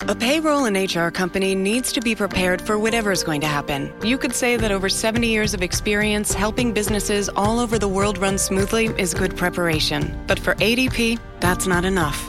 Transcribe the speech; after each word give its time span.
A 0.00 0.14
payroll 0.14 0.66
and 0.66 0.76
HR 0.76 1.08
company 1.08 1.54
needs 1.54 1.92
to 1.92 2.00
be 2.00 2.14
prepared 2.14 2.60
for 2.60 2.78
whatever's 2.78 3.22
going 3.22 3.40
to 3.40 3.46
happen. 3.46 3.90
You 4.02 4.18
could 4.18 4.34
say 4.34 4.56
that 4.56 4.70
over 4.70 4.88
70 4.88 5.26
years 5.26 5.54
of 5.54 5.62
experience 5.62 6.34
helping 6.34 6.72
businesses 6.72 7.30
all 7.30 7.58
over 7.58 7.78
the 7.78 7.88
world 7.88 8.18
run 8.18 8.36
smoothly 8.36 8.86
is 8.98 9.14
good 9.14 9.34
preparation. 9.36 10.22
But 10.26 10.38
for 10.38 10.56
ADP, 10.56 11.18
that's 11.40 11.66
not 11.66 11.84
enough. 11.86 12.28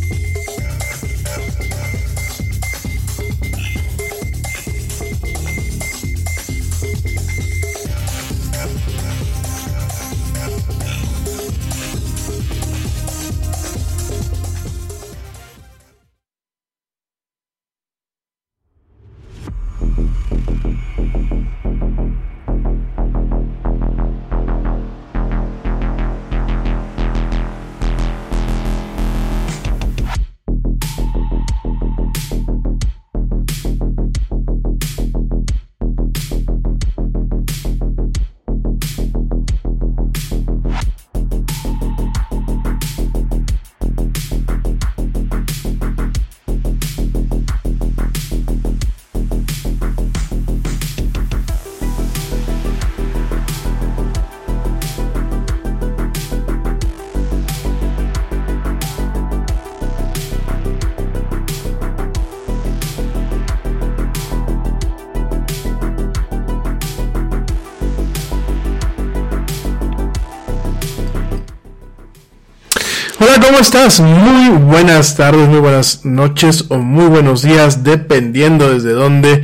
Estás? 73.61 73.99
Muy 73.99 74.49
buenas 74.57 75.15
tardes, 75.15 75.47
muy 75.47 75.59
buenas 75.59 76.03
noches 76.03 76.65
o 76.69 76.79
muy 76.79 77.05
buenos 77.05 77.43
días, 77.43 77.83
dependiendo 77.83 78.73
desde 78.73 78.93
dónde 78.93 79.43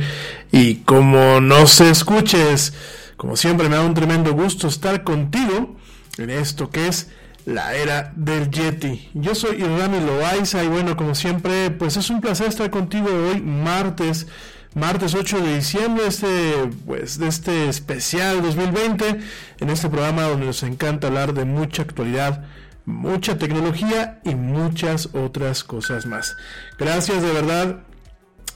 y 0.50 0.76
cómo 0.78 1.40
nos 1.40 1.80
escuches. 1.80 2.72
Como 3.16 3.36
siempre, 3.36 3.68
me 3.68 3.76
da 3.76 3.82
un 3.82 3.94
tremendo 3.94 4.32
gusto 4.32 4.66
estar 4.66 5.04
contigo 5.04 5.76
en 6.16 6.30
esto 6.30 6.68
que 6.68 6.88
es 6.88 7.10
la 7.46 7.76
era 7.76 8.12
del 8.16 8.50
Yeti. 8.50 9.08
Yo 9.14 9.36
soy 9.36 9.58
Irami 9.58 10.00
Loaiza 10.00 10.64
y 10.64 10.66
bueno, 10.66 10.96
como 10.96 11.14
siempre, 11.14 11.70
pues 11.70 11.96
es 11.96 12.10
un 12.10 12.20
placer 12.20 12.48
estar 12.48 12.70
contigo 12.70 13.06
hoy, 13.30 13.40
martes. 13.40 14.26
Martes 14.74 15.14
8 15.14 15.40
de 15.40 15.56
diciembre 15.56 16.06
este, 16.08 16.68
pues, 16.86 17.18
de 17.18 17.28
este 17.28 17.68
especial 17.68 18.42
2020, 18.42 19.20
en 19.60 19.70
este 19.70 19.88
programa 19.88 20.22
donde 20.22 20.46
nos 20.46 20.64
encanta 20.64 21.06
hablar 21.06 21.34
de 21.34 21.44
mucha 21.44 21.82
actualidad, 21.82 22.44
mucha 22.88 23.36
tecnología 23.36 24.20
y 24.24 24.34
muchas 24.34 25.14
otras 25.14 25.62
cosas 25.62 26.06
más. 26.06 26.36
Gracias 26.78 27.22
de 27.22 27.32
verdad 27.32 27.82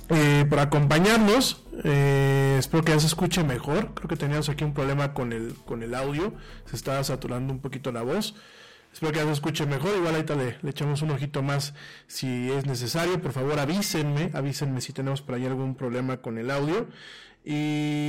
eh, 0.08 0.44
por 0.48 0.58
acompañarnos. 0.58 1.64
Eh, 1.84 2.56
espero 2.58 2.82
que 2.82 2.92
ya 2.92 3.00
se 3.00 3.06
escuche 3.06 3.44
mejor. 3.44 3.94
Creo 3.94 4.08
que 4.08 4.16
teníamos 4.16 4.48
aquí 4.48 4.64
un 4.64 4.74
problema 4.74 5.12
con 5.12 5.32
el, 5.32 5.54
con 5.66 5.82
el 5.82 5.94
audio. 5.94 6.32
Se 6.64 6.76
estaba 6.76 7.04
saturando 7.04 7.52
un 7.52 7.60
poquito 7.60 7.92
la 7.92 8.02
voz. 8.02 8.34
Espero 8.92 9.12
que 9.12 9.18
ya 9.18 9.24
se 9.26 9.32
escuche 9.32 9.66
mejor. 9.66 9.96
Igual 9.96 10.14
ahorita 10.14 10.34
le, 10.34 10.56
echamos 10.66 11.02
un 11.02 11.10
ojito 11.10 11.42
más 11.42 11.74
si 12.06 12.50
es 12.50 12.66
necesario. 12.66 13.20
Por 13.20 13.32
favor 13.32 13.58
avísenme. 13.58 14.30
Avísenme 14.32 14.80
si 14.80 14.94
tenemos 14.94 15.20
por 15.20 15.34
ahí 15.34 15.44
algún 15.44 15.74
problema 15.74 16.18
con 16.18 16.38
el 16.38 16.50
audio. 16.50 16.88
Y 17.44 18.08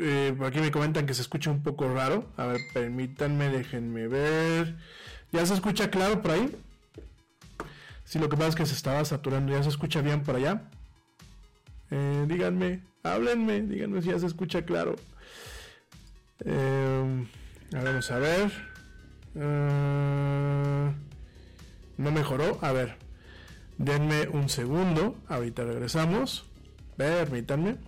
eh, 0.00 0.34
por 0.36 0.48
aquí 0.48 0.58
me 0.58 0.70
comentan 0.70 1.06
que 1.06 1.14
se 1.14 1.22
escucha 1.22 1.50
un 1.50 1.62
poco 1.62 1.92
raro. 1.92 2.30
A 2.36 2.46
ver, 2.46 2.60
permítanme, 2.74 3.48
déjenme 3.48 4.06
ver. 4.08 4.76
¿Ya 5.34 5.44
se 5.44 5.54
escucha 5.54 5.90
claro 5.90 6.22
por 6.22 6.30
ahí? 6.30 6.56
Sí, 8.04 8.20
lo 8.20 8.28
que 8.28 8.36
pasa 8.36 8.50
es 8.50 8.54
que 8.54 8.66
se 8.66 8.74
estaba 8.74 9.04
saturando. 9.04 9.50
¿Ya 9.50 9.64
se 9.64 9.68
escucha 9.68 10.00
bien 10.00 10.22
por 10.22 10.36
allá? 10.36 10.70
Eh, 11.90 12.24
díganme, 12.28 12.84
háblenme, 13.02 13.62
díganme 13.62 14.00
si 14.00 14.10
ya 14.10 14.18
se 14.20 14.26
escucha 14.26 14.64
claro. 14.64 14.94
Eh, 16.44 17.26
vamos 17.72 18.10
a 18.12 18.18
ver. 18.20 18.52
Eh, 19.34 20.92
no 21.96 22.12
mejoró. 22.12 22.60
A 22.62 22.70
ver, 22.70 22.96
denme 23.76 24.28
un 24.28 24.48
segundo. 24.48 25.16
Ahorita 25.26 25.64
regresamos. 25.64 26.48
Permítanme. 26.96 27.78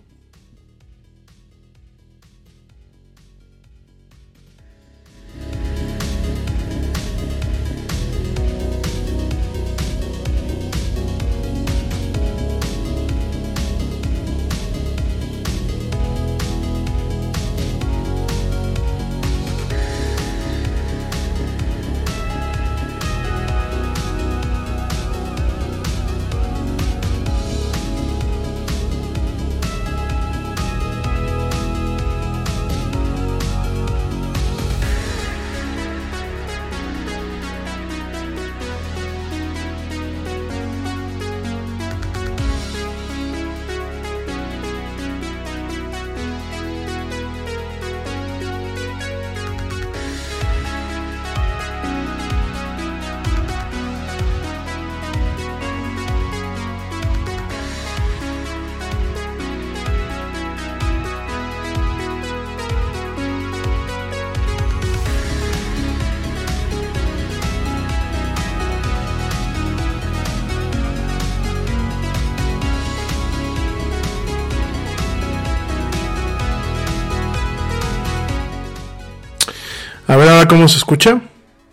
Cómo 80.47 80.67
se 80.67 80.77
escucha. 80.77 81.21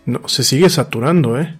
No, 0.05 0.27
se 0.27 0.43
sigue 0.43 0.69
saturando, 0.69 1.39
¿eh? 1.39 1.57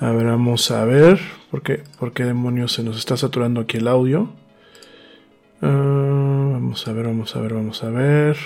A 0.00 0.10
ver, 0.10 0.26
vamos 0.26 0.70
a 0.70 0.84
ver. 0.84 1.20
¿Por 1.50 1.62
qué, 1.62 1.82
por 1.98 2.12
qué 2.12 2.24
demonios 2.24 2.72
se 2.72 2.82
nos 2.82 2.98
está 2.98 3.16
saturando 3.16 3.60
aquí 3.60 3.78
el 3.78 3.88
audio? 3.88 4.32
Ah, 5.62 6.50
vamos 6.52 6.86
a 6.86 6.92
ver, 6.92 7.06
vamos 7.06 7.34
a 7.34 7.40
ver, 7.40 7.54
vamos 7.54 7.82
a 7.82 7.90
ver. 7.90 8.36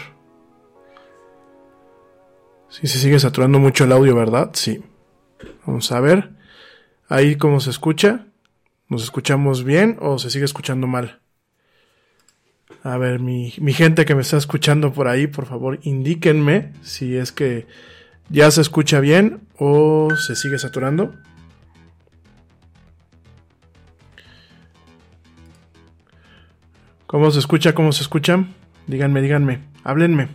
Sí, 2.68 2.86
se 2.86 2.98
sigue 2.98 3.18
saturando 3.18 3.58
mucho 3.58 3.84
el 3.84 3.92
audio, 3.92 4.14
¿verdad? 4.14 4.50
Sí. 4.54 4.82
Vamos 5.66 5.92
a 5.92 6.00
ver. 6.00 6.30
Ahí 7.08 7.36
cómo 7.36 7.60
se 7.60 7.70
escucha. 7.70 8.26
¿Nos 8.88 9.02
escuchamos 9.02 9.64
bien 9.64 9.98
o 10.00 10.18
se 10.18 10.30
sigue 10.30 10.44
escuchando 10.44 10.86
mal? 10.86 11.21
A 12.84 12.98
ver, 12.98 13.20
mi, 13.20 13.54
mi 13.58 13.72
gente 13.72 14.04
que 14.04 14.14
me 14.14 14.22
está 14.22 14.36
escuchando 14.36 14.92
por 14.92 15.06
ahí, 15.06 15.28
por 15.28 15.46
favor, 15.46 15.78
indíquenme 15.82 16.72
si 16.82 17.16
es 17.16 17.30
que 17.30 17.66
ya 18.28 18.50
se 18.50 18.60
escucha 18.60 18.98
bien 18.98 19.42
o 19.56 20.08
se 20.16 20.34
sigue 20.34 20.58
saturando. 20.58 21.14
¿Cómo 27.06 27.30
se 27.30 27.38
escucha? 27.38 27.74
¿Cómo 27.74 27.92
se 27.92 28.02
escucha? 28.02 28.46
Díganme, 28.86 29.20
díganme, 29.20 29.60
háblenme. 29.84 30.28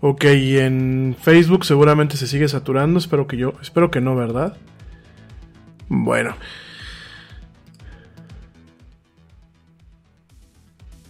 Ok, 0.00 0.24
en 0.24 1.16
Facebook 1.20 1.64
seguramente 1.64 2.16
se 2.16 2.26
sigue 2.26 2.46
saturando. 2.46 2.98
Espero 2.98 3.26
que 3.26 3.36
yo. 3.36 3.54
Espero 3.62 3.90
que 3.90 4.00
no, 4.00 4.14
¿verdad? 4.14 4.56
Bueno. 5.94 6.34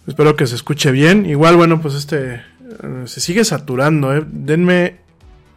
Espero 0.05 0.35
que 0.35 0.45
se 0.45 0.55
escuche 0.55 0.91
bien. 0.91 1.25
Igual, 1.25 1.55
bueno, 1.55 1.81
pues 1.81 1.95
este. 1.95 2.33
eh, 2.35 2.41
se 3.05 3.21
sigue 3.21 3.45
saturando, 3.45 4.13
¿eh? 4.13 4.25
Denme. 4.27 4.97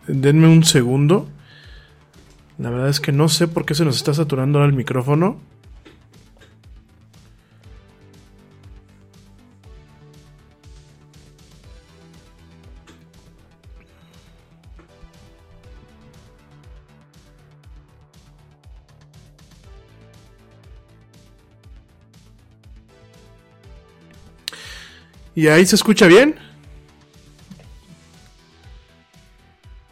Denme 0.06 0.46
un 0.46 0.62
segundo. 0.62 1.28
La 2.58 2.70
verdad 2.70 2.88
es 2.88 3.00
que 3.00 3.10
no 3.10 3.28
sé 3.28 3.48
por 3.48 3.66
qué 3.66 3.74
se 3.74 3.84
nos 3.84 3.96
está 3.96 4.14
saturando 4.14 4.60
ahora 4.60 4.70
el 4.70 4.76
micrófono. 4.76 5.40
¿Y 25.36 25.48
ahí 25.48 25.66
se 25.66 25.76
escucha 25.76 26.06
bien? 26.06 26.34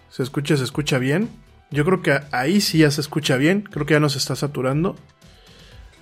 ¿Se 0.09 0.23
escucha, 0.23 0.57
se 0.57 0.65
escucha 0.65 0.99
bien? 0.99 1.29
Yo 1.71 1.85
creo 1.85 2.01
que 2.01 2.19
ahí 2.33 2.63
sí 2.63 2.79
ya 2.79 2.91
se 2.91 3.03
escucha 3.03 3.37
bien. 3.37 3.61
Creo 3.61 3.85
que 3.85 3.93
ya 3.93 4.01
nos 4.01 4.17
está 4.17 4.37
saturando. 4.37 4.97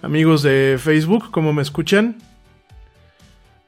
Amigos 0.00 0.44
de 0.44 0.78
Facebook, 0.80 1.32
¿cómo 1.32 1.52
me 1.52 1.60
escuchan? 1.60 2.18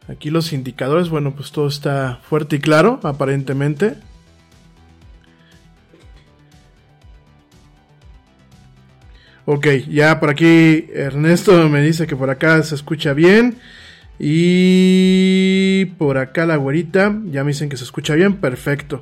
Aquí 0.07 0.31
los 0.31 0.53
indicadores, 0.53 1.09
bueno, 1.09 1.35
pues 1.35 1.51
todo 1.51 1.67
está 1.67 2.21
fuerte 2.23 2.57
y 2.57 2.61
claro, 2.61 3.01
aparentemente. 3.03 3.97
Ok, 9.45 9.67
ya 9.89 10.21
por 10.21 10.31
aquí 10.31 10.87
Ernesto 10.95 11.69
me 11.69 11.83
dice 11.83 12.07
que 12.07 12.15
por 12.15 12.31
acá 12.31 12.63
se 12.63 12.77
escucha 12.77 13.13
bien. 13.13 13.59
Y 14.19 15.87
por 15.99 16.19
acá 16.19 16.47
la 16.47 16.57
güerita, 16.57 17.15
ya 17.27 17.43
me 17.45 17.53
dicen 17.53 17.69
que 17.69 17.77
se 17.77 17.85
escucha 17.85 18.15
bien, 18.15 18.37
perfecto. 18.37 19.01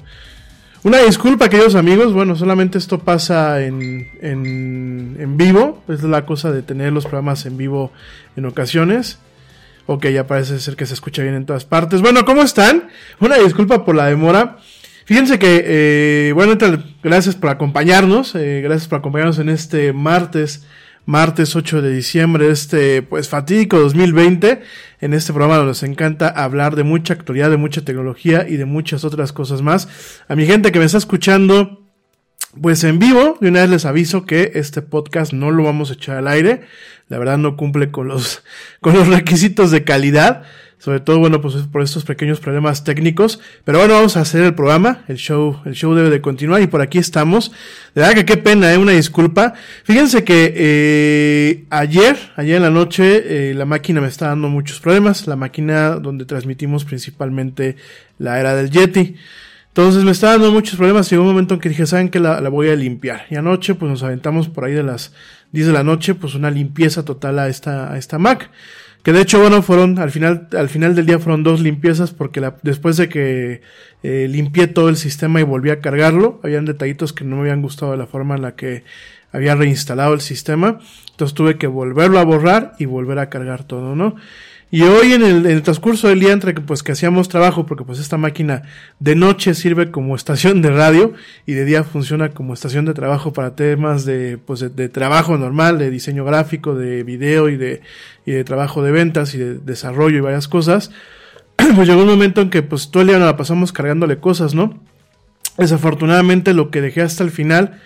Una 0.84 0.98
disculpa, 0.98 1.48
queridos 1.48 1.76
amigos, 1.76 2.12
bueno, 2.12 2.34
solamente 2.34 2.76
esto 2.78 2.98
pasa 2.98 3.62
en, 3.62 4.10
en, 4.20 5.16
en 5.18 5.36
vivo, 5.36 5.82
es 5.88 6.02
la 6.02 6.26
cosa 6.26 6.50
de 6.50 6.62
tener 6.62 6.92
los 6.92 7.04
programas 7.04 7.46
en 7.46 7.56
vivo 7.56 7.92
en 8.36 8.46
ocasiones. 8.46 9.18
Ok, 9.86 10.06
ya 10.08 10.26
parece 10.26 10.58
ser 10.58 10.74
que 10.74 10.86
se 10.86 10.94
escucha 10.94 11.22
bien 11.22 11.34
en 11.34 11.46
todas 11.46 11.64
partes. 11.64 12.00
Bueno, 12.00 12.24
¿cómo 12.24 12.42
están? 12.42 12.88
Una 13.20 13.36
disculpa 13.36 13.84
por 13.84 13.94
la 13.94 14.06
demora. 14.06 14.58
Fíjense 15.04 15.38
que, 15.38 15.62
eh, 15.64 16.32
bueno, 16.32 16.56
gracias 17.02 17.34
por 17.34 17.50
acompañarnos, 17.50 18.34
eh, 18.34 18.60
gracias 18.62 18.88
por 18.88 19.00
acompañarnos 19.00 19.38
en 19.38 19.48
este 19.48 19.92
martes 19.92 20.64
martes 21.04 21.56
8 21.56 21.82
de 21.82 21.92
diciembre 21.92 22.50
este 22.50 23.02
pues 23.02 23.28
fatídico 23.28 23.78
2020 23.78 24.62
en 25.02 25.14
este 25.14 25.32
programa 25.32 25.64
nos 25.64 25.82
encanta 25.82 26.28
hablar 26.28 26.76
de 26.76 26.84
mucha 26.84 27.12
actualidad, 27.12 27.50
de 27.50 27.56
mucha 27.56 27.84
tecnología 27.84 28.46
y 28.48 28.56
de 28.56 28.66
muchas 28.66 29.04
otras 29.04 29.32
cosas 29.32 29.60
más. 29.60 29.88
A 30.28 30.36
mi 30.36 30.46
gente 30.46 30.70
que 30.70 30.78
me 30.78 30.84
está 30.84 30.96
escuchando 30.96 31.82
pues 32.60 32.84
en 32.84 32.98
vivo, 32.98 33.36
de 33.40 33.48
una 33.48 33.62
vez 33.62 33.70
les 33.70 33.84
aviso 33.84 34.26
que 34.26 34.52
este 34.54 34.80
podcast 34.80 35.32
no 35.32 35.50
lo 35.50 35.64
vamos 35.64 35.90
a 35.90 35.94
echar 35.94 36.18
al 36.18 36.28
aire. 36.28 36.62
La 37.08 37.18
verdad 37.18 37.36
no 37.36 37.56
cumple 37.56 37.90
con 37.90 38.06
los, 38.06 38.44
con 38.80 38.94
los 38.94 39.08
requisitos 39.08 39.72
de 39.72 39.82
calidad. 39.82 40.44
Sobre 40.82 40.98
todo, 40.98 41.20
bueno, 41.20 41.40
pues 41.40 41.54
por 41.70 41.80
estos 41.80 42.04
pequeños 42.04 42.40
problemas 42.40 42.82
técnicos. 42.82 43.38
Pero 43.64 43.78
bueno, 43.78 43.94
vamos 43.94 44.16
a 44.16 44.22
hacer 44.22 44.42
el 44.42 44.52
programa. 44.52 45.04
El 45.06 45.16
show, 45.16 45.60
el 45.64 45.74
show 45.74 45.94
debe 45.94 46.10
de 46.10 46.20
continuar 46.20 46.60
y 46.60 46.66
por 46.66 46.80
aquí 46.80 46.98
estamos. 46.98 47.52
De 47.94 48.00
verdad 48.00 48.16
que 48.16 48.24
qué 48.24 48.36
pena, 48.36 48.74
eh, 48.74 48.78
una 48.78 48.90
disculpa. 48.90 49.54
Fíjense 49.84 50.24
que 50.24 50.52
eh, 50.56 51.66
ayer, 51.70 52.18
ayer 52.34 52.56
en 52.56 52.62
la 52.62 52.70
noche, 52.70 53.50
eh, 53.50 53.54
la 53.54 53.64
máquina 53.64 54.00
me 54.00 54.08
está 54.08 54.26
dando 54.26 54.48
muchos 54.48 54.80
problemas. 54.80 55.28
La 55.28 55.36
máquina 55.36 55.90
donde 55.90 56.24
transmitimos 56.24 56.84
principalmente 56.84 57.76
la 58.18 58.40
era 58.40 58.56
del 58.56 58.68
Yeti. 58.68 59.14
Entonces 59.68 60.02
me 60.02 60.10
estaba 60.10 60.32
dando 60.32 60.50
muchos 60.50 60.74
problemas. 60.74 61.08
Llegó 61.08 61.22
un 61.22 61.28
momento 61.28 61.54
en 61.54 61.60
que 61.60 61.68
dije, 61.68 61.86
¿saben 61.86 62.08
que 62.08 62.18
la, 62.18 62.40
la, 62.40 62.48
voy 62.48 62.70
a 62.70 62.74
limpiar? 62.74 63.26
Y 63.30 63.36
anoche, 63.36 63.76
pues 63.76 63.88
nos 63.88 64.02
aventamos 64.02 64.48
por 64.48 64.64
ahí 64.64 64.72
de 64.72 64.82
las 64.82 65.12
10 65.52 65.68
de 65.68 65.72
la 65.74 65.84
noche, 65.84 66.16
pues 66.16 66.34
una 66.34 66.50
limpieza 66.50 67.04
total 67.04 67.38
a 67.38 67.46
esta, 67.46 67.92
a 67.92 67.98
esta 67.98 68.18
Mac. 68.18 68.50
Que 69.02 69.12
de 69.12 69.20
hecho, 69.20 69.40
bueno, 69.40 69.62
fueron, 69.62 69.98
al 69.98 70.10
final, 70.12 70.48
al 70.56 70.68
final 70.68 70.94
del 70.94 71.06
día 71.06 71.18
fueron 71.18 71.42
dos 71.42 71.60
limpiezas 71.60 72.12
porque 72.12 72.40
la, 72.40 72.56
después 72.62 72.96
de 72.96 73.08
que 73.08 73.62
eh, 74.04 74.28
limpié 74.30 74.68
todo 74.68 74.88
el 74.88 74.96
sistema 74.96 75.40
y 75.40 75.44
volví 75.44 75.70
a 75.70 75.80
cargarlo, 75.80 76.40
habían 76.44 76.66
detallitos 76.66 77.12
que 77.12 77.24
no 77.24 77.36
me 77.36 77.42
habían 77.42 77.62
gustado 77.62 77.92
de 77.92 77.98
la 77.98 78.06
forma 78.06 78.36
en 78.36 78.42
la 78.42 78.54
que 78.54 78.84
había 79.32 79.56
reinstalado 79.56 80.14
el 80.14 80.20
sistema. 80.20 80.78
Entonces 81.10 81.34
tuve 81.34 81.58
que 81.58 81.66
volverlo 81.66 82.20
a 82.20 82.24
borrar 82.24 82.74
y 82.78 82.84
volver 82.84 83.18
a 83.18 83.28
cargar 83.28 83.64
todo, 83.64 83.96
¿no? 83.96 84.14
Y 84.74 84.84
hoy 84.84 85.12
en 85.12 85.22
el, 85.22 85.62
transcurso 85.62 86.08
del 86.08 86.20
día 86.20 86.32
entre 86.32 86.54
que 86.54 86.62
pues 86.62 86.82
que 86.82 86.92
hacíamos 86.92 87.28
trabajo, 87.28 87.66
porque 87.66 87.84
pues 87.84 87.98
esta 87.98 88.16
máquina 88.16 88.62
de 89.00 89.14
noche 89.14 89.52
sirve 89.52 89.90
como 89.90 90.16
estación 90.16 90.62
de 90.62 90.70
radio 90.70 91.12
y 91.44 91.52
de 91.52 91.66
día 91.66 91.84
funciona 91.84 92.30
como 92.30 92.54
estación 92.54 92.86
de 92.86 92.94
trabajo 92.94 93.34
para 93.34 93.54
temas 93.54 94.06
de 94.06 94.38
pues 94.38 94.60
de, 94.60 94.70
de 94.70 94.88
trabajo 94.88 95.36
normal, 95.36 95.78
de 95.78 95.90
diseño 95.90 96.24
gráfico, 96.24 96.74
de 96.74 97.02
video 97.02 97.50
y 97.50 97.58
de, 97.58 97.82
y 98.24 98.32
de 98.32 98.44
trabajo 98.44 98.82
de 98.82 98.92
ventas 98.92 99.34
y 99.34 99.38
de 99.38 99.58
desarrollo 99.58 100.16
y 100.16 100.20
varias 100.22 100.48
cosas. 100.48 100.90
Pues 101.76 101.86
llegó 101.86 102.00
un 102.00 102.08
momento 102.08 102.40
en 102.40 102.48
que 102.48 102.62
pues 102.62 102.90
todo 102.90 103.02
el 103.02 103.08
día 103.08 103.18
nos 103.18 103.26
la 103.26 103.36
pasamos 103.36 103.72
cargándole 103.72 104.20
cosas, 104.20 104.54
¿no? 104.54 104.80
Desafortunadamente 105.58 106.54
lo 106.54 106.70
que 106.70 106.80
dejé 106.80 107.02
hasta 107.02 107.22
el 107.24 107.30
final 107.30 107.78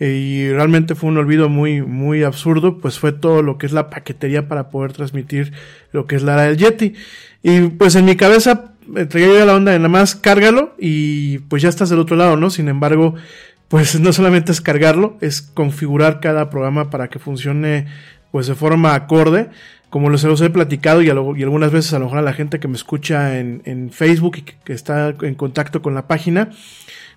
y 0.00 0.48
realmente 0.50 0.94
fue 0.94 1.08
un 1.08 1.18
olvido 1.18 1.48
muy, 1.48 1.82
muy 1.82 2.22
absurdo, 2.22 2.78
pues 2.78 2.98
fue 2.98 3.12
todo 3.12 3.42
lo 3.42 3.58
que 3.58 3.66
es 3.66 3.72
la 3.72 3.90
paquetería 3.90 4.48
para 4.48 4.70
poder 4.70 4.92
transmitir 4.92 5.52
lo 5.92 6.06
que 6.06 6.16
es 6.16 6.22
la 6.22 6.34
era 6.34 6.42
del 6.42 6.56
Yeti. 6.56 6.94
Y 7.42 7.60
pues 7.62 7.96
en 7.96 8.04
mi 8.04 8.16
cabeza 8.16 8.72
traía 9.08 9.26
yo 9.26 9.46
la 9.46 9.54
onda 9.54 9.72
de 9.72 9.78
nada 9.78 9.88
más 9.88 10.14
cárgalo 10.14 10.74
y 10.78 11.38
pues 11.38 11.62
ya 11.62 11.68
estás 11.68 11.90
del 11.90 11.98
otro 11.98 12.16
lado, 12.16 12.36
¿no? 12.36 12.50
Sin 12.50 12.68
embargo, 12.68 13.14
pues 13.68 13.98
no 14.00 14.12
solamente 14.12 14.52
es 14.52 14.60
cargarlo, 14.60 15.16
es 15.20 15.42
configurar 15.42 16.20
cada 16.20 16.50
programa 16.50 16.90
para 16.90 17.08
que 17.08 17.18
funcione 17.18 17.86
pues 18.30 18.46
de 18.46 18.54
forma 18.54 18.94
acorde. 18.94 19.48
Como 19.90 20.10
los, 20.10 20.22
los 20.22 20.42
he 20.42 20.50
platicado 20.50 21.00
y, 21.00 21.08
algunas 21.08 21.72
veces 21.72 21.94
a 21.94 21.98
lo 21.98 22.04
mejor 22.04 22.18
a 22.18 22.22
la 22.22 22.34
gente 22.34 22.60
que 22.60 22.68
me 22.68 22.76
escucha 22.76 23.38
en, 23.38 23.62
en 23.64 23.90
Facebook 23.90 24.36
y 24.36 24.42
que 24.42 24.74
está 24.74 25.14
en 25.22 25.34
contacto 25.34 25.80
con 25.80 25.94
la 25.94 26.06
página, 26.06 26.50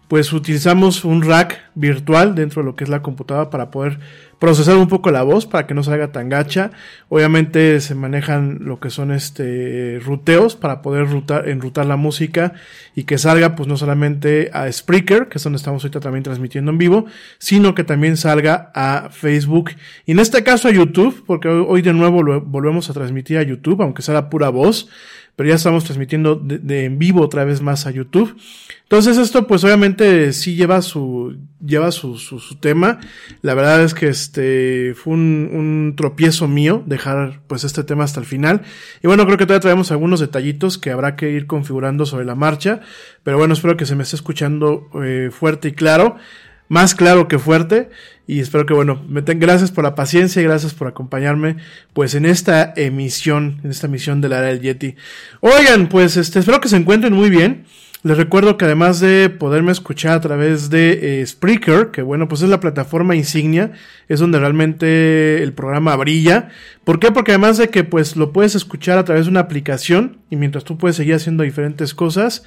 pues 0.08 0.34
utilizamos 0.34 1.05
un 1.05 1.24
rack 1.24 1.62
virtual 1.74 2.36
dentro 2.36 2.62
de 2.62 2.65
lo 2.65 2.75
que 2.75 2.84
es 2.84 2.89
la 2.89 3.01
computadora 3.01 3.50
para 3.50 3.72
poder 3.72 4.00
procesar 4.39 4.75
un 4.75 4.88
poco 4.88 5.12
la 5.12 5.22
voz 5.22 5.46
para 5.46 5.67
que 5.67 5.75
no 5.75 5.84
salga 5.84 6.12
tan 6.12 6.27
gacha. 6.27 6.72
Obviamente 7.10 7.79
se 7.79 7.93
manejan 7.93 8.58
lo 8.62 8.79
que 8.79 8.89
son 8.89 9.12
este 9.12 10.00
ruteos 10.03 10.55
para 10.55 10.81
poder 10.81 11.08
rutar, 11.08 11.48
enrutar 11.48 11.86
la 11.86 11.96
música 11.96 12.53
y 12.96 13.03
que 13.03 13.20
salga 13.20 13.55
pues 13.55 13.70
no 13.70 13.77
solamente 13.77 14.50
a 14.51 14.70
Spreaker, 14.70 15.29
que 15.29 15.38
es 15.38 15.43
donde 15.43 15.58
estamos 15.58 15.84
ahorita 15.84 16.00
también 16.00 16.24
transmitiendo 16.24 16.72
en 16.72 16.79
vivo, 16.79 17.05
sino 17.38 17.75
que 17.75 17.84
también 17.84 18.17
salga 18.17 18.72
a 18.74 19.12
Facebook 19.12 19.72
y 20.08 20.13
en 20.13 20.20
este 20.20 20.43
caso 20.43 20.67
a 20.67 20.72
YouTube, 20.72 21.24
porque 21.25 21.48
hoy 21.48 21.84
de 21.84 21.93
nuevo 21.93 22.24
lo 22.24 22.41
volvemos 22.41 22.89
a 22.89 22.93
transmitir 22.93 23.38
a 23.38 23.43
YouTube, 23.43 23.81
aunque 23.81 24.01
sea 24.01 24.15
la 24.15 24.29
pura 24.29 24.50
voz 24.50 24.89
pero 25.36 25.50
ya 25.50 25.56
estamos 25.56 25.84
transmitiendo 25.84 26.36
de, 26.36 26.86
en 26.86 27.00
vivo 27.00 27.22
otra 27.22 27.46
vez 27.46 27.62
más 27.62 27.88
a 27.88 27.92
YouTube. 27.92 28.36
Entonces 28.84 29.18
esto 29.18 29.48
pues 29.48 29.64
obviamente 29.64 30.34
sí 30.34 30.56
lleva 30.56 30.82
su, 30.82 31.38
lleva 31.66 31.92
su, 31.92 32.18
su, 32.18 32.56
tema. 32.56 33.00
La 33.42 33.54
verdad 33.54 33.82
es 33.84 33.94
que 33.94 34.08
este 34.10 34.94
fue 34.96 35.14
un, 35.14 35.50
un, 35.54 35.94
tropiezo 35.96 36.48
mío 36.48 36.84
dejar 36.86 37.42
pues 37.48 37.64
este 37.64 37.84
tema 37.84 38.04
hasta 38.04 38.20
el 38.20 38.26
final. 38.26 38.64
Y 39.02 39.08
bueno, 39.08 39.26
creo 39.26 39.38
que 39.38 39.46
todavía 39.46 39.62
traemos 39.62 39.92
algunos 39.92 40.20
detallitos 40.20 40.78
que 40.78 40.92
habrá 40.92 41.16
que 41.16 41.32
ir 41.32 41.48
configurando 41.48 42.06
sobre 42.06 42.26
la 42.26 42.36
marcha. 42.36 42.82
Pero 43.24 43.38
bueno, 43.38 43.54
espero 43.54 43.78
que 43.78 43.86
se 43.86 43.96
me 43.96 44.04
esté 44.04 44.18
escuchando 44.18 44.90
eh, 45.04 45.30
fuerte 45.32 45.70
y 45.70 45.72
claro. 45.72 46.18
Más 46.72 46.96
claro 46.96 47.28
que 47.28 47.38
fuerte. 47.38 47.90
Y 48.28 48.40
espero 48.40 48.66
que 48.66 48.74
bueno, 48.74 49.04
me 49.10 49.20
gracias 49.24 49.72
por 49.72 49.84
la 49.84 49.94
paciencia 49.94 50.42
y 50.42 50.46
gracias 50.46 50.74
por 50.74 50.88
acompañarme 50.88 51.58
pues 51.92 52.16
en 52.16 52.25
esta 52.25 52.72
emisión, 52.78 53.60
en 53.66 53.72
esta 53.72 53.88
emisión 53.88 54.22
de 54.22 54.30
la 54.30 54.38
era 54.38 54.48
del 54.48 54.62
Yeti. 54.62 54.96
Oigan, 55.42 55.90
pues 55.90 56.16
este, 56.16 56.40
espero 56.40 56.62
que 56.62 56.70
se 56.70 56.78
encuentren 56.78 57.12
muy 57.12 57.30
bien. 57.30 57.66
Les 58.04 58.16
recuerdo 58.16 58.56
que 58.56 58.63
además 58.63 59.01
de 59.01 59.30
poderme 59.30 59.74
escuchar 59.74 60.13
a 60.13 60.22
través 60.22 60.70
de 60.70 61.20
eh, 61.20 61.25
Spreaker, 61.25 61.92
que 61.92 62.04
bueno, 62.04 62.30
pues 62.30 62.42
es 62.42 62.48
la 62.48 62.62
plataforma 62.62 63.18
insignia, 63.18 63.74
es 64.08 64.22
donde 64.22 64.40
realmente 64.40 65.44
el 65.44 65.51
programa 65.51 65.94
brilla. 65.98 66.48
¿Por 66.86 67.01
qué? 67.01 67.12
Porque 67.12 67.32
además 67.34 67.58
de 67.58 67.68
que 67.68 67.84
pues 67.84 68.16
lo 68.16 68.32
puedes 68.32 68.56
escuchar 68.56 68.98
a 68.98 69.04
través 69.04 69.25
de 69.25 69.32
una 69.32 69.42
aplicación 69.42 70.20
y 70.30 70.38
mientras 70.38 70.63
tú 70.63 70.78
puedes 70.78 70.96
seguir 70.96 71.16
haciendo 71.16 71.44
diferentes 71.44 71.94
cosas, 71.94 72.44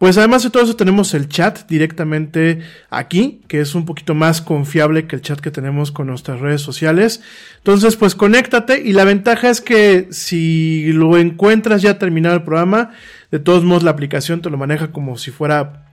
pues 0.00 0.16
además 0.16 0.42
de 0.42 0.48
todo 0.48 0.62
eso 0.62 0.76
tenemos 0.76 1.12
el 1.12 1.28
chat 1.28 1.68
directamente 1.68 2.60
aquí, 2.88 3.42
que 3.48 3.60
es 3.60 3.74
un 3.74 3.84
poquito 3.84 4.14
más 4.14 4.40
confiable 4.40 5.06
que 5.06 5.14
el 5.14 5.20
chat 5.20 5.40
que 5.40 5.50
tenemos 5.50 5.92
con 5.92 6.06
nuestras 6.06 6.40
redes 6.40 6.62
sociales. 6.62 7.20
Entonces, 7.58 7.96
pues 7.96 8.14
conéctate 8.14 8.80
y 8.80 8.94
la 8.94 9.04
ventaja 9.04 9.50
es 9.50 9.60
que 9.60 10.08
si 10.10 10.90
lo 10.94 11.18
encuentras 11.18 11.82
ya 11.82 11.98
terminado 11.98 12.34
el 12.34 12.44
programa, 12.44 12.92
de 13.30 13.40
todos 13.40 13.62
modos 13.62 13.82
la 13.82 13.90
aplicación 13.90 14.40
te 14.40 14.48
lo 14.48 14.56
maneja 14.56 14.90
como 14.90 15.18
si 15.18 15.32
fuera 15.32 15.89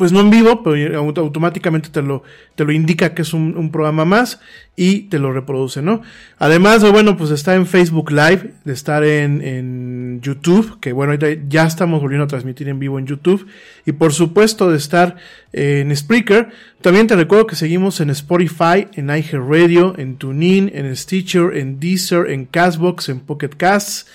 pues 0.00 0.12
no 0.12 0.20
en 0.20 0.30
vivo, 0.30 0.62
pero 0.62 0.98
automáticamente 0.98 1.90
te 1.90 2.00
lo, 2.00 2.22
te 2.54 2.64
lo 2.64 2.72
indica 2.72 3.12
que 3.12 3.20
es 3.20 3.34
un, 3.34 3.54
un, 3.54 3.70
programa 3.70 4.06
más 4.06 4.40
y 4.74 5.00
te 5.10 5.18
lo 5.18 5.30
reproduce, 5.30 5.82
¿no? 5.82 6.00
Además 6.38 6.80
de, 6.80 6.88
bueno, 6.88 7.18
pues 7.18 7.30
está 7.30 7.54
en 7.54 7.66
Facebook 7.66 8.10
Live, 8.10 8.54
de 8.64 8.72
estar 8.72 9.04
en, 9.04 9.42
en 9.42 10.22
YouTube, 10.22 10.80
que 10.80 10.94
bueno, 10.94 11.12
ya 11.50 11.66
estamos 11.66 12.00
volviendo 12.00 12.24
a 12.24 12.28
transmitir 12.28 12.70
en 12.70 12.78
vivo 12.78 12.98
en 12.98 13.04
YouTube, 13.04 13.46
y 13.84 13.92
por 13.92 14.14
supuesto 14.14 14.70
de 14.70 14.78
estar 14.78 15.16
en 15.52 15.94
Spreaker. 15.94 16.48
También 16.80 17.06
te 17.06 17.14
recuerdo 17.14 17.46
que 17.46 17.56
seguimos 17.56 18.00
en 18.00 18.08
Spotify, 18.08 18.88
en 18.94 19.10
iHeartRadio, 19.10 19.98
en 19.98 20.16
TuneIn, 20.16 20.70
en 20.72 20.96
Stitcher, 20.96 21.58
en 21.58 21.78
Deezer, 21.78 22.30
en 22.30 22.46
Castbox, 22.46 23.10
en 23.10 23.20
Pocket 23.20 23.50
Casts, 23.54 24.06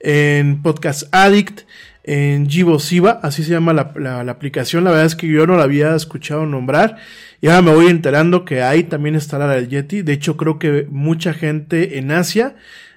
en 0.00 0.62
Podcast 0.62 1.02
Addict, 1.12 1.66
en 2.04 2.50
Siva, 2.50 3.18
así 3.22 3.42
se 3.42 3.50
llama 3.50 3.72
la, 3.72 3.92
la, 3.96 4.22
la, 4.24 4.32
aplicación. 4.32 4.84
La 4.84 4.90
verdad 4.90 5.06
es 5.06 5.16
que 5.16 5.26
yo 5.26 5.46
no 5.46 5.56
la 5.56 5.64
había 5.64 5.94
escuchado 5.94 6.44
nombrar. 6.44 6.96
Y 7.40 7.48
ahora 7.48 7.62
me 7.62 7.74
voy 7.74 7.86
enterando 7.86 8.44
que 8.44 8.62
ahí 8.62 8.84
también 8.84 9.14
está 9.14 9.38
la 9.38 9.48
del 9.48 9.68
Yeti. 9.68 10.02
De 10.02 10.12
hecho, 10.12 10.36
creo 10.36 10.58
que 10.58 10.86
mucha 10.90 11.32
gente 11.32 11.98
en 11.98 12.10
Asia, 12.10 12.56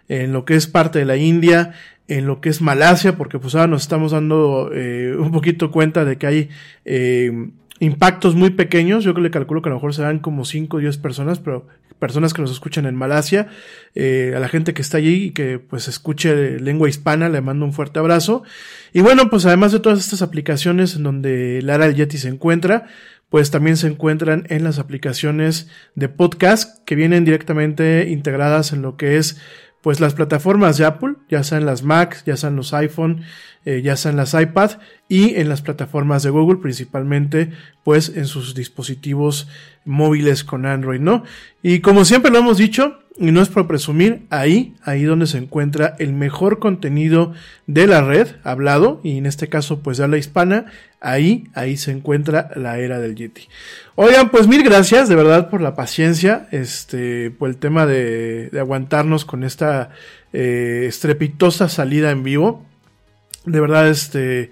en 0.09 0.33
lo 0.33 0.43
que 0.43 0.55
es 0.55 0.67
parte 0.67 0.99
de 0.99 1.05
la 1.05 1.15
India, 1.15 1.73
en 2.09 2.25
lo 2.25 2.41
que 2.41 2.49
es 2.49 2.61
Malasia, 2.61 3.15
porque 3.15 3.39
pues 3.39 3.55
ahora 3.55 3.67
nos 3.67 3.81
estamos 3.81 4.11
dando 4.11 4.71
eh, 4.73 5.15
un 5.17 5.31
poquito 5.31 5.71
cuenta 5.71 6.05
de 6.05 6.17
que 6.17 6.27
hay 6.27 6.49
eh, 6.85 7.49
impactos 7.79 8.35
muy 8.35 8.51
pequeños. 8.51 9.03
Yo 9.03 9.13
le 9.13 9.31
calculo 9.31 9.61
que 9.61 9.69
a 9.69 9.71
lo 9.71 9.75
mejor 9.75 9.93
serán 9.93 10.19
como 10.19 10.45
5 10.45 10.77
o 10.77 10.79
10 10.79 10.97
personas, 10.97 11.39
pero 11.39 11.67
personas 11.99 12.33
que 12.33 12.41
nos 12.41 12.51
escuchan 12.51 12.85
en 12.85 12.95
Malasia, 12.95 13.47
eh, 13.95 14.33
a 14.35 14.39
la 14.39 14.47
gente 14.47 14.73
que 14.73 14.81
está 14.81 14.97
allí 14.97 15.25
y 15.25 15.31
que 15.31 15.59
pues 15.59 15.87
escuche 15.87 16.59
lengua 16.59 16.89
hispana, 16.89 17.29
le 17.29 17.41
mando 17.41 17.65
un 17.65 17.73
fuerte 17.73 17.99
abrazo. 17.99 18.43
Y 18.93 19.01
bueno, 19.01 19.29
pues 19.29 19.45
además 19.45 19.71
de 19.71 19.79
todas 19.79 19.99
estas 19.99 20.21
aplicaciones 20.21 20.95
en 20.95 21.03
donde 21.03 21.61
Lara 21.61 21.85
el 21.85 21.95
Yeti 21.95 22.17
se 22.17 22.29
encuentra, 22.29 22.87
pues 23.29 23.51
también 23.51 23.75
se 23.75 23.87
encuentran 23.87 24.45
en 24.49 24.63
las 24.63 24.79
aplicaciones 24.79 25.69
de 25.95 26.07
podcast 26.07 26.83
que 26.85 26.95
vienen 26.95 27.25
directamente 27.25 28.07
integradas 28.09 28.71
en 28.71 28.81
lo 28.81 28.95
que 28.95 29.17
es 29.17 29.37
pues 29.81 29.99
las 29.99 30.13
plataformas 30.13 30.77
de 30.77 30.85
Apple, 30.85 31.15
ya 31.29 31.43
sean 31.43 31.65
las 31.65 31.83
Mac, 31.83 32.23
ya 32.25 32.35
sean 32.35 32.55
los 32.55 32.73
iPhone, 32.73 33.23
eh, 33.65 33.81
ya 33.81 33.95
sean 33.95 34.15
las 34.17 34.33
iPad 34.33 34.71
y 35.07 35.35
en 35.35 35.49
las 35.49 35.61
plataformas 35.61 36.23
de 36.23 36.29
Google, 36.29 36.57
principalmente 36.57 37.51
pues 37.83 38.09
en 38.15 38.25
sus 38.25 38.55
dispositivos 38.55 39.47
móviles 39.85 40.43
con 40.43 40.65
Android, 40.65 40.99
¿no? 40.99 41.23
Y 41.61 41.79
como 41.79 42.05
siempre 42.05 42.31
lo 42.31 42.39
hemos 42.39 42.57
dicho, 42.57 42.99
y 43.19 43.31
no 43.31 43.41
es 43.41 43.49
por 43.49 43.67
presumir, 43.67 44.21
ahí, 44.29 44.75
ahí 44.83 45.03
donde 45.03 45.27
se 45.27 45.37
encuentra 45.37 45.95
el 45.99 46.13
mejor 46.13 46.59
contenido 46.59 47.33
de 47.65 47.87
la 47.87 48.01
red 48.01 48.27
hablado, 48.43 49.01
y 49.03 49.17
en 49.17 49.25
este 49.25 49.49
caso 49.49 49.79
pues 49.79 49.97
de 49.97 50.03
habla 50.03 50.17
hispana, 50.17 50.65
ahí, 51.01 51.47
ahí 51.53 51.77
se 51.77 51.91
encuentra 51.91 52.51
la 52.55 52.77
era 52.79 52.99
del 52.99 53.15
Yeti. 53.15 53.47
Oigan, 53.95 54.29
pues 54.29 54.47
mil 54.47 54.63
gracias 54.63 55.09
de 55.09 55.15
verdad 55.15 55.49
por 55.49 55.61
la 55.61 55.75
paciencia, 55.75 56.47
este, 56.51 57.31
por 57.31 57.49
el 57.49 57.57
tema 57.57 57.85
de, 57.85 58.49
de 58.51 58.59
aguantarnos 58.59 59.25
con 59.25 59.43
esta 59.43 59.89
eh, 60.33 60.85
estrepitosa 60.87 61.69
salida 61.69 62.11
en 62.11 62.23
vivo. 62.23 62.65
De 63.45 63.59
verdad, 63.59 63.87
este, 63.87 64.51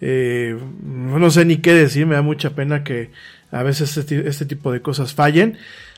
eh, 0.00 0.56
no 0.84 1.30
sé 1.30 1.44
ni 1.44 1.56
qué 1.56 1.72
decir, 1.72 2.06
me 2.06 2.14
da 2.14 2.22
mucha 2.22 2.50
pena 2.50 2.84
que 2.84 3.10
a 3.50 3.62
veces 3.62 3.96
este, 3.96 4.28
este 4.28 4.44
tipo 4.44 4.70
de 4.70 4.82
cosas 4.82 5.14
fallen. 5.14 5.56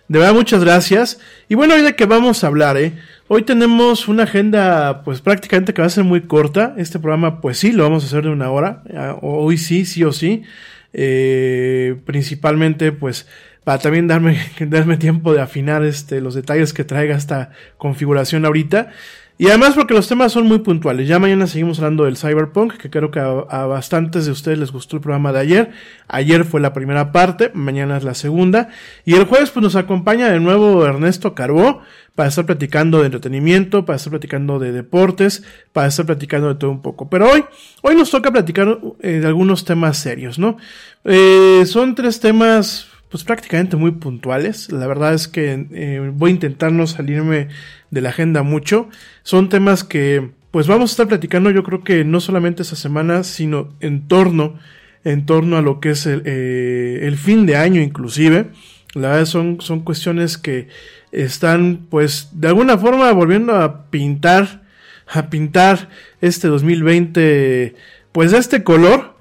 De 0.09 0.21
verdad, 0.21 0.35
muchas 0.35 0.63
gracias. 0.63 1.19
Y 1.49 1.57
bueno, 1.57 1.75
hoy 1.75 1.83
de 1.83 1.97
qué 1.97 2.07
vamos 2.07 2.45
a 2.45 2.47
hablar, 2.47 2.77
¿eh? 2.77 2.93
Hoy 3.27 3.43
tenemos 3.43 4.07
una 4.07 4.23
agenda, 4.23 5.03
pues 5.03 5.21
prácticamente 5.21 5.75
que 5.75 5.83
va 5.83 5.87
a 5.87 5.91
ser 5.91 6.05
muy 6.05 6.23
corta. 6.23 6.75
Este 6.77 7.01
programa, 7.01 7.41
pues 7.41 7.59
sí, 7.59 7.73
lo 7.73 7.83
vamos 7.83 8.05
a 8.05 8.07
hacer 8.07 8.23
de 8.23 8.31
una 8.31 8.51
hora. 8.51 8.85
Hoy 9.21 9.59
sí, 9.59 9.85
sí 9.85 10.05
o 10.05 10.13
sí. 10.13 10.45
Eh, 10.93 11.97
principalmente, 12.05 12.93
pues, 12.93 13.27
para 13.65 13.79
también 13.79 14.07
darme, 14.07 14.39
darme 14.61 14.97
tiempo 14.97 15.35
de 15.35 15.41
afinar 15.41 15.85
este, 15.85 16.21
los 16.21 16.35
detalles 16.35 16.73
que 16.73 16.85
traiga 16.85 17.17
esta 17.17 17.51
configuración 17.77 18.45
ahorita. 18.45 18.93
Y 19.39 19.49
además 19.49 19.75
porque 19.75 19.93
los 19.93 20.09
temas 20.09 20.33
son 20.33 20.47
muy 20.47 20.61
puntuales. 20.61 21.07
Ya 21.07 21.19
mañana 21.19 21.47
seguimos 21.47 21.79
hablando 21.79 22.05
del 22.05 22.17
Cyberpunk, 22.17 22.79
que 22.79 22.89
creo 22.89 23.11
que 23.11 23.21
a, 23.21 23.67
bastantes 23.67 24.25
de 24.25 24.33
ustedes 24.33 24.59
les 24.59 24.73
gustó 24.73 24.97
el 24.97 25.03
programa 25.03 25.31
de 25.31 25.41
ayer. 25.41 25.71
Ayer 26.09 26.47
fue 26.47 26.59
la 26.59 26.73
primera 26.73 27.13
parte, 27.13 27.51
mañana 27.53 27.99
es 27.99 28.05
la 28.05 28.15
segunda. 28.15 28.71
Y 29.05 29.15
el 29.15 29.27
jueves 29.27 29.51
pues 29.51 29.63
nos 29.63 29.77
acompaña 29.77 30.31
de 30.31 30.41
nuevo 30.41 30.87
Ernesto 30.87 31.35
Carbó 31.35 31.83
para 32.15 32.31
estar 32.31 32.47
platicando 32.47 33.01
de 33.01 33.07
entretenimiento, 33.07 33.85
para 33.85 33.97
estar 33.97 34.11
platicando 34.11 34.59
de 34.59 34.73
deportes, 34.73 35.45
para 35.75 35.89
estar 35.89 36.07
platicando 36.07 36.49
de 36.49 36.55
todo 36.55 36.71
un 36.71 36.81
poco. 36.81 37.11
Pero 37.11 37.31
hoy, 37.31 37.45
hoy 37.83 37.95
nos 37.95 38.11
toca 38.11 38.33
platicar 38.33 38.79
eh, 39.01 39.21
de 39.21 39.27
algunos 39.27 39.67
temas 39.67 39.99
serios, 39.99 40.39
¿no? 40.39 40.57
Eh, 41.05 41.65
son 41.67 41.95
tres 41.95 42.21
temas 42.21 42.89
pues 43.09 43.25
prácticamente 43.25 43.77
muy 43.77 43.93
puntuales. 43.93 44.71
La 44.73 44.87
verdad 44.87 45.15
es 45.15 45.29
que 45.29 45.67
eh, 45.73 46.13
voy 46.15 46.31
a 46.31 46.35
intentar 46.35 46.73
no 46.73 46.87
salirme 46.87 47.49
de 47.91 48.01
la 48.01 48.11
agenda 48.11 48.43
mucho. 48.43 48.89
Son 49.23 49.49
temas 49.49 49.85
que 49.85 50.31
pues 50.51 50.67
vamos 50.67 50.91
a 50.91 50.93
estar 50.93 51.09
platicando 51.09 51.51
yo 51.51 51.63
creo 51.63 51.85
que 51.85 52.05
no 52.05 52.21
solamente 52.21 52.63
esta 52.63 52.77
semana, 52.77 53.25
sino 53.25 53.75
en 53.81 54.09
torno, 54.09 54.59
en 55.05 55.27
torno 55.27 55.57
a 55.57 55.63
lo 55.63 55.81
que 55.81 55.91
es 55.91 56.07
el, 56.07 56.23
eh, 56.25 57.01
el 57.03 57.17
fin 57.17 57.47
de 57.47 57.57
año 57.57 57.81
inclusive. 57.81 58.51
La 58.95 59.09
verdad 59.11 59.27
son, 59.27 59.61
son 59.61 59.81
cuestiones 59.81 60.39
que 60.39 60.69
están 61.13 61.87
pues 61.91 62.31
de 62.33 62.49
alguna 62.49 62.79
forma 62.79 63.13
volviendo 63.13 63.55
a 63.55 63.91
pintar, 63.91 64.63
a 65.07 65.29
pintar 65.29 65.91
este 66.21 66.49
2020 66.49 67.75
pues 68.13 68.33
de 68.33 68.39
este 68.39 68.65
color 68.65 69.16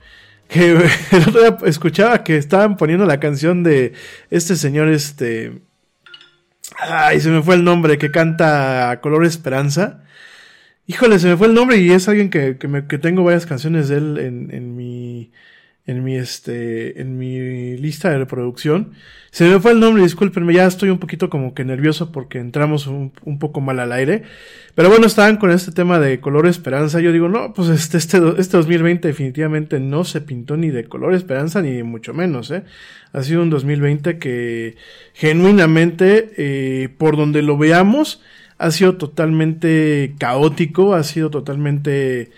que 0.55 0.71
el 1.11 1.21
otro 1.27 1.41
día 1.41 1.57
escuchaba 1.65 2.23
que 2.23 2.37
estaban 2.37 2.77
poniendo 2.77 3.05
la 3.05 3.19
canción 3.19 3.63
de 3.63 3.93
este 4.29 4.55
señor, 4.55 4.87
este. 4.89 5.61
Ay, 6.77 7.19
se 7.19 7.29
me 7.29 7.43
fue 7.43 7.55
el 7.55 7.63
nombre, 7.63 7.97
que 7.97 8.11
canta 8.11 8.99
Color 9.01 9.25
Esperanza. 9.25 10.03
Híjole, 10.87 11.19
se 11.19 11.27
me 11.27 11.37
fue 11.37 11.47
el 11.47 11.53
nombre 11.53 11.77
y 11.77 11.91
es 11.91 12.07
alguien 12.07 12.29
que, 12.29 12.57
que, 12.57 12.97
tengo 12.97 13.23
varias 13.23 13.45
canciones 13.45 13.89
de 13.89 13.97
él 13.97 14.17
en, 14.19 14.51
en 14.51 14.75
mi 14.75 15.31
en 15.87 16.03
mi 16.03 16.15
este 16.15 16.99
en 16.99 17.17
mi 17.17 17.77
lista 17.77 18.09
de 18.09 18.17
reproducción. 18.17 18.93
Se 19.31 19.49
me 19.49 19.59
fue 19.59 19.73
el 19.73 19.81
nombre, 19.81 20.01
discúlpenme, 20.01 20.53
ya 20.53 20.65
estoy 20.65 20.89
un 20.89 20.97
poquito 20.97 21.29
como 21.29 21.53
que 21.53 21.65
nervioso 21.65 22.11
porque 22.13 22.39
entramos 22.39 22.87
un, 22.87 23.11
un, 23.25 23.37
poco 23.37 23.59
mal 23.59 23.79
al 23.81 23.91
aire. 23.91 24.23
Pero 24.75 24.89
bueno, 24.89 25.05
estaban 25.07 25.35
con 25.35 25.51
este 25.51 25.73
tema 25.73 25.99
de 25.99 26.21
color 26.21 26.47
esperanza. 26.47 27.01
Yo 27.01 27.11
digo, 27.11 27.27
no, 27.27 27.53
pues 27.53 27.67
este, 27.67 27.97
este, 27.97 28.17
este 28.37 28.55
2020 28.57 29.09
definitivamente 29.09 29.81
no 29.81 30.05
se 30.05 30.21
pintó 30.21 30.55
ni 30.55 30.69
de 30.69 30.85
color 30.85 31.13
esperanza 31.13 31.61
ni 31.61 31.83
mucho 31.83 32.13
menos, 32.13 32.49
eh. 32.49 32.63
Ha 33.11 33.23
sido 33.23 33.41
un 33.41 33.49
2020 33.49 34.19
que 34.19 34.77
genuinamente, 35.13 36.31
eh, 36.37 36.89
por 36.97 37.17
donde 37.17 37.41
lo 37.41 37.57
veamos, 37.57 38.21
ha 38.57 38.71
sido 38.71 38.95
totalmente 38.95 40.15
caótico, 40.17 40.93
ha 40.93 41.03
sido 41.03 41.29
totalmente, 41.29 42.31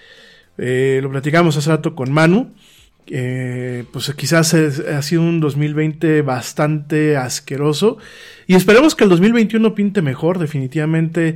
eh, 0.58 1.00
lo 1.04 1.12
platicamos 1.12 1.58
hace 1.58 1.70
rato 1.70 1.96
con 1.96 2.12
Manu 2.12 2.54
eh, 3.10 3.86
pues 3.92 4.14
quizás 4.16 4.54
ha 4.54 5.02
sido 5.02 5.22
un 5.22 5.40
2020 5.40 6.22
bastante 6.24 7.16
asqueroso 7.16 7.98
y 8.48 8.56
esperemos 8.56 8.96
que 8.96 9.06
el 9.06 9.10
2021 9.10 9.76
pinte 9.76 10.02
mejor 10.02 10.40
definitivamente 10.40 11.36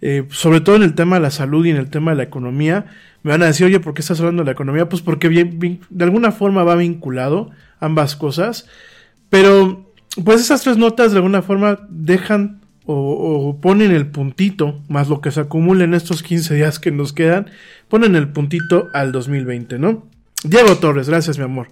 eh, 0.00 0.24
sobre 0.30 0.62
todo 0.62 0.76
en 0.76 0.82
el 0.82 0.94
tema 0.94 1.16
de 1.16 1.22
la 1.22 1.30
salud 1.30 1.66
y 1.66 1.70
en 1.70 1.76
el 1.76 1.90
tema 1.90 2.12
de 2.12 2.16
la 2.16 2.22
economía 2.22 2.86
me 3.22 3.32
van 3.32 3.42
a 3.42 3.46
decir 3.46 3.66
oye 3.66 3.80
¿por 3.80 3.92
qué 3.92 4.00
estás 4.00 4.18
hablando 4.20 4.42
de 4.42 4.46
la 4.46 4.52
economía? 4.52 4.88
pues 4.88 5.02
porque 5.02 5.28
bien, 5.28 5.80
de 5.90 6.04
alguna 6.04 6.32
forma 6.32 6.64
va 6.64 6.74
vinculado 6.74 7.50
ambas 7.80 8.16
cosas 8.16 8.66
pero 9.28 9.92
pues 10.24 10.40
esas 10.40 10.62
tres 10.62 10.78
notas 10.78 11.12
de 11.12 11.18
alguna 11.18 11.42
forma 11.42 11.80
dejan 11.90 12.60
o, 12.86 12.94
o, 12.94 13.60
ponen 13.60 13.92
el 13.92 14.06
puntito, 14.08 14.80
más 14.88 15.08
lo 15.08 15.20
que 15.20 15.30
se 15.30 15.40
acumula 15.40 15.84
en 15.84 15.94
estos 15.94 16.24
15 16.24 16.54
días 16.56 16.80
que 16.80 16.90
nos 16.90 17.12
quedan, 17.12 17.50
ponen 17.88 18.16
el 18.16 18.28
puntito 18.30 18.88
al 18.94 19.12
2020, 19.12 19.78
¿no? 19.78 20.09
Diego 20.44 20.78
Torres, 20.78 21.08
gracias 21.08 21.38
mi 21.38 21.44
amor. 21.44 21.68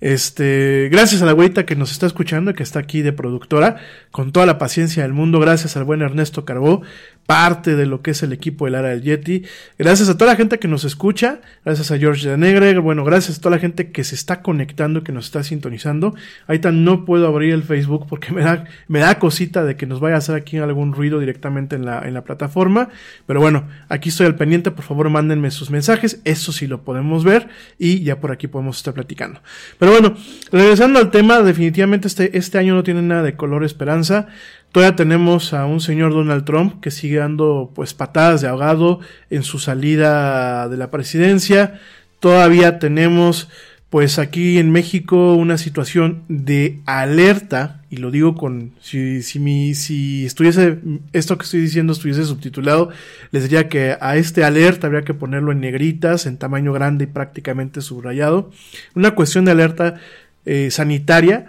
Este, 0.00 0.88
gracias 0.90 1.22
a 1.22 1.26
la 1.26 1.32
güeyita 1.32 1.66
que 1.66 1.76
nos 1.76 1.90
está 1.90 2.06
escuchando, 2.06 2.52
que 2.54 2.62
está 2.62 2.78
aquí 2.78 3.02
de 3.02 3.12
productora, 3.12 3.80
con 4.10 4.32
toda 4.32 4.44
la 4.44 4.58
paciencia 4.58 5.02
del 5.02 5.12
mundo, 5.12 5.40
gracias 5.40 5.76
al 5.76 5.84
buen 5.84 6.02
Ernesto 6.02 6.44
Carbó, 6.44 6.82
parte 7.26 7.74
de 7.74 7.86
lo 7.86 8.02
que 8.02 8.10
es 8.10 8.22
el 8.22 8.32
equipo 8.32 8.66
del 8.66 8.74
Ara 8.74 8.88
del 8.90 9.02
Yeti. 9.02 9.44
Gracias 9.78 10.08
a 10.08 10.18
toda 10.18 10.32
la 10.32 10.36
gente 10.36 10.58
que 10.58 10.68
nos 10.68 10.84
escucha, 10.84 11.40
gracias 11.64 11.90
a 11.90 11.98
George 11.98 12.28
de 12.28 12.36
Negre, 12.36 12.78
bueno, 12.78 13.04
gracias 13.04 13.38
a 13.38 13.40
toda 13.40 13.56
la 13.56 13.60
gente 13.60 13.90
que 13.90 14.04
se 14.04 14.14
está 14.14 14.42
conectando, 14.42 15.02
que 15.02 15.12
nos 15.12 15.26
está 15.26 15.42
sintonizando. 15.42 16.14
Ahorita 16.46 16.70
no 16.72 17.04
puedo 17.04 17.26
abrir 17.26 17.54
el 17.54 17.62
Facebook 17.62 18.06
porque 18.08 18.32
me 18.34 18.42
da, 18.42 18.64
me 18.88 18.98
da 19.00 19.18
cosita 19.18 19.64
de 19.64 19.76
que 19.76 19.86
nos 19.86 20.00
vaya 20.00 20.16
a 20.16 20.18
hacer 20.18 20.34
aquí 20.34 20.58
algún 20.58 20.92
ruido 20.92 21.18
directamente 21.18 21.76
en 21.76 21.84
la, 21.84 22.02
en 22.06 22.14
la 22.14 22.24
plataforma. 22.24 22.88
Pero 23.26 23.40
bueno, 23.40 23.68
aquí 23.88 24.10
estoy 24.10 24.26
al 24.26 24.36
pendiente, 24.36 24.70
por 24.70 24.84
favor 24.84 25.08
mándenme 25.08 25.50
sus 25.50 25.70
mensajes, 25.70 26.20
eso 26.24 26.52
sí 26.52 26.66
lo 26.66 26.82
podemos 26.82 27.24
ver 27.24 27.48
y 27.78 28.02
ya 28.02 28.20
por 28.20 28.32
aquí 28.32 28.48
podemos 28.48 28.76
estar 28.76 28.94
platicando. 28.94 29.40
Pero 29.78 29.92
bueno, 29.92 30.16
regresando 30.52 30.98
al 30.98 31.10
tema, 31.10 31.40
definitivamente 31.40 32.08
este, 32.08 32.36
este 32.36 32.58
año 32.58 32.74
no 32.74 32.82
tiene 32.82 33.02
nada 33.02 33.22
de 33.22 33.34
color 33.34 33.64
esperanza. 33.64 34.28
Todavía 34.74 34.96
tenemos 34.96 35.54
a 35.54 35.66
un 35.66 35.80
señor 35.80 36.12
Donald 36.12 36.44
Trump 36.44 36.80
que 36.80 36.90
sigue 36.90 37.18
dando 37.18 37.70
pues 37.76 37.94
patadas 37.94 38.40
de 38.40 38.48
ahogado 38.48 38.98
en 39.30 39.44
su 39.44 39.60
salida 39.60 40.68
de 40.68 40.76
la 40.76 40.90
presidencia. 40.90 41.80
Todavía 42.18 42.80
tenemos 42.80 43.48
pues 43.88 44.18
aquí 44.18 44.58
en 44.58 44.72
México 44.72 45.34
una 45.34 45.58
situación 45.58 46.24
de 46.26 46.80
alerta 46.86 47.82
y 47.88 47.98
lo 47.98 48.10
digo 48.10 48.34
con 48.34 48.72
si 48.80 49.22
si 49.22 49.38
mi 49.38 49.76
si 49.76 50.26
estuviese 50.26 50.80
esto 51.12 51.38
que 51.38 51.44
estoy 51.44 51.60
diciendo 51.60 51.92
estuviese 51.92 52.24
subtitulado 52.24 52.88
les 53.30 53.44
diría 53.44 53.68
que 53.68 53.96
a 54.00 54.16
este 54.16 54.42
alerta 54.42 54.88
habría 54.88 55.04
que 55.04 55.14
ponerlo 55.14 55.52
en 55.52 55.60
negritas 55.60 56.26
en 56.26 56.36
tamaño 56.36 56.72
grande 56.72 57.04
y 57.04 57.06
prácticamente 57.06 57.80
subrayado 57.80 58.50
una 58.96 59.12
cuestión 59.14 59.44
de 59.44 59.52
alerta 59.52 60.00
eh, 60.44 60.72
sanitaria 60.72 61.46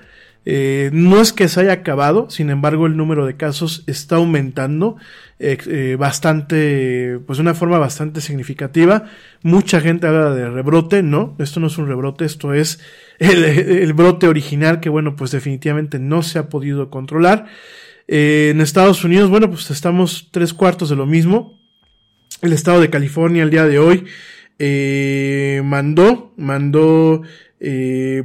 eh, 0.48 0.92
no 0.94 1.20
es 1.20 1.34
que 1.34 1.48
se 1.48 1.62
haya 1.62 1.74
acabado, 1.74 2.30
sin 2.30 2.52
embargo 2.52 2.86
el 2.86 2.96
número 2.96 3.26
de 3.26 3.36
casos 3.36 3.84
está 3.88 4.18
aumentando 4.18 4.96
eh, 5.40 5.58
eh, 5.66 5.96
bastante, 6.00 7.20
pues 7.26 7.38
de 7.38 7.42
una 7.42 7.56
forma 7.56 7.80
bastante 7.80 8.22
significativa. 8.22 9.06
Mucha 9.42 9.82
gente 9.82 10.06
habla 10.06 10.36
de 10.36 10.48
rebrote, 10.50 11.02
no, 11.02 11.36
esto 11.40 11.60
no 11.60 11.68
es 11.68 11.78
un 11.80 11.88
rebrote, 11.88 12.26
esto 12.26 12.54
es 12.54 12.80
el, 13.20 13.94
brote 13.94 14.28
original 14.28 14.80
que 14.80 14.90
bueno, 14.90 15.16
pues 15.16 15.32
definitivamente 15.32 15.98
no 15.98 16.22
se 16.22 16.38
ha 16.38 16.48
podido 16.48 16.92
controlar. 16.92 17.48
en 18.08 18.62
Estados 18.62 19.04
Unidos, 19.04 19.32
bueno, 19.32 19.50
pues 19.50 19.72
estamos 19.72 20.30
tres 20.32 20.54
cuartos 20.54 20.90
de 20.90 20.96
lo 20.96 21.08
mismo. 21.08 21.60
El 22.44 22.54
estado 22.54 22.82
de 22.82 22.92
California 22.92 23.42
el 23.42 23.50
día 23.50 23.66
de 23.66 23.80
hoy 23.80 24.06
mandó, 25.64 26.34
mandó 26.38 27.24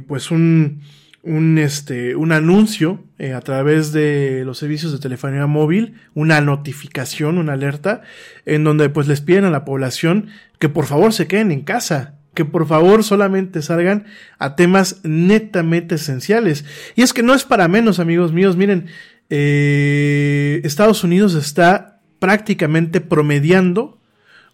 pues 0.07 0.29
un 0.29 0.81
un, 1.23 1.57
este, 1.57 2.15
un 2.15 2.31
anuncio 2.31 3.03
eh, 3.19 3.33
a 3.33 3.41
través 3.41 3.91
de 3.91 4.43
los 4.45 4.57
servicios 4.57 4.91
de 4.91 4.99
telefonía 4.99 5.45
móvil, 5.47 5.95
una 6.13 6.41
notificación, 6.41 7.37
una 7.37 7.53
alerta, 7.53 8.01
en 8.45 8.63
donde 8.63 8.89
pues 8.89 9.07
les 9.07 9.21
piden 9.21 9.45
a 9.45 9.51
la 9.51 9.65
población 9.65 10.27
que 10.59 10.69
por 10.69 10.85
favor 10.85 11.13
se 11.13 11.27
queden 11.27 11.51
en 11.51 11.61
casa, 11.61 12.15
que 12.33 12.45
por 12.45 12.67
favor 12.67 13.03
solamente 13.03 13.61
salgan 13.61 14.05
a 14.39 14.55
temas 14.55 15.01
netamente 15.03 15.95
esenciales. 15.95 16.65
Y 16.95 17.03
es 17.03 17.13
que 17.13 17.23
no 17.23 17.33
es 17.33 17.43
para 17.43 17.67
menos, 17.67 17.99
amigos 17.99 18.31
míos, 18.31 18.55
miren, 18.55 18.87
eh, 19.29 20.61
Estados 20.63 21.03
Unidos 21.03 21.35
está 21.35 22.01
prácticamente 22.19 23.01
promediando 23.01 23.99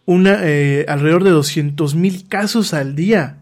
una, 0.05 0.39
eh, 0.43 0.85
alrededor 0.87 1.23
de 1.23 1.31
200 1.31 1.95
mil 1.95 2.27
casos 2.27 2.73
al 2.73 2.95
día 2.95 3.36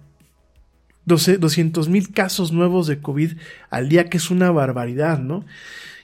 200 1.06 1.90
mil 1.90 2.12
casos 2.12 2.52
nuevos 2.52 2.88
de 2.88 3.00
COVID 3.00 3.34
al 3.70 3.90
día, 3.90 4.10
que 4.10 4.18
es 4.18 4.32
una 4.32 4.52
barbaridad, 4.52 5.20
¿no? 5.20 5.46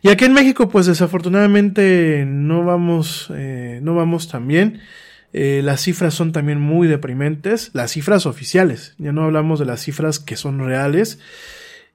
Y 0.02 0.10
aquí 0.10 0.26
en 0.26 0.34
México, 0.34 0.70
pues 0.70 0.88
desafortunadamente 0.88 2.26
no 2.28 2.64
vamos, 2.66 3.32
eh, 3.36 3.80
no 3.84 3.96
vamos 3.96 4.28
tan 4.28 4.48
bien. 4.48 4.82
Eh, 5.34 5.62
las 5.64 5.82
cifras 5.82 6.14
son 6.14 6.32
también 6.32 6.60
muy 6.60 6.88
deprimentes, 6.88 7.72
las 7.74 7.92
cifras 7.92 8.26
oficiales, 8.26 8.96
ya 8.98 9.14
no 9.14 9.24
hablamos 9.24 9.60
de 9.60 9.66
las 9.66 9.82
cifras 9.82 10.20
que 10.20 10.36
son 10.36 10.60
reales. 10.60 11.20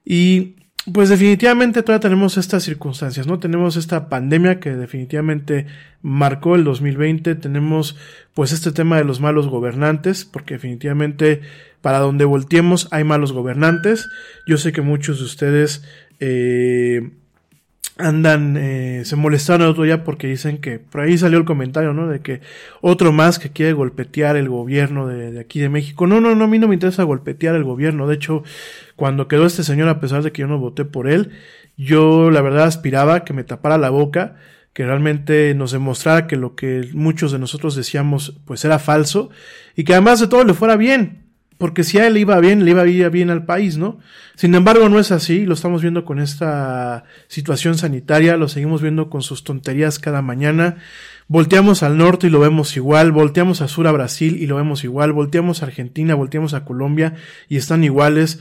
Y 0.05 0.55
pues 0.91 1.09
definitivamente 1.09 1.83
todavía 1.83 1.99
tenemos 1.99 2.37
estas 2.37 2.63
circunstancias, 2.63 3.27
¿no? 3.27 3.39
Tenemos 3.39 3.75
esta 3.75 4.07
pandemia 4.07 4.59
que 4.59 4.71
definitivamente 4.75 5.67
marcó 6.01 6.55
el 6.55 6.63
2020, 6.63 7.35
tenemos 7.35 7.97
pues 8.33 8.53
este 8.53 8.71
tema 8.71 8.97
de 8.97 9.03
los 9.03 9.19
malos 9.19 9.47
gobernantes, 9.47 10.23
porque 10.23 10.53
definitivamente 10.53 11.41
para 11.81 11.99
donde 11.99 12.25
volteemos 12.25 12.87
hay 12.91 13.03
malos 13.03 13.31
gobernantes. 13.31 14.07
Yo 14.45 14.57
sé 14.57 14.71
que 14.71 14.81
muchos 14.81 15.19
de 15.19 15.25
ustedes 15.25 15.83
eh, 16.19 17.11
andan, 17.97 18.57
eh, 18.57 19.01
se 19.05 19.15
molestaron 19.15 19.63
el 19.63 19.71
otro 19.71 19.83
día 19.83 20.03
porque 20.03 20.27
dicen 20.27 20.59
que, 20.59 20.79
por 20.79 21.01
ahí 21.01 21.17
salió 21.17 21.37
el 21.37 21.45
comentario, 21.45 21.93
¿no? 21.93 22.07
De 22.07 22.21
que 22.21 22.41
otro 22.81 23.11
más 23.11 23.39
que 23.39 23.51
quiere 23.51 23.73
golpetear 23.73 24.37
el 24.37 24.49
gobierno 24.49 25.07
de, 25.07 25.31
de, 25.31 25.39
aquí 25.39 25.59
de 25.59 25.69
México. 25.69 26.07
No, 26.07 26.21
no, 26.21 26.35
no, 26.35 26.45
a 26.45 26.47
mí 26.47 26.59
no 26.59 26.67
me 26.67 26.75
interesa 26.75 27.03
golpetear 27.03 27.55
el 27.55 27.63
gobierno. 27.63 28.07
De 28.07 28.15
hecho, 28.15 28.43
cuando 28.95 29.27
quedó 29.27 29.45
este 29.45 29.63
señor, 29.63 29.89
a 29.89 29.99
pesar 29.99 30.23
de 30.23 30.31
que 30.31 30.41
yo 30.41 30.47
no 30.47 30.59
voté 30.59 30.85
por 30.85 31.07
él, 31.07 31.31
yo 31.77 32.31
la 32.31 32.41
verdad 32.41 32.65
aspiraba 32.65 33.23
que 33.23 33.33
me 33.33 33.43
tapara 33.43 33.77
la 33.77 33.89
boca, 33.89 34.35
que 34.73 34.85
realmente 34.85 35.53
nos 35.55 35.71
demostrara 35.71 36.27
que 36.27 36.35
lo 36.35 36.55
que 36.55 36.89
muchos 36.93 37.31
de 37.31 37.39
nosotros 37.39 37.75
decíamos 37.75 38.39
pues 38.45 38.63
era 38.63 38.77
falso 38.77 39.31
y 39.75 39.83
que 39.83 39.93
además 39.93 40.19
de 40.19 40.27
todo 40.27 40.43
le 40.43 40.53
fuera 40.53 40.75
bien 40.75 41.26
porque 41.57 41.83
si 41.83 41.97
a 41.97 42.07
él 42.07 42.17
iba 42.17 42.39
bien, 42.39 42.65
le 42.65 42.71
iba 42.71 42.83
bien 42.83 43.29
al 43.29 43.45
país, 43.45 43.77
¿no? 43.77 43.99
Sin 44.35 44.53
embargo, 44.53 44.89
no 44.89 44.99
es 44.99 45.11
así, 45.11 45.45
lo 45.45 45.55
estamos 45.55 45.81
viendo 45.81 46.05
con 46.05 46.19
esta 46.19 47.05
situación 47.27 47.77
sanitaria, 47.77 48.37
lo 48.37 48.47
seguimos 48.47 48.81
viendo 48.81 49.09
con 49.09 49.23
sus 49.23 49.43
tonterías 49.43 49.97
cada 49.97 50.21
mañana. 50.21 50.77
Volteamos 51.27 51.83
al 51.83 51.97
norte 51.97 52.27
y 52.27 52.29
lo 52.29 52.39
vemos 52.39 52.77
igual, 52.77 53.11
volteamos 53.11 53.61
a 53.61 53.67
sur 53.67 53.87
a 53.87 53.91
Brasil 53.91 54.37
y 54.39 54.45
lo 54.45 54.55
vemos 54.55 54.83
igual, 54.83 55.11
volteamos 55.13 55.61
a 55.61 55.65
Argentina, 55.65 56.13
volteamos 56.13 56.53
a 56.53 56.63
Colombia 56.63 57.15
y 57.49 57.57
están 57.57 57.83
iguales. 57.83 58.39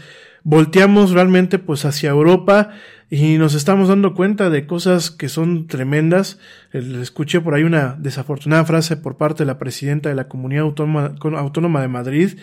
Volteamos 0.49 1.11
realmente 1.11 1.59
pues 1.59 1.85
hacia 1.85 2.11
Europa 2.11 2.71
y 3.11 3.37
nos 3.37 3.55
estamos 3.55 3.89
dando 3.89 4.15
cuenta 4.15 4.49
de 4.49 4.65
cosas 4.65 5.11
que 5.11 5.29
son 5.29 5.67
tremendas. 5.67 6.39
Escuché 6.73 7.41
por 7.41 7.55
ahí 7.55 7.65
una 7.65 7.97
desafortunada 7.99 8.65
frase 8.65 8.97
por 8.97 9.17
parte 9.17 9.43
de 9.43 9.49
la 9.49 9.59
presidenta 9.59 10.09
de 10.09 10.15
la 10.15 10.29
Comunidad 10.29 10.63
Autónoma, 10.63 11.81
de 11.81 11.89
Madrid, 11.89 12.39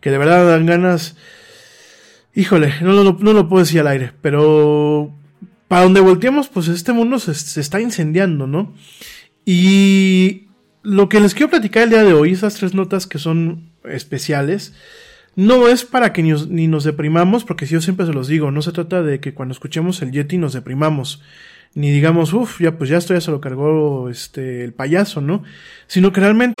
que 0.00 0.12
de 0.12 0.18
verdad 0.18 0.48
dan 0.48 0.66
ganas. 0.66 1.16
Híjole, 2.32 2.74
no, 2.80 2.92
no, 3.02 3.16
no 3.18 3.32
lo 3.32 3.48
puedo 3.48 3.64
decir 3.64 3.80
al 3.80 3.88
aire, 3.88 4.12
pero 4.22 5.12
para 5.66 5.82
donde 5.82 5.98
volteamos, 5.98 6.46
pues 6.46 6.68
este 6.68 6.92
mundo 6.92 7.18
se, 7.18 7.34
se 7.34 7.60
está 7.60 7.80
incendiando, 7.80 8.46
¿no? 8.46 8.72
Y 9.44 10.46
lo 10.84 11.08
que 11.08 11.18
les 11.18 11.34
quiero 11.34 11.50
platicar 11.50 11.82
el 11.82 11.90
día 11.90 12.04
de 12.04 12.12
hoy, 12.12 12.34
esas 12.34 12.54
tres 12.54 12.72
notas 12.72 13.08
que 13.08 13.18
son 13.18 13.72
especiales, 13.82 14.74
no 15.38 15.68
es 15.68 15.84
para 15.84 16.12
que 16.12 16.24
ni, 16.24 16.32
ni, 16.32 16.66
nos 16.66 16.82
deprimamos, 16.82 17.44
porque 17.44 17.64
si 17.64 17.74
yo 17.74 17.80
siempre 17.80 18.04
se 18.06 18.12
los 18.12 18.26
digo, 18.26 18.50
no 18.50 18.60
se 18.60 18.72
trata 18.72 19.04
de 19.04 19.20
que 19.20 19.34
cuando 19.34 19.52
escuchemos 19.52 20.02
el 20.02 20.10
Yeti 20.10 20.36
nos 20.36 20.52
deprimamos, 20.52 21.22
ni 21.74 21.92
digamos, 21.92 22.32
uff, 22.32 22.60
ya 22.60 22.76
pues 22.76 22.90
ya 22.90 22.96
esto 22.96 23.14
ya 23.14 23.20
se 23.20 23.30
lo 23.30 23.40
cargó 23.40 24.10
este 24.10 24.64
el 24.64 24.72
payaso, 24.72 25.20
¿no? 25.20 25.44
Sino 25.86 26.12
que 26.12 26.22
realmente 26.22 26.60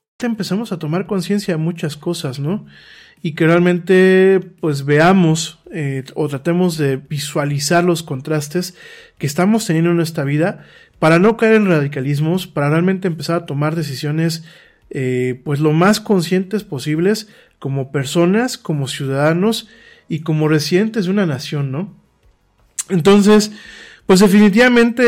Empezamos 0.25 0.71
a 0.71 0.79
tomar 0.79 1.07
conciencia 1.07 1.53
de 1.53 1.57
muchas 1.57 1.97
cosas, 1.97 2.39
¿no? 2.39 2.65
Y 3.21 3.33
que 3.33 3.45
realmente 3.45 4.39
pues 4.59 4.85
veamos 4.85 5.59
eh, 5.71 6.03
o 6.15 6.27
tratemos 6.27 6.77
de 6.77 6.97
visualizar 6.97 7.83
los 7.83 8.03
contrastes 8.03 8.75
que 9.17 9.27
estamos 9.27 9.65
teniendo 9.65 9.91
en 9.91 9.97
nuestra 9.97 10.23
vida 10.23 10.65
para 10.99 11.19
no 11.19 11.37
caer 11.37 11.55
en 11.55 11.67
radicalismos, 11.67 12.47
para 12.47 12.69
realmente 12.69 13.07
empezar 13.07 13.35
a 13.37 13.45
tomar 13.45 13.75
decisiones 13.75 14.43
eh, 14.89 15.39
pues 15.45 15.59
lo 15.59 15.71
más 15.71 15.99
conscientes 15.99 16.63
posibles 16.63 17.29
como 17.59 17.91
personas, 17.91 18.57
como 18.57 18.87
ciudadanos 18.87 19.69
y 20.09 20.19
como 20.21 20.47
residentes 20.47 21.05
de 21.05 21.11
una 21.11 21.25
nación, 21.25 21.71
¿no? 21.71 21.95
Entonces, 22.89 23.51
Pues 24.05 24.19
definitivamente 24.19 25.03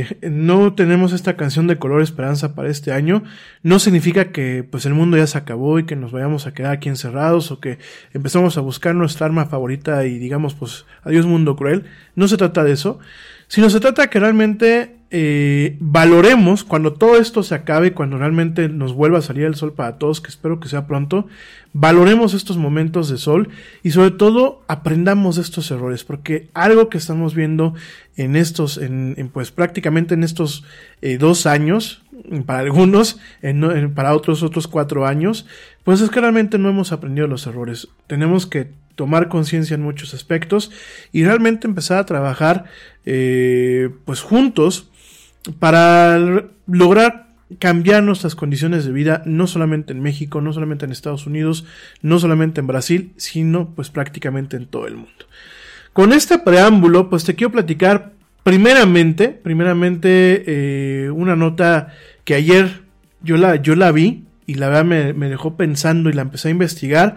eh, 0.00 0.30
no 0.30 0.74
tenemos 0.74 1.12
esta 1.12 1.36
canción 1.36 1.68
de 1.68 1.78
color 1.78 2.02
esperanza 2.02 2.54
para 2.54 2.70
este 2.70 2.90
año. 2.92 3.22
No 3.62 3.78
significa 3.78 4.32
que 4.32 4.66
pues 4.68 4.84
el 4.84 4.94
mundo 4.94 5.16
ya 5.16 5.26
se 5.26 5.38
acabó 5.38 5.78
y 5.78 5.86
que 5.86 5.94
nos 5.94 6.10
vayamos 6.10 6.46
a 6.46 6.52
quedar 6.52 6.72
aquí 6.72 6.88
encerrados 6.88 7.52
o 7.52 7.60
que 7.60 7.78
empezamos 8.12 8.58
a 8.58 8.62
buscar 8.62 8.94
nuestra 8.94 9.26
arma 9.26 9.46
favorita 9.46 10.04
y 10.06 10.18
digamos 10.18 10.54
pues 10.54 10.86
adiós 11.04 11.24
mundo 11.26 11.54
cruel. 11.54 11.84
No 12.16 12.26
se 12.26 12.36
trata 12.36 12.64
de 12.64 12.72
eso, 12.72 12.98
sino 13.46 13.70
se 13.70 13.78
trata 13.78 14.10
que 14.10 14.18
realmente 14.18 14.95
eh, 15.10 15.76
valoremos 15.78 16.64
cuando 16.64 16.92
todo 16.94 17.16
esto 17.16 17.42
se 17.42 17.54
acabe, 17.54 17.92
cuando 17.92 18.18
realmente 18.18 18.68
nos 18.68 18.92
vuelva 18.92 19.18
a 19.18 19.22
salir 19.22 19.44
el 19.44 19.54
sol 19.54 19.72
para 19.72 19.98
todos, 19.98 20.20
que 20.20 20.28
espero 20.28 20.58
que 20.58 20.68
sea 20.68 20.86
pronto, 20.86 21.26
valoremos 21.72 22.34
estos 22.34 22.56
momentos 22.56 23.08
de 23.08 23.16
sol 23.16 23.48
y 23.84 23.90
sobre 23.90 24.10
todo 24.10 24.64
aprendamos 24.66 25.36
de 25.36 25.42
estos 25.42 25.70
errores, 25.70 26.02
porque 26.02 26.48
algo 26.54 26.88
que 26.88 26.98
estamos 26.98 27.34
viendo 27.34 27.74
en 28.16 28.34
estos, 28.34 28.80
pues 29.32 29.52
prácticamente 29.52 30.14
en 30.14 30.24
estos 30.24 30.64
eh, 31.02 31.18
dos 31.18 31.46
años, 31.46 32.02
para 32.44 32.60
algunos, 32.60 33.20
para 33.94 34.14
otros 34.14 34.42
otros 34.42 34.66
cuatro 34.66 35.06
años, 35.06 35.46
pues 35.84 36.00
es 36.00 36.10
que 36.10 36.20
realmente 36.20 36.58
no 36.58 36.68
hemos 36.68 36.90
aprendido 36.90 37.28
los 37.28 37.46
errores. 37.46 37.88
Tenemos 38.08 38.46
que 38.46 38.70
tomar 38.96 39.28
conciencia 39.28 39.74
en 39.74 39.82
muchos 39.82 40.14
aspectos 40.14 40.72
y 41.12 41.24
realmente 41.24 41.68
empezar 41.68 41.98
a 41.98 42.06
trabajar 42.06 42.64
eh, 43.04 43.90
pues 44.04 44.20
juntos 44.22 44.90
para 45.58 46.18
lograr 46.66 47.26
cambiar 47.58 48.02
nuestras 48.02 48.34
condiciones 48.34 48.84
de 48.84 48.92
vida, 48.92 49.22
no 49.24 49.46
solamente 49.46 49.92
en 49.92 50.00
México, 50.00 50.40
no 50.40 50.52
solamente 50.52 50.84
en 50.84 50.92
Estados 50.92 51.26
Unidos, 51.26 51.64
no 52.02 52.18
solamente 52.18 52.60
en 52.60 52.66
Brasil, 52.66 53.12
sino 53.16 53.70
pues 53.74 53.90
prácticamente 53.90 54.56
en 54.56 54.66
todo 54.66 54.86
el 54.86 54.96
mundo. 54.96 55.26
Con 55.92 56.12
este 56.12 56.38
preámbulo, 56.38 57.08
pues 57.08 57.24
te 57.24 57.34
quiero 57.34 57.52
platicar 57.52 58.12
primeramente, 58.42 59.28
primeramente 59.28 60.44
eh, 60.46 61.10
una 61.10 61.36
nota 61.36 61.94
que 62.24 62.34
ayer 62.34 62.82
yo 63.22 63.36
la, 63.36 63.56
yo 63.56 63.76
la 63.76 63.92
vi 63.92 64.24
y 64.46 64.54
la 64.54 64.68
verdad 64.68 64.84
me, 64.84 65.12
me 65.12 65.28
dejó 65.28 65.56
pensando 65.56 66.10
y 66.10 66.12
la 66.12 66.22
empecé 66.22 66.48
a 66.48 66.52
investigar 66.52 67.16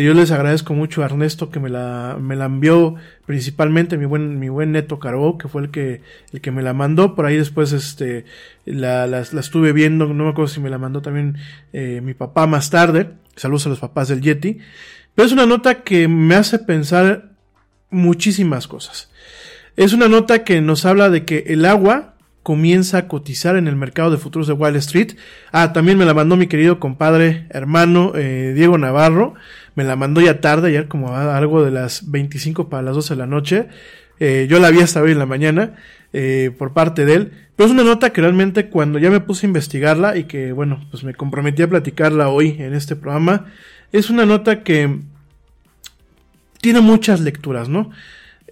yo 0.00 0.14
les 0.14 0.30
agradezco 0.30 0.72
mucho 0.72 1.02
a 1.02 1.04
Ernesto 1.04 1.50
que 1.50 1.60
me 1.60 1.68
la, 1.68 2.16
me 2.18 2.34
la 2.34 2.46
envió 2.46 2.94
principalmente 3.26 3.98
mi 3.98 4.06
buen, 4.06 4.38
mi 4.38 4.48
buen 4.48 4.72
Neto 4.72 4.98
Carbó, 4.98 5.36
que 5.36 5.48
fue 5.48 5.62
el 5.62 5.70
que, 5.70 6.00
el 6.32 6.40
que 6.40 6.50
me 6.50 6.62
la 6.62 6.72
mandó. 6.72 7.14
Por 7.14 7.26
ahí 7.26 7.36
después, 7.36 7.72
este, 7.72 8.24
la, 8.64 9.06
la, 9.06 9.20
estuve 9.20 9.72
viendo, 9.72 10.06
no 10.06 10.24
me 10.24 10.30
acuerdo 10.30 10.48
si 10.48 10.60
me 10.60 10.70
la 10.70 10.78
mandó 10.78 11.02
también 11.02 11.36
eh, 11.74 12.00
mi 12.02 12.14
papá 12.14 12.46
más 12.46 12.70
tarde. 12.70 13.10
Saludos 13.36 13.66
a 13.66 13.68
los 13.68 13.80
papás 13.80 14.08
del 14.08 14.22
Yeti. 14.22 14.58
Pero 15.14 15.26
es 15.26 15.32
una 15.32 15.44
nota 15.44 15.82
que 15.82 16.08
me 16.08 16.36
hace 16.36 16.58
pensar 16.58 17.32
muchísimas 17.90 18.66
cosas. 18.68 19.10
Es 19.76 19.92
una 19.92 20.08
nota 20.08 20.42
que 20.42 20.62
nos 20.62 20.86
habla 20.86 21.10
de 21.10 21.26
que 21.26 21.44
el 21.48 21.66
agua 21.66 22.11
comienza 22.42 22.98
a 22.98 23.08
cotizar 23.08 23.56
en 23.56 23.68
el 23.68 23.76
mercado 23.76 24.10
de 24.10 24.18
futuros 24.18 24.48
de 24.48 24.54
Wall 24.54 24.76
Street. 24.76 25.12
Ah, 25.52 25.72
también 25.72 25.98
me 25.98 26.04
la 26.04 26.14
mandó 26.14 26.36
mi 26.36 26.46
querido 26.46 26.80
compadre, 26.80 27.46
hermano 27.50 28.12
eh, 28.16 28.52
Diego 28.54 28.78
Navarro. 28.78 29.34
Me 29.74 29.84
la 29.84 29.96
mandó 29.96 30.20
ya 30.20 30.40
tarde, 30.40 30.68
ayer 30.68 30.88
como 30.88 31.16
algo 31.16 31.64
de 31.64 31.70
las 31.70 32.10
25 32.10 32.68
para 32.68 32.82
las 32.82 32.94
12 32.94 33.14
de 33.14 33.18
la 33.18 33.26
noche. 33.26 33.68
Eh, 34.18 34.46
yo 34.48 34.60
la 34.60 34.70
vi 34.70 34.80
hasta 34.80 35.00
hoy 35.00 35.12
en 35.12 35.18
la 35.18 35.26
mañana 35.26 35.76
eh, 36.12 36.50
por 36.58 36.72
parte 36.72 37.04
de 37.04 37.14
él. 37.14 37.32
Pero 37.56 37.66
es 37.66 37.72
una 37.72 37.84
nota 37.84 38.10
que 38.10 38.20
realmente 38.20 38.68
cuando 38.68 38.98
ya 38.98 39.10
me 39.10 39.20
puse 39.20 39.46
a 39.46 39.48
investigarla 39.48 40.16
y 40.16 40.24
que 40.24 40.52
bueno, 40.52 40.86
pues 40.90 41.04
me 41.04 41.14
comprometí 41.14 41.62
a 41.62 41.68
platicarla 41.68 42.28
hoy 42.28 42.56
en 42.58 42.74
este 42.74 42.96
programa, 42.96 43.46
es 43.92 44.10
una 44.10 44.26
nota 44.26 44.62
que 44.62 45.00
tiene 46.60 46.80
muchas 46.80 47.20
lecturas, 47.20 47.68
¿no? 47.68 47.90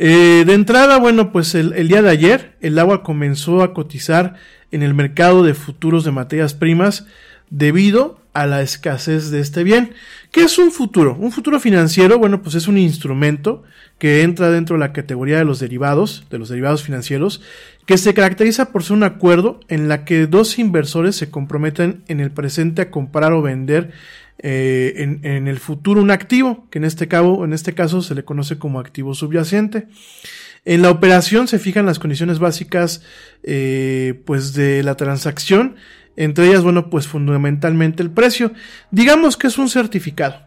Eh, 0.02 0.44
de 0.46 0.54
entrada, 0.54 0.96
bueno, 0.96 1.30
pues 1.30 1.54
el, 1.54 1.74
el, 1.74 1.88
día 1.88 2.00
de 2.00 2.08
ayer 2.08 2.56
el 2.62 2.78
agua 2.78 3.02
comenzó 3.02 3.62
a 3.62 3.74
cotizar 3.74 4.36
en 4.70 4.82
el 4.82 4.94
mercado 4.94 5.42
de 5.42 5.52
futuros 5.52 6.04
de 6.04 6.10
materias 6.10 6.54
primas 6.54 7.06
debido 7.50 8.18
a 8.32 8.46
la 8.46 8.62
escasez 8.62 9.30
de 9.30 9.40
este 9.40 9.62
bien. 9.62 9.92
¿Qué 10.30 10.40
es 10.44 10.56
un 10.56 10.72
futuro? 10.72 11.14
Un 11.20 11.32
futuro 11.32 11.60
financiero, 11.60 12.18
bueno, 12.18 12.40
pues 12.40 12.54
es 12.54 12.66
un 12.66 12.78
instrumento 12.78 13.62
que 13.98 14.22
entra 14.22 14.48
dentro 14.48 14.76
de 14.76 14.80
la 14.80 14.94
categoría 14.94 15.36
de 15.36 15.44
los 15.44 15.60
derivados, 15.60 16.24
de 16.30 16.38
los 16.38 16.48
derivados 16.48 16.82
financieros, 16.82 17.42
que 17.84 17.98
se 17.98 18.14
caracteriza 18.14 18.72
por 18.72 18.82
ser 18.82 18.96
un 18.96 19.02
acuerdo 19.02 19.60
en 19.68 19.88
la 19.88 20.06
que 20.06 20.26
dos 20.26 20.58
inversores 20.58 21.14
se 21.14 21.28
comprometen 21.28 22.04
en 22.08 22.20
el 22.20 22.30
presente 22.30 22.80
a 22.80 22.90
comprar 22.90 23.34
o 23.34 23.42
vender 23.42 23.92
eh, 24.42 25.18
en, 25.22 25.48
el 25.48 25.58
futuro 25.58 26.00
un 26.00 26.10
activo, 26.10 26.66
que 26.70 26.78
en 26.78 26.84
este, 26.84 27.08
en 27.12 27.52
este 27.52 27.74
caso 27.74 28.00
se 28.00 28.14
le 28.14 28.24
conoce 28.24 28.58
como 28.58 28.80
activo 28.80 29.14
subyacente. 29.14 29.88
En 30.64 30.82
la 30.82 30.90
operación 30.90 31.48
se 31.48 31.58
fijan 31.58 31.86
las 31.86 31.98
condiciones 31.98 32.38
básicas 32.38 33.02
eh, 33.42 34.22
pues 34.24 34.54
de 34.54 34.82
la 34.82 34.96
transacción, 34.96 35.76
entre 36.16 36.48
ellas, 36.48 36.62
bueno, 36.62 36.90
pues 36.90 37.06
fundamentalmente 37.06 38.02
el 38.02 38.10
precio. 38.10 38.52
Digamos 38.90 39.36
que 39.36 39.46
es 39.46 39.58
un 39.58 39.68
certificado. 39.68 40.40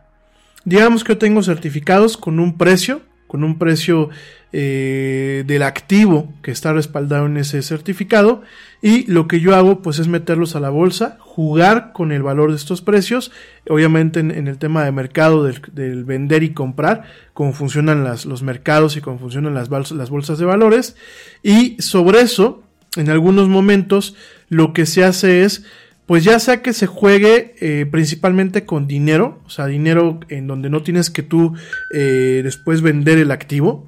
Digamos 0.66 1.04
que 1.04 1.14
yo 1.14 1.18
tengo 1.18 1.44
certificados 1.44 2.18
con 2.18 2.40
un 2.40 2.58
precio, 2.58 3.02
con 3.34 3.44
un 3.44 3.58
precio 3.58 4.12
eh, 4.52 5.44
del 5.48 5.64
activo 5.64 6.32
que 6.44 6.52
está 6.52 6.72
respaldado 6.72 7.26
en 7.26 7.38
ese 7.38 7.64
certificado 7.64 8.44
y 8.80 9.12
lo 9.12 9.28
que 9.28 9.40
yo 9.40 9.56
hago 9.56 9.82
pues 9.82 9.98
es 9.98 10.08
meterlos 10.08 10.56
a 10.56 10.60
la 10.60 10.70
bolsa, 10.70 11.18
jugar 11.20 11.94
con 11.94 12.12
el 12.12 12.22
valor 12.22 12.52
de 12.52 12.58
estos 12.58 12.84
precios, 12.84 13.32
obviamente 13.68 14.20
en, 14.20 14.48
el 14.48 14.60
tema 14.60 14.84
de 14.84 14.92
mercado 14.92 15.44
del, 15.44 16.04
vender 16.04 16.44
y 16.44 16.54
comprar, 16.54 17.06
cómo 17.34 17.54
funcionan 17.54 18.04
los 18.04 18.44
mercados 18.44 18.98
y 18.98 19.02
cómo 19.02 19.18
funcionan 19.18 19.56
las 19.56 19.68
bolsas 19.70 20.38
de 20.38 20.46
valores 20.46 20.96
y 21.42 21.82
sobre 21.82 22.22
eso 22.22 22.62
en 22.98 23.10
algunos 23.10 23.50
momentos 23.50 24.16
lo 24.48 24.74
que 24.74 24.86
se 24.86 25.04
hace 25.04 25.42
es 25.42 25.66
pues 26.06 26.24
ya 26.24 26.40
sea 26.40 26.62
que 26.62 26.74
se 26.74 26.88
juegue 26.88 27.56
eh, 27.62 27.86
principalmente 27.90 28.66
con 28.66 28.88
dinero, 28.88 29.42
o 29.46 29.50
sea, 29.50 29.68
dinero 29.68 30.20
en 30.30 30.48
donde 30.48 30.70
no 30.70 30.84
tienes 30.84 31.10
que 31.10 31.24
tú 31.24 31.54
eh, 31.92 32.42
después 32.44 32.82
vender 32.82 33.18
el 33.18 33.32
activo, 33.32 33.88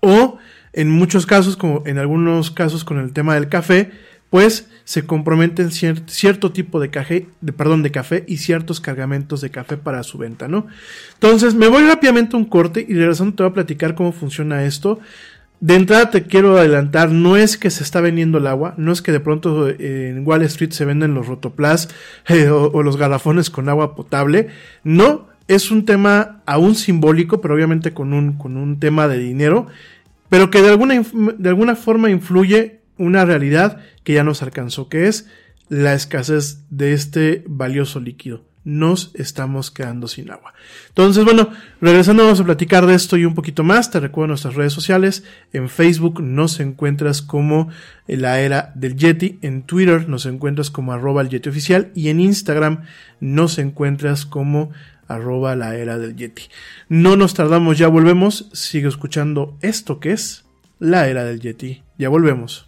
o 0.00 0.38
en 0.72 0.90
muchos 0.90 1.26
casos, 1.26 1.56
como 1.56 1.82
en 1.86 1.98
algunos 1.98 2.50
casos 2.50 2.84
con 2.84 2.98
el 2.98 3.12
tema 3.12 3.34
del 3.34 3.48
café, 3.48 3.90
pues 4.30 4.68
se 4.84 5.06
comprometen 5.06 5.70
cierto 5.70 6.52
tipo 6.52 6.80
de 6.80 6.90
café, 6.90 7.28
de, 7.40 7.52
perdón, 7.52 7.82
de 7.82 7.90
café 7.90 8.24
y 8.26 8.36
ciertos 8.38 8.80
cargamentos 8.80 9.40
de 9.40 9.50
café 9.50 9.76
para 9.76 10.02
su 10.02 10.18
venta, 10.18 10.48
¿no? 10.48 10.66
Entonces, 11.14 11.54
me 11.54 11.68
voy 11.68 11.84
rápidamente 11.84 12.36
a 12.36 12.38
un 12.38 12.44
corte 12.44 12.84
y 12.86 12.94
regresando 12.94 13.34
te 13.34 13.42
voy 13.42 13.50
a 13.50 13.54
platicar 13.54 13.94
cómo 13.94 14.12
funciona 14.12 14.64
esto. 14.64 15.00
De 15.60 15.74
entrada 15.74 16.10
te 16.10 16.22
quiero 16.22 16.56
adelantar, 16.56 17.10
no 17.10 17.36
es 17.36 17.58
que 17.58 17.70
se 17.70 17.82
está 17.82 18.00
vendiendo 18.00 18.38
el 18.38 18.46
agua, 18.46 18.74
no 18.76 18.92
es 18.92 19.02
que 19.02 19.10
de 19.10 19.18
pronto 19.18 19.68
eh, 19.68 20.10
en 20.10 20.26
Wall 20.26 20.42
Street 20.42 20.70
se 20.70 20.84
venden 20.84 21.14
los 21.14 21.26
rotoplas 21.26 21.88
eh, 22.28 22.48
o, 22.48 22.70
o, 22.70 22.82
los 22.82 22.96
garrafones 22.96 23.50
con 23.50 23.68
agua 23.68 23.96
potable, 23.96 24.48
no, 24.84 25.26
es 25.48 25.70
un 25.70 25.84
tema 25.84 26.42
aún 26.46 26.74
simbólico, 26.74 27.40
pero 27.40 27.54
obviamente 27.54 27.92
con 27.92 28.12
un, 28.12 28.34
con 28.34 28.56
un 28.56 28.78
tema 28.78 29.08
de 29.08 29.18
dinero, 29.18 29.66
pero 30.28 30.50
que 30.50 30.62
de 30.62 30.68
alguna, 30.68 31.02
de 31.38 31.48
alguna 31.48 31.74
forma 31.74 32.10
influye 32.10 32.80
una 32.98 33.24
realidad 33.24 33.80
que 34.04 34.12
ya 34.12 34.24
nos 34.24 34.42
alcanzó, 34.42 34.88
que 34.88 35.08
es 35.08 35.26
la 35.68 35.94
escasez 35.94 36.64
de 36.70 36.92
este 36.92 37.44
valioso 37.46 38.00
líquido. 38.00 38.47
Nos 38.68 39.12
estamos 39.14 39.70
quedando 39.70 40.08
sin 40.08 40.30
agua. 40.30 40.52
Entonces, 40.88 41.24
bueno, 41.24 41.48
regresando 41.80 42.24
vamos 42.24 42.40
a 42.40 42.44
platicar 42.44 42.84
de 42.84 42.94
esto 42.94 43.16
y 43.16 43.24
un 43.24 43.34
poquito 43.34 43.64
más. 43.64 43.90
Te 43.90 43.98
recuerdo 43.98 44.28
nuestras 44.28 44.56
redes 44.56 44.74
sociales. 44.74 45.24
En 45.54 45.70
Facebook 45.70 46.20
nos 46.22 46.60
encuentras 46.60 47.22
como 47.22 47.70
la 48.06 48.40
era 48.40 48.72
del 48.74 48.94
Yeti. 48.94 49.38
En 49.40 49.62
Twitter 49.62 50.06
nos 50.06 50.26
encuentras 50.26 50.70
como 50.70 50.92
arroba 50.92 51.22
el 51.22 51.30
Yeti 51.30 51.48
oficial. 51.48 51.90
Y 51.94 52.10
en 52.10 52.20
Instagram 52.20 52.82
nos 53.20 53.56
encuentras 53.56 54.26
como 54.26 54.70
arroba 55.06 55.56
la 55.56 55.74
era 55.74 55.96
del 55.96 56.14
Yeti. 56.14 56.42
No 56.90 57.16
nos 57.16 57.32
tardamos, 57.32 57.78
ya 57.78 57.88
volvemos. 57.88 58.50
Sigue 58.52 58.88
escuchando 58.88 59.56
esto 59.62 59.98
que 59.98 60.12
es 60.12 60.44
la 60.78 61.08
era 61.08 61.24
del 61.24 61.40
Yeti. 61.40 61.84
Ya 61.96 62.10
volvemos. 62.10 62.67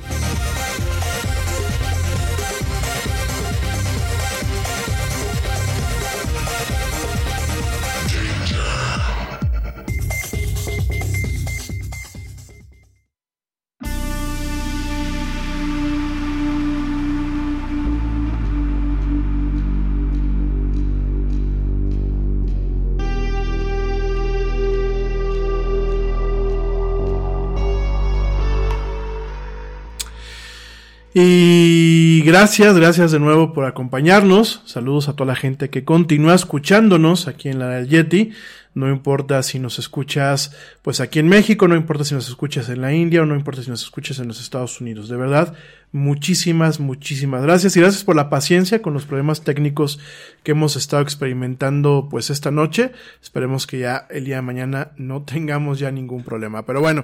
Gracias, 32.31 32.77
gracias 32.77 33.11
de 33.11 33.19
nuevo 33.19 33.51
por 33.51 33.65
acompañarnos. 33.65 34.61
Saludos 34.65 35.09
a 35.09 35.17
toda 35.17 35.27
la 35.27 35.35
gente 35.35 35.69
que 35.69 35.83
continúa 35.83 36.33
escuchándonos 36.33 37.27
aquí 37.27 37.49
en 37.49 37.59
la 37.59 37.83
Yeti. 37.83 38.31
No 38.73 38.89
importa 38.89 39.43
si 39.43 39.59
nos 39.59 39.79
escuchas 39.79 40.55
pues 40.81 41.01
aquí 41.01 41.19
en 41.19 41.27
México, 41.27 41.67
no 41.67 41.75
importa 41.75 42.05
si 42.05 42.15
nos 42.15 42.29
escuchas 42.29 42.69
en 42.69 42.81
la 42.81 42.93
India 42.93 43.21
o 43.21 43.25
no 43.25 43.35
importa 43.35 43.61
si 43.61 43.69
nos 43.69 43.83
escuchas 43.83 44.19
en 44.19 44.29
los 44.29 44.39
Estados 44.39 44.79
Unidos. 44.79 45.09
De 45.09 45.17
verdad, 45.17 45.53
muchísimas, 45.91 46.79
muchísimas 46.79 47.43
gracias 47.43 47.75
y 47.75 47.81
gracias 47.81 48.05
por 48.05 48.15
la 48.15 48.29
paciencia 48.29 48.81
con 48.81 48.93
los 48.93 49.05
problemas 49.05 49.43
técnicos 49.43 49.99
que 50.43 50.51
hemos 50.51 50.77
estado 50.77 51.03
experimentando 51.03 52.07
pues 52.09 52.29
esta 52.29 52.49
noche. 52.49 52.93
Esperemos 53.21 53.67
que 53.67 53.79
ya 53.79 54.07
el 54.09 54.23
día 54.23 54.37
de 54.37 54.41
mañana 54.41 54.91
no 54.95 55.23
tengamos 55.25 55.79
ya 55.79 55.91
ningún 55.91 56.23
problema. 56.23 56.65
Pero 56.65 56.79
bueno, 56.79 57.03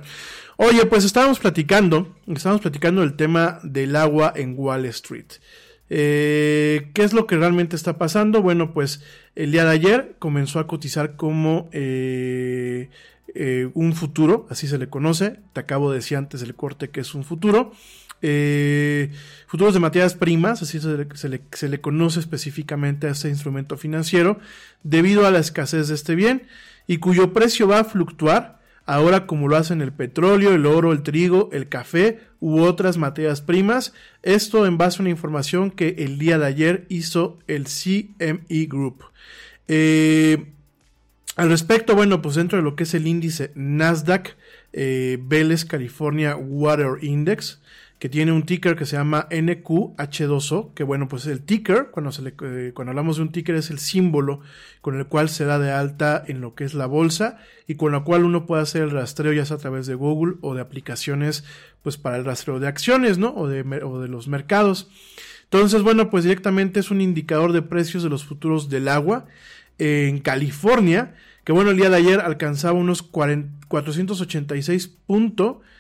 oye, 0.56 0.86
pues 0.86 1.04
estábamos 1.04 1.40
platicando, 1.40 2.16
estábamos 2.28 2.62
platicando 2.62 3.02
del 3.02 3.16
tema 3.16 3.60
del 3.64 3.98
agua 3.98 4.32
en 4.36 4.56
Wall 4.58 4.86
Street. 4.86 5.34
Eh, 5.90 6.90
¿Qué 6.94 7.04
es 7.04 7.14
lo 7.14 7.28
que 7.28 7.38
realmente 7.38 7.76
está 7.76 7.98
pasando? 7.98 8.42
Bueno, 8.42 8.74
pues 8.74 9.04
el 9.36 9.52
día 9.52 9.64
de 9.64 9.72
ayer 9.72 10.16
comenzó 10.20 10.60
a 10.60 10.68
cotizar 10.68 11.16
como 11.16 11.70
eh, 11.72 12.90
eh, 13.34 13.70
un 13.74 13.94
futuro, 13.94 14.48
así 14.50 14.68
se 14.68 14.78
le 14.78 14.90
conoce. 14.90 15.40
Te 15.54 15.60
acabo 15.62 15.92
de 15.92 15.98
decir 15.98 16.18
antes 16.18 16.42
del 16.42 16.56
corte 16.56 16.90
que 16.90 17.02
es 17.02 17.16
un 17.16 17.24
futuro. 17.24 17.72
Futuros 19.48 19.76
de 19.76 19.80
materias 19.80 20.16
primas, 20.16 20.62
así 20.64 20.80
se 20.80 20.98
le, 20.98 21.08
se, 21.14 21.30
le, 21.30 21.42
se 21.52 21.70
le 21.70 21.80
conoce 21.80 22.20
específicamente 22.20 23.08
a 23.08 23.12
este 23.12 23.30
instrumento 23.30 23.78
financiero, 23.78 24.40
debido 24.82 25.28
a 25.28 25.32
la 25.32 25.38
escasez 25.38 25.88
de 25.88 25.94
este 25.96 26.16
bien 26.16 26.48
y 26.88 26.98
cuyo 26.98 27.32
precio 27.32 27.68
va 27.68 27.82
a 27.82 27.84
fluctuar 27.84 28.57
ahora 28.88 29.28
como 29.28 29.48
lo 29.48 29.58
hacen 29.58 29.82
el 29.82 29.94
petróleo, 29.94 30.54
el 30.54 30.66
oro, 30.66 30.92
el 30.92 31.04
trigo, 31.04 31.50
el 31.54 31.70
café 31.70 32.22
u 32.40 32.62
otras 32.62 32.98
materias 32.98 33.42
primas. 33.42 33.94
Esto 34.24 34.66
en 34.66 34.80
base 34.80 34.98
a 34.98 35.02
una 35.04 35.12
información 35.12 35.70
que 35.70 35.96
el 36.00 36.18
día 36.18 36.40
de 36.40 36.48
ayer 36.48 36.86
hizo 36.90 37.38
el 37.48 37.66
CME 37.66 38.66
Group. 38.66 39.04
Eh, 39.68 40.48
al 41.36 41.50
respecto, 41.50 41.96
bueno, 41.96 42.22
pues 42.22 42.36
dentro 42.36 42.58
de 42.58 42.64
lo 42.64 42.76
que 42.76 42.84
es 42.84 42.94
el 42.96 43.06
índice 43.06 43.52
Nasdaq, 43.54 44.36
eh, 44.74 45.20
Vélez 45.22 45.66
California 45.66 46.36
Water 46.36 47.04
Index, 47.04 47.62
que 48.00 48.10
tiene 48.10 48.32
un 48.32 48.44
ticker 48.44 48.76
que 48.76 48.86
se 48.86 48.96
llama 48.96 49.28
NQH2O, 49.30 50.74
que 50.76 50.84
bueno, 50.84 51.08
pues 51.08 51.26
el 51.26 51.42
ticker, 51.42 51.90
cuando, 51.92 52.12
se 52.12 52.22
le, 52.22 52.34
eh, 52.44 52.72
cuando 52.76 52.92
hablamos 52.92 53.18
de 53.18 53.24
un 53.24 53.32
ticker 53.32 53.56
es 53.56 53.72
el 53.72 53.80
símbolo 53.80 54.42
con 54.82 54.98
el 55.00 55.08
cual 55.08 55.30
se 55.30 55.46
da 55.46 55.58
de 55.58 55.72
alta 55.72 56.24
en 56.28 56.40
lo 56.40 56.54
que 56.54 56.64
es 56.64 56.76
la 56.76 56.86
bolsa 56.86 57.40
y 57.68 57.76
con 57.76 57.92
la 57.92 58.02
cual 58.02 58.24
uno 58.24 58.46
puede 58.46 58.62
hacer 58.62 58.84
el 58.84 58.92
rastreo 58.92 59.34
ya 59.34 59.46
sea 59.46 59.58
a 59.58 59.60
través 59.60 59.88
de 59.88 59.96
Google 59.96 60.36
o 60.42 60.54
de 60.54 60.62
aplicaciones 60.62 61.44
pues 61.82 61.98
para 61.98 62.18
el 62.18 62.26
rastreo 62.26 62.60
de 62.60 62.68
acciones, 62.68 63.18
¿no? 63.18 63.34
O 63.36 63.48
de, 63.48 63.62
o 63.84 64.00
de 64.00 64.08
los 64.08 64.28
mercados. 64.28 64.90
Entonces, 65.46 65.82
bueno, 65.82 66.10
pues 66.10 66.24
directamente 66.24 66.80
es 66.80 66.92
un 66.92 67.02
indicador 67.02 67.54
de 67.54 67.62
precios 67.62 68.04
de 68.04 68.10
los 68.10 68.26
futuros 68.26 68.70
del 68.70 68.90
agua 68.90 69.26
en 69.80 70.20
California, 70.20 71.16
que 71.46 71.54
bueno, 71.54 71.72
el 71.72 71.78
día 71.78 71.90
de 71.90 71.96
ayer 71.96 72.20
alcanzaba 72.20 72.78
unos 72.78 73.02
40, 73.02 73.68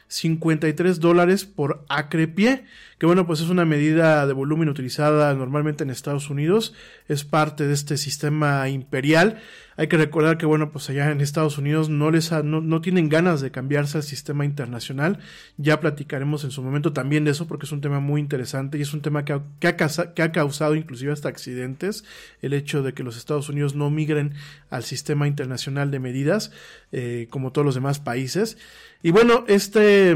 486.53 0.09 0.95
dólares 0.95 1.45
por 1.45 1.83
acre 1.89 2.27
pie, 2.27 2.65
que 2.97 3.05
bueno, 3.05 3.27
pues 3.27 3.41
es 3.41 3.49
una 3.49 3.65
medida 3.65 4.25
de 4.25 4.33
volumen 4.33 4.69
utilizada 4.69 5.33
normalmente 5.35 5.83
en 5.83 5.91
Estados 5.91 6.29
Unidos, 6.29 6.73
es 7.07 7.23
parte 7.23 7.67
de 7.67 7.73
este 7.73 7.97
sistema 7.97 8.67
imperial. 8.69 9.39
Hay 9.79 9.87
que 9.87 9.97
recordar 9.97 10.39
que 10.39 10.47
bueno, 10.47 10.71
pues 10.71 10.89
allá 10.89 11.11
en 11.11 11.21
Estados 11.21 11.59
Unidos 11.59 11.87
no 11.89 12.09
les 12.09 12.31
ha, 12.31 12.41
no, 12.41 12.61
no 12.61 12.81
tienen 12.81 13.09
ganas 13.09 13.41
de 13.41 13.51
cambiarse 13.51 13.99
al 13.99 14.03
sistema 14.03 14.43
internacional. 14.43 15.19
Ya 15.57 15.79
platicaremos 15.79 16.43
en 16.43 16.49
su 16.49 16.63
momento 16.63 16.93
también 16.93 17.25
de 17.25 17.31
eso 17.31 17.47
porque 17.47 17.67
es 17.67 17.71
un 17.71 17.81
tema 17.81 17.99
muy 17.99 18.19
interesante 18.19 18.79
y 18.79 18.81
es 18.81 18.93
un 18.95 19.01
tema 19.01 19.23
que 19.23 19.33
ha, 19.33 19.43
que 19.59 19.67
ha, 19.67 20.13
que 20.15 20.21
ha 20.23 20.31
causado 20.31 20.73
inclusive 20.73 21.11
hasta 21.11 21.29
accidentes, 21.29 22.03
el 22.41 22.53
hecho 22.53 22.81
de 22.81 22.93
que 22.93 23.03
los 23.03 23.17
Estados 23.17 23.49
Unidos 23.49 23.75
no 23.75 23.91
migren 23.91 24.33
al 24.71 24.83
sistema 24.83 25.27
internacional 25.27 25.91
de 25.91 25.99
medidas 25.99 26.51
eh, 26.91 27.27
como 27.29 27.51
todos 27.51 27.65
los 27.65 27.75
demás 27.75 27.99
países. 27.99 28.57
Y 29.03 29.11
bueno, 29.11 29.45
este, 29.47 30.15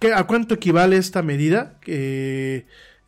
¿qué, 0.00 0.12
¿a 0.12 0.24
cuánto 0.24 0.54
equivale 0.54 0.96
esta 0.96 1.22
medida? 1.22 1.78
Eh, 1.86 2.07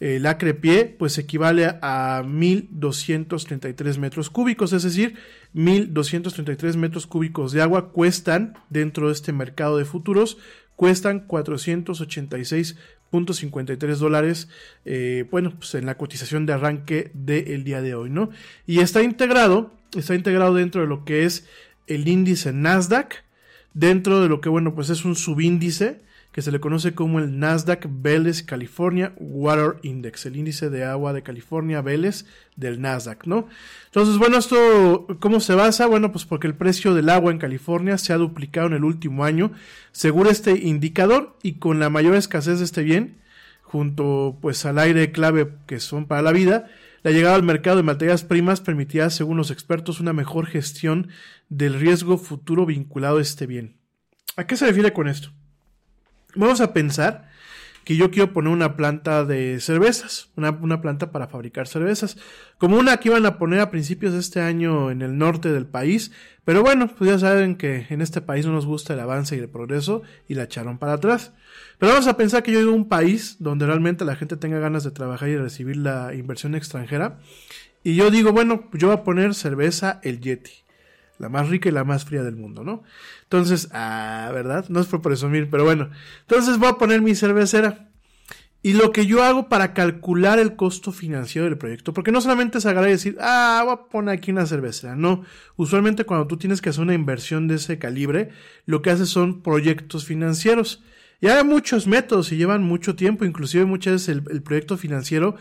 el 0.00 0.26
acre 0.26 0.54
pie, 0.54 0.96
pues 0.98 1.16
equivale 1.18 1.76
a 1.82 2.24
1233 2.26 3.98
metros 3.98 4.30
cúbicos, 4.30 4.72
es 4.72 4.82
decir, 4.82 5.16
1233 5.52 6.78
metros 6.78 7.06
cúbicos 7.06 7.52
de 7.52 7.60
agua 7.60 7.92
cuestan 7.92 8.54
dentro 8.70 9.08
de 9.08 9.12
este 9.12 9.34
mercado 9.34 9.76
de 9.76 9.84
futuros, 9.84 10.38
cuestan 10.74 11.28
486.53 11.28 13.96
dólares, 13.96 14.48
eh, 14.86 15.26
bueno, 15.30 15.52
pues 15.58 15.74
en 15.74 15.84
la 15.84 15.98
cotización 15.98 16.46
de 16.46 16.54
arranque 16.54 17.10
del 17.12 17.64
día 17.64 17.82
de 17.82 17.94
hoy, 17.94 18.08
¿no? 18.08 18.30
Y 18.66 18.80
está 18.80 19.02
integrado, 19.02 19.74
está 19.94 20.14
integrado 20.14 20.54
dentro 20.54 20.80
de 20.80 20.86
lo 20.86 21.04
que 21.04 21.26
es 21.26 21.46
el 21.86 22.08
índice 22.08 22.54
Nasdaq, 22.54 23.16
dentro 23.74 24.22
de 24.22 24.30
lo 24.30 24.40
que, 24.40 24.48
bueno, 24.48 24.74
pues 24.74 24.88
es 24.88 25.04
un 25.04 25.14
subíndice 25.14 26.00
que 26.32 26.42
se 26.42 26.52
le 26.52 26.60
conoce 26.60 26.94
como 26.94 27.18
el 27.18 27.38
Nasdaq 27.38 27.86
Vélez 27.90 28.42
California 28.42 29.12
Water 29.16 29.76
Index, 29.82 30.26
el 30.26 30.36
índice 30.36 30.70
de 30.70 30.84
agua 30.84 31.12
de 31.12 31.22
California 31.22 31.82
Vélez 31.82 32.24
del 32.56 32.80
Nasdaq, 32.80 33.26
¿no? 33.26 33.48
Entonces, 33.86 34.16
bueno, 34.16 34.38
esto, 34.38 35.06
¿cómo 35.18 35.40
se 35.40 35.54
basa? 35.54 35.86
Bueno, 35.86 36.12
pues 36.12 36.24
porque 36.24 36.46
el 36.46 36.54
precio 36.54 36.94
del 36.94 37.08
agua 37.08 37.32
en 37.32 37.38
California 37.38 37.98
se 37.98 38.12
ha 38.12 38.16
duplicado 38.16 38.68
en 38.68 38.74
el 38.74 38.84
último 38.84 39.24
año, 39.24 39.50
según 39.90 40.28
este 40.28 40.52
indicador, 40.52 41.36
y 41.42 41.54
con 41.54 41.80
la 41.80 41.90
mayor 41.90 42.14
escasez 42.14 42.60
de 42.60 42.64
este 42.64 42.82
bien, 42.82 43.18
junto 43.62 44.38
pues 44.40 44.64
al 44.66 44.78
aire 44.78 45.10
clave 45.10 45.52
que 45.66 45.80
son 45.80 46.06
para 46.06 46.22
la 46.22 46.32
vida, 46.32 46.68
la 47.02 47.10
llegada 47.12 47.34
al 47.34 47.42
mercado 47.42 47.78
de 47.78 47.82
materias 47.82 48.24
primas 48.24 48.60
permitirá, 48.60 49.10
según 49.10 49.36
los 49.36 49.50
expertos, 49.50 50.00
una 50.00 50.12
mejor 50.12 50.46
gestión 50.46 51.08
del 51.48 51.74
riesgo 51.74 52.18
futuro 52.18 52.66
vinculado 52.66 53.18
a 53.18 53.22
este 53.22 53.46
bien. 53.46 53.78
¿A 54.36 54.46
qué 54.46 54.56
se 54.56 54.66
refiere 54.66 54.92
con 54.92 55.08
esto? 55.08 55.30
Vamos 56.34 56.60
a 56.60 56.72
pensar 56.72 57.28
que 57.84 57.96
yo 57.96 58.10
quiero 58.10 58.32
poner 58.32 58.52
una 58.52 58.76
planta 58.76 59.24
de 59.24 59.58
cervezas, 59.60 60.30
una, 60.36 60.50
una, 60.50 60.80
planta 60.80 61.10
para 61.10 61.28
fabricar 61.28 61.66
cervezas, 61.66 62.16
como 62.58 62.78
una 62.78 62.98
que 62.98 63.08
iban 63.08 63.26
a 63.26 63.38
poner 63.38 63.60
a 63.60 63.70
principios 63.70 64.12
de 64.12 64.20
este 64.20 64.40
año 64.40 64.90
en 64.90 65.02
el 65.02 65.18
norte 65.18 65.50
del 65.50 65.66
país, 65.66 66.12
pero 66.44 66.62
bueno, 66.62 66.88
pues 66.88 67.10
ya 67.10 67.18
saben 67.18 67.56
que 67.56 67.86
en 67.88 68.00
este 68.00 68.20
país 68.20 68.46
no 68.46 68.52
nos 68.52 68.66
gusta 68.66 68.94
el 68.94 69.00
avance 69.00 69.34
y 69.34 69.38
el 69.38 69.48
progreso 69.48 70.02
y 70.28 70.34
la 70.34 70.44
echaron 70.44 70.78
para 70.78 70.94
atrás. 70.94 71.32
Pero 71.78 71.92
vamos 71.92 72.06
a 72.06 72.16
pensar 72.16 72.42
que 72.42 72.52
yo 72.52 72.60
digo 72.60 72.72
un 72.72 72.88
país 72.88 73.36
donde 73.40 73.66
realmente 73.66 74.04
la 74.04 74.16
gente 74.16 74.36
tenga 74.36 74.58
ganas 74.58 74.84
de 74.84 74.90
trabajar 74.90 75.28
y 75.28 75.36
recibir 75.36 75.76
la 75.76 76.14
inversión 76.14 76.54
extranjera, 76.54 77.18
y 77.82 77.96
yo 77.96 78.10
digo, 78.10 78.32
bueno, 78.32 78.68
yo 78.74 78.88
voy 78.88 78.96
a 78.98 79.04
poner 79.04 79.34
cerveza 79.34 80.00
el 80.02 80.20
Yeti 80.20 80.64
la 81.20 81.28
más 81.28 81.48
rica 81.48 81.68
y 81.68 81.72
la 81.72 81.85
más 81.85 82.04
fría 82.04 82.22
del 82.22 82.35
mundo, 82.35 82.64
¿no? 82.64 82.83
Entonces, 83.24 83.68
ah, 83.72 84.30
¿verdad? 84.33 84.64
No 84.70 84.80
es 84.80 84.87
por 84.87 85.02
presumir, 85.02 85.50
pero 85.50 85.64
bueno. 85.64 85.90
Entonces 86.22 86.59
voy 86.59 86.70
a 86.70 86.78
poner 86.78 87.02
mi 87.02 87.14
cervecera. 87.14 87.90
Y 88.62 88.72
lo 88.72 88.90
que 88.92 89.06
yo 89.06 89.22
hago 89.22 89.48
para 89.48 89.72
calcular 89.72 90.38
el 90.38 90.56
costo 90.56 90.92
financiero 90.92 91.46
del 91.46 91.56
proyecto, 91.56 91.94
porque 91.94 92.12
no 92.12 92.20
solamente 92.20 92.59
es 92.59 92.66
agarrar 92.66 92.90
y 92.90 92.92
decir, 92.92 93.16
ah, 93.20 93.62
voy 93.64 93.74
a 93.74 93.88
poner 93.90 94.14
aquí 94.16 94.30
una 94.33 94.46
cervecera, 94.46 94.96
no. 94.96 95.24
Usualmente 95.56 96.04
cuando 96.04 96.26
tú 96.26 96.37
tienes 96.37 96.61
que 96.61 96.70
hacer 96.70 96.83
una 96.83 96.94
inversión 96.94 97.48
de 97.48 97.54
ese 97.54 97.78
calibre, 97.78 98.30
lo 98.66 98.83
que 98.83 98.90
haces 98.90 99.09
son 99.09 99.42
proyectos 99.42 100.04
financieros. 100.04 100.83
Y 101.22 101.28
hay 101.28 101.44
muchos 101.44 101.87
métodos 101.87 102.33
y 102.33 102.37
llevan 102.37 102.62
mucho 102.62 102.96
tiempo, 102.96 103.26
inclusive 103.26 103.66
muchas 103.66 103.94
veces 103.94 104.09
el, 104.09 104.24
el 104.30 104.42
proyecto 104.42 104.78
financiero 104.78 105.37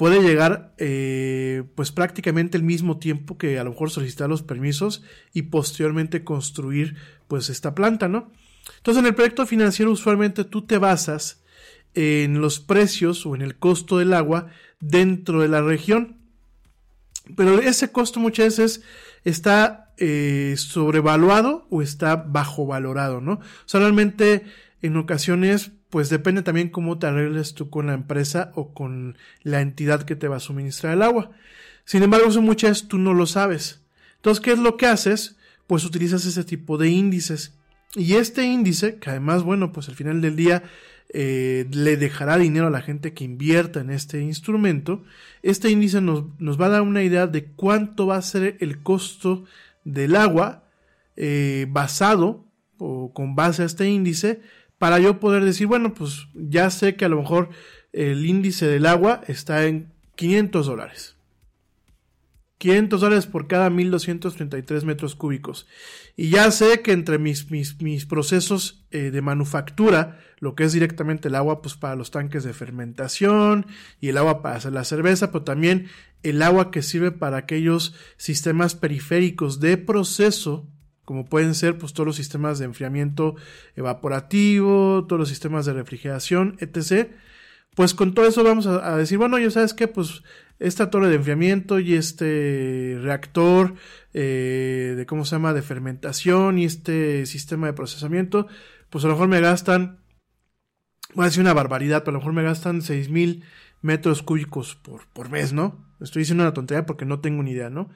puede 0.00 0.22
llegar 0.22 0.72
eh, 0.78 1.62
pues 1.74 1.92
prácticamente 1.92 2.56
el 2.56 2.62
mismo 2.62 2.96
tiempo 2.96 3.36
que 3.36 3.58
a 3.58 3.64
lo 3.64 3.72
mejor 3.72 3.90
solicitar 3.90 4.30
los 4.30 4.42
permisos 4.42 5.02
y 5.34 5.42
posteriormente 5.42 6.24
construir 6.24 6.96
pues 7.28 7.50
esta 7.50 7.74
planta, 7.74 8.08
¿no? 8.08 8.32
Entonces 8.78 9.02
en 9.02 9.08
el 9.08 9.14
proyecto 9.14 9.44
financiero 9.44 9.92
usualmente 9.92 10.44
tú 10.44 10.62
te 10.62 10.78
basas 10.78 11.42
en 11.92 12.40
los 12.40 12.60
precios 12.60 13.26
o 13.26 13.34
en 13.34 13.42
el 13.42 13.58
costo 13.58 13.98
del 13.98 14.14
agua 14.14 14.46
dentro 14.80 15.42
de 15.42 15.48
la 15.48 15.60
región. 15.60 16.16
Pero 17.36 17.58
ese 17.58 17.92
costo 17.92 18.20
muchas 18.20 18.56
veces 18.56 18.82
está 19.24 19.92
eh, 19.98 20.54
sobrevaluado 20.56 21.66
o 21.68 21.82
está 21.82 22.16
bajo 22.16 22.64
valorado, 22.64 23.20
¿no? 23.20 23.32
O 23.32 23.66
sea, 23.66 23.80
realmente 23.80 24.46
en 24.80 24.96
ocasiones, 24.96 25.72
pues 25.90 26.08
depende 26.08 26.42
también 26.42 26.70
cómo 26.70 26.98
te 26.98 27.06
arregles 27.06 27.54
tú 27.54 27.68
con 27.68 27.88
la 27.88 27.94
empresa 27.94 28.52
o 28.54 28.72
con 28.72 29.18
la 29.42 29.60
entidad 29.60 30.04
que 30.04 30.16
te 30.16 30.28
va 30.28 30.36
a 30.36 30.40
suministrar 30.40 30.94
el 30.94 31.02
agua. 31.02 31.32
Sin 31.84 32.02
embargo, 32.02 32.28
eso 32.28 32.40
muchas 32.40 32.88
tú 32.88 32.98
no 32.98 33.12
lo 33.12 33.26
sabes. 33.26 33.82
Entonces, 34.16 34.40
¿qué 34.40 34.52
es 34.52 34.58
lo 34.58 34.76
que 34.76 34.86
haces? 34.86 35.36
Pues 35.66 35.84
utilizas 35.84 36.24
ese 36.24 36.44
tipo 36.44 36.78
de 36.78 36.88
índices. 36.88 37.54
Y 37.96 38.14
este 38.14 38.44
índice, 38.44 38.96
que 38.96 39.10
además, 39.10 39.42
bueno, 39.42 39.72
pues 39.72 39.88
al 39.88 39.96
final 39.96 40.20
del 40.20 40.36
día 40.36 40.62
eh, 41.12 41.66
le 41.72 41.96
dejará 41.96 42.38
dinero 42.38 42.68
a 42.68 42.70
la 42.70 42.82
gente 42.82 43.12
que 43.12 43.24
invierta 43.24 43.80
en 43.80 43.90
este 43.90 44.20
instrumento, 44.20 45.02
este 45.42 45.68
índice 45.68 46.00
nos, 46.00 46.24
nos 46.38 46.60
va 46.60 46.66
a 46.66 46.70
dar 46.70 46.82
una 46.82 47.02
idea 47.02 47.26
de 47.26 47.46
cuánto 47.46 48.06
va 48.06 48.16
a 48.16 48.22
ser 48.22 48.56
el 48.60 48.80
costo 48.82 49.44
del 49.82 50.14
agua 50.14 50.62
eh, 51.16 51.66
basado 51.68 52.44
o 52.78 53.12
con 53.12 53.34
base 53.34 53.62
a 53.62 53.66
este 53.66 53.88
índice 53.88 54.40
para 54.80 54.98
yo 54.98 55.20
poder 55.20 55.44
decir, 55.44 55.66
bueno, 55.66 55.92
pues 55.92 56.26
ya 56.32 56.70
sé 56.70 56.96
que 56.96 57.04
a 57.04 57.10
lo 57.10 57.18
mejor 57.18 57.50
el 57.92 58.24
índice 58.24 58.66
del 58.66 58.86
agua 58.86 59.20
está 59.28 59.66
en 59.66 59.92
500 60.14 60.66
dólares. 60.66 61.16
500 62.56 62.98
dólares 62.98 63.26
por 63.26 63.46
cada 63.46 63.68
1233 63.68 64.84
metros 64.84 65.16
cúbicos. 65.16 65.66
Y 66.16 66.30
ya 66.30 66.50
sé 66.50 66.80
que 66.80 66.92
entre 66.92 67.18
mis, 67.18 67.50
mis, 67.50 67.82
mis 67.82 68.06
procesos 68.06 68.86
eh, 68.90 69.10
de 69.10 69.20
manufactura, 69.20 70.18
lo 70.38 70.54
que 70.54 70.64
es 70.64 70.72
directamente 70.72 71.28
el 71.28 71.34
agua 71.34 71.60
pues 71.60 71.74
para 71.74 71.94
los 71.94 72.10
tanques 72.10 72.42
de 72.42 72.54
fermentación 72.54 73.66
y 74.00 74.08
el 74.08 74.16
agua 74.16 74.40
para 74.40 74.56
hacer 74.56 74.72
la 74.72 74.84
cerveza, 74.84 75.30
pero 75.30 75.44
también 75.44 75.88
el 76.22 76.40
agua 76.40 76.70
que 76.70 76.80
sirve 76.80 77.10
para 77.10 77.36
aquellos 77.36 77.94
sistemas 78.16 78.74
periféricos 78.74 79.60
de 79.60 79.76
proceso, 79.76 80.66
como 81.10 81.24
pueden 81.26 81.56
ser 81.56 81.76
pues 81.76 81.92
todos 81.92 82.06
los 82.06 82.14
sistemas 82.14 82.60
de 82.60 82.66
enfriamiento 82.66 83.34
evaporativo, 83.74 85.06
todos 85.08 85.18
los 85.18 85.28
sistemas 85.28 85.66
de 85.66 85.72
refrigeración, 85.72 86.56
etc. 86.60 87.10
Pues 87.74 87.94
con 87.94 88.14
todo 88.14 88.28
eso 88.28 88.44
vamos 88.44 88.68
a, 88.68 88.96
decir, 88.96 89.18
bueno, 89.18 89.36
ya 89.36 89.50
sabes 89.50 89.74
que 89.74 89.88
pues 89.88 90.22
esta 90.60 90.88
torre 90.88 91.08
de 91.08 91.16
enfriamiento 91.16 91.80
y 91.80 91.94
este 91.94 92.96
reactor 93.02 93.74
eh, 94.14 94.94
de 94.96 95.04
cómo 95.06 95.24
se 95.24 95.34
llama 95.34 95.52
de 95.52 95.62
fermentación 95.62 96.60
y 96.60 96.64
este 96.64 97.26
sistema 97.26 97.66
de 97.66 97.72
procesamiento, 97.72 98.46
pues 98.88 99.04
a 99.04 99.08
lo 99.08 99.14
mejor 99.14 99.26
me 99.26 99.40
gastan, 99.40 99.98
voy 101.14 101.24
a 101.24 101.26
decir 101.26 101.40
una 101.40 101.54
barbaridad, 101.54 102.04
pero 102.04 102.10
a 102.10 102.12
lo 102.12 102.18
mejor 102.20 102.34
me 102.34 102.44
gastan 102.44 102.82
6000 102.82 103.42
metros 103.82 104.22
cúbicos 104.22 104.76
por, 104.76 105.08
por 105.08 105.28
mes, 105.28 105.52
¿no? 105.52 105.84
Estoy 106.00 106.20
diciendo 106.20 106.44
una 106.44 106.54
tontería 106.54 106.86
porque 106.86 107.04
no 107.04 107.18
tengo 107.18 107.42
ni 107.42 107.50
idea, 107.50 107.68
¿no? 107.68 107.90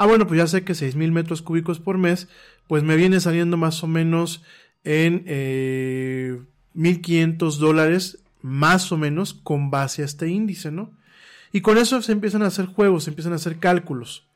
Ah, 0.00 0.06
bueno, 0.06 0.26
pues 0.26 0.38
ya 0.38 0.46
sé 0.46 0.64
que 0.64 0.74
6000 0.74 1.12
metros 1.12 1.42
cúbicos 1.42 1.78
por 1.78 1.98
mes, 1.98 2.26
pues 2.68 2.82
me 2.82 2.96
viene 2.96 3.20
saliendo 3.20 3.58
más 3.58 3.84
o 3.84 3.86
menos 3.86 4.42
en 4.82 5.24
eh, 5.26 6.40
1500 6.72 7.58
dólares, 7.58 8.24
más 8.40 8.92
o 8.92 8.96
menos, 8.96 9.34
con 9.34 9.70
base 9.70 10.00
a 10.00 10.06
este 10.06 10.28
índice, 10.28 10.70
¿no? 10.70 10.96
Y 11.52 11.60
con 11.60 11.76
eso 11.76 12.00
se 12.00 12.12
empiezan 12.12 12.42
a 12.42 12.46
hacer 12.46 12.64
juegos, 12.64 13.04
se 13.04 13.10
empiezan 13.10 13.34
a 13.34 13.36
hacer 13.36 13.58
cálculos. 13.58 14.26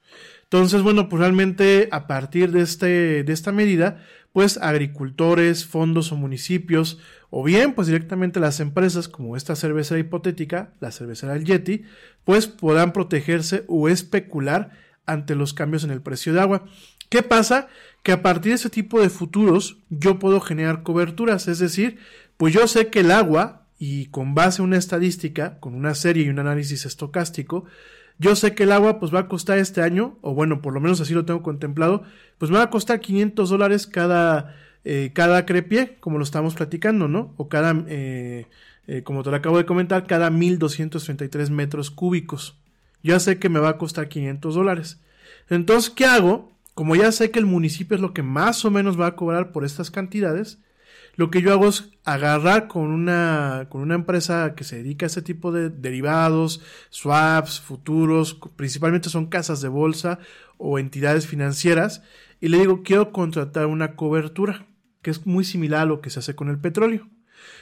Entonces, 0.42 0.82
bueno, 0.82 1.08
pues 1.08 1.20
realmente 1.20 1.88
a 1.92 2.06
partir 2.06 2.50
de, 2.52 2.60
este, 2.60 3.24
de 3.24 3.32
esta 3.32 3.50
medida, 3.50 4.04
pues 4.34 4.58
agricultores, 4.58 5.64
fondos 5.64 6.12
o 6.12 6.16
municipios, 6.16 6.98
o 7.30 7.42
bien 7.42 7.72
pues 7.72 7.86
directamente 7.86 8.38
las 8.38 8.60
empresas 8.60 9.08
como 9.08 9.34
esta 9.34 9.56
cervecera 9.56 9.98
hipotética, 9.98 10.74
la 10.80 10.90
cervecera 10.90 11.34
El 11.34 11.46
Yeti, 11.46 11.84
pues 12.24 12.48
podrán 12.48 12.92
protegerse 12.92 13.64
o 13.66 13.88
especular 13.88 14.83
ante 15.06 15.34
los 15.34 15.54
cambios 15.54 15.84
en 15.84 15.90
el 15.90 16.02
precio 16.02 16.32
de 16.32 16.40
agua. 16.40 16.64
¿Qué 17.08 17.22
pasa? 17.22 17.68
Que 18.02 18.12
a 18.12 18.22
partir 18.22 18.50
de 18.50 18.56
ese 18.56 18.70
tipo 18.70 19.00
de 19.00 19.10
futuros 19.10 19.78
yo 19.90 20.18
puedo 20.18 20.40
generar 20.40 20.82
coberturas, 20.82 21.48
es 21.48 21.58
decir, 21.58 21.98
pues 22.36 22.52
yo 22.52 22.66
sé 22.66 22.88
que 22.88 23.00
el 23.00 23.10
agua 23.10 23.66
y 23.78 24.06
con 24.06 24.34
base 24.34 24.62
a 24.62 24.64
una 24.64 24.76
estadística, 24.76 25.58
con 25.60 25.74
una 25.74 25.94
serie 25.94 26.24
y 26.24 26.28
un 26.28 26.38
análisis 26.38 26.86
estocástico, 26.86 27.64
yo 28.18 28.36
sé 28.36 28.54
que 28.54 28.62
el 28.62 28.72
agua 28.72 29.00
pues 29.00 29.12
va 29.12 29.20
a 29.20 29.28
costar 29.28 29.58
este 29.58 29.82
año, 29.82 30.18
o 30.22 30.34
bueno, 30.34 30.62
por 30.62 30.72
lo 30.72 30.80
menos 30.80 31.00
así 31.00 31.14
lo 31.14 31.24
tengo 31.24 31.42
contemplado, 31.42 32.04
pues 32.38 32.50
me 32.50 32.58
va 32.58 32.64
a 32.64 32.70
costar 32.70 33.00
500 33.00 33.50
dólares 33.50 33.86
cada, 33.86 34.54
eh, 34.84 35.10
cada 35.14 35.44
crepie, 35.46 35.96
como 36.00 36.18
lo 36.18 36.24
estamos 36.24 36.54
platicando, 36.54 37.08
¿no? 37.08 37.34
O 37.36 37.48
cada, 37.48 37.84
eh, 37.88 38.46
eh, 38.86 39.02
como 39.02 39.22
te 39.22 39.30
lo 39.30 39.36
acabo 39.36 39.58
de 39.58 39.66
comentar, 39.66 40.06
cada 40.06 40.30
1233 40.30 41.50
metros 41.50 41.90
cúbicos. 41.90 42.56
Ya 43.04 43.20
sé 43.20 43.38
que 43.38 43.48
me 43.48 43.60
va 43.60 43.68
a 43.68 43.78
costar 43.78 44.08
500 44.08 44.54
dólares. 44.54 44.98
Entonces, 45.48 45.90
¿qué 45.90 46.06
hago? 46.06 46.50
Como 46.74 46.96
ya 46.96 47.12
sé 47.12 47.30
que 47.30 47.38
el 47.38 47.46
municipio 47.46 47.94
es 47.94 48.00
lo 48.00 48.12
que 48.12 48.24
más 48.24 48.64
o 48.64 48.70
menos 48.72 48.98
va 48.98 49.06
a 49.06 49.14
cobrar 49.14 49.52
por 49.52 49.64
estas 49.64 49.92
cantidades, 49.92 50.58
lo 51.16 51.30
que 51.30 51.42
yo 51.42 51.52
hago 51.52 51.68
es 51.68 51.90
agarrar 52.04 52.66
con 52.66 52.90
una, 52.90 53.68
con 53.68 53.82
una 53.82 53.94
empresa 53.94 54.54
que 54.56 54.64
se 54.64 54.76
dedica 54.76 55.06
a 55.06 55.08
ese 55.08 55.22
tipo 55.22 55.52
de 55.52 55.70
derivados, 55.70 56.60
swaps, 56.90 57.60
futuros, 57.60 58.36
principalmente 58.56 59.08
son 59.10 59.26
casas 59.26 59.60
de 59.60 59.68
bolsa 59.68 60.18
o 60.58 60.78
entidades 60.78 61.26
financieras, 61.28 62.02
y 62.40 62.48
le 62.48 62.58
digo, 62.58 62.82
quiero 62.82 63.12
contratar 63.12 63.66
una 63.66 63.94
cobertura, 63.94 64.66
que 65.02 65.10
es 65.10 65.26
muy 65.26 65.44
similar 65.44 65.82
a 65.82 65.86
lo 65.86 66.00
que 66.00 66.10
se 66.10 66.18
hace 66.18 66.34
con 66.34 66.48
el 66.48 66.58
petróleo. 66.58 67.08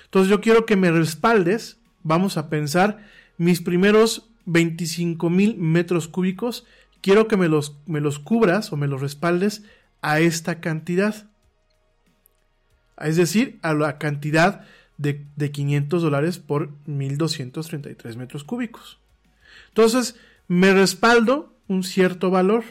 Entonces 0.04 0.30
yo 0.30 0.40
quiero 0.40 0.64
que 0.64 0.76
me 0.76 0.90
respaldes, 0.90 1.78
vamos 2.02 2.38
a 2.38 2.48
pensar, 2.48 3.06
mis 3.36 3.60
primeros 3.60 4.31
25 4.46 5.30
mil 5.30 5.56
metros 5.56 6.08
cúbicos, 6.08 6.66
quiero 7.00 7.28
que 7.28 7.36
me 7.36 7.48
los, 7.48 7.76
me 7.86 8.00
los 8.00 8.18
cubras 8.18 8.72
o 8.72 8.76
me 8.76 8.86
los 8.86 9.00
respaldes 9.00 9.62
a 10.00 10.20
esta 10.20 10.60
cantidad 10.60 11.26
es 13.02 13.16
decir, 13.16 13.58
a 13.62 13.74
la 13.74 13.98
cantidad 13.98 14.64
de, 14.96 15.26
500 15.50 16.02
dólares 16.02 16.38
por 16.38 16.70
1233 16.86 18.16
metros 18.16 18.44
cúbicos. 18.44 18.98
Entonces, 19.68 20.16
me 20.48 20.72
respaldo 20.72 21.54
un 21.68 21.82
cierto 21.82 22.30
valor. 22.30 22.64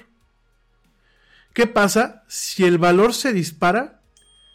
¿Qué 1.54 1.68
pasa 1.68 2.24
si 2.28 2.64
el 2.64 2.78
valor 2.78 3.14
se 3.14 3.34
dispara? 3.34 4.02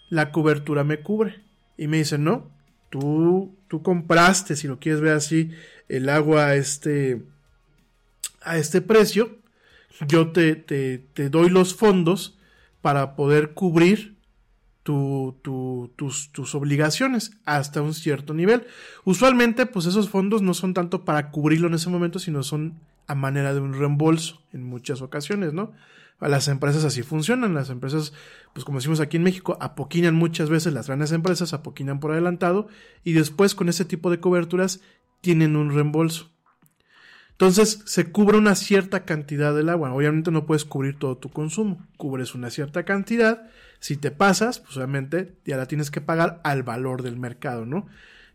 La 0.09 0.33
cobertura 0.33 0.85
me 0.85 1.01
cubre. 1.01 1.43
Y 1.77 1.89
me 1.89 1.99
dicen, 1.99 2.25
no, 2.25 2.51
tú, 2.99 3.55
tú 3.69 3.83
compraste, 3.83 4.57
si 4.57 4.69
lo 4.69 4.79
quieres 4.79 5.01
ver 5.01 5.15
así, 5.15 5.51
el 5.89 6.09
agua 6.09 6.47
a 6.47 6.55
este, 6.57 7.23
a 8.43 8.57
este 8.57 8.81
precio. 8.81 9.39
Yo 10.09 10.33
te, 10.33 10.57
te, 10.57 10.99
te 10.99 11.31
doy 11.31 11.49
los 11.49 11.75
fondos 11.75 12.39
para 12.83 13.17
poder 13.17 13.53
cubrir 13.55 14.17
tus, 14.83 16.31
tus, 16.33 16.55
obligaciones 16.55 17.33
hasta 17.45 17.83
un 17.83 17.93
cierto 17.93 18.35
nivel. 18.35 18.67
Usualmente, 19.05 19.67
pues 19.67 19.87
esos 19.87 20.09
fondos 20.09 20.43
no 20.43 20.55
son 20.55 20.75
tanto 20.75 21.05
para 21.05 21.31
cubrirlo 21.31 21.67
en 21.67 21.75
ese 21.75 21.91
momento, 21.91 22.19
sino 22.19 22.43
son 22.43 22.79
a 23.09 23.15
manera 23.15 23.53
de 23.53 23.61
un 23.61 23.75
reembolso 23.75 24.43
en 24.53 24.63
muchas 24.63 25.03
ocasiones, 25.03 25.53
¿no? 25.53 25.73
Las 26.21 26.49
empresas 26.49 26.85
así 26.85 27.03
funcionan. 27.03 27.55
Las 27.55 27.71
empresas, 27.71 28.13
pues 28.53 28.65
como 28.65 28.79
decimos 28.79 29.01
aquí 29.01 29.17
en 29.17 29.23
México, 29.23 29.59
apoquinan 29.61 30.15
muchas 30.15 30.49
veces 30.49 30.73
las 30.73 30.87
grandes 30.87 31.13
empresas, 31.13 31.53
apoquinan 31.53 32.01
por 32.01 32.13
adelantado 32.13 32.69
y 33.05 33.13
después 33.13 33.55
con 33.55 33.69
ese 33.69 33.85
tipo 33.85 34.11
de 34.11 34.21
coberturas 34.21 34.81
tienen 35.21 35.57
un 35.57 35.75
reembolso. 35.75 36.31
Entonces 37.33 37.83
se 37.85 38.11
cubre 38.11 38.39
una 38.39 38.55
cierta 38.55 39.05
cantidad 39.05 39.55
del 39.55 39.69
agua. 39.69 39.93
Obviamente 39.93 40.31
no 40.31 40.47
puedes 40.47 40.65
cubrir 40.65 40.99
todo 40.99 41.19
tu 41.19 41.29
consumo. 41.29 41.87
Cubres 41.99 42.35
una 42.35 42.49
cierta 42.49 42.85
cantidad. 42.85 43.51
Si 43.79 43.99
te 43.99 44.11
pasas, 44.11 44.61
pues 44.61 44.75
obviamente 44.79 45.35
ya 45.45 45.59
la 45.59 45.67
tienes 45.67 45.91
que 45.91 46.01
pagar 46.01 46.41
al 46.45 46.63
valor 46.63 47.03
del 47.03 47.19
mercado, 47.19 47.67
¿no? 47.67 47.89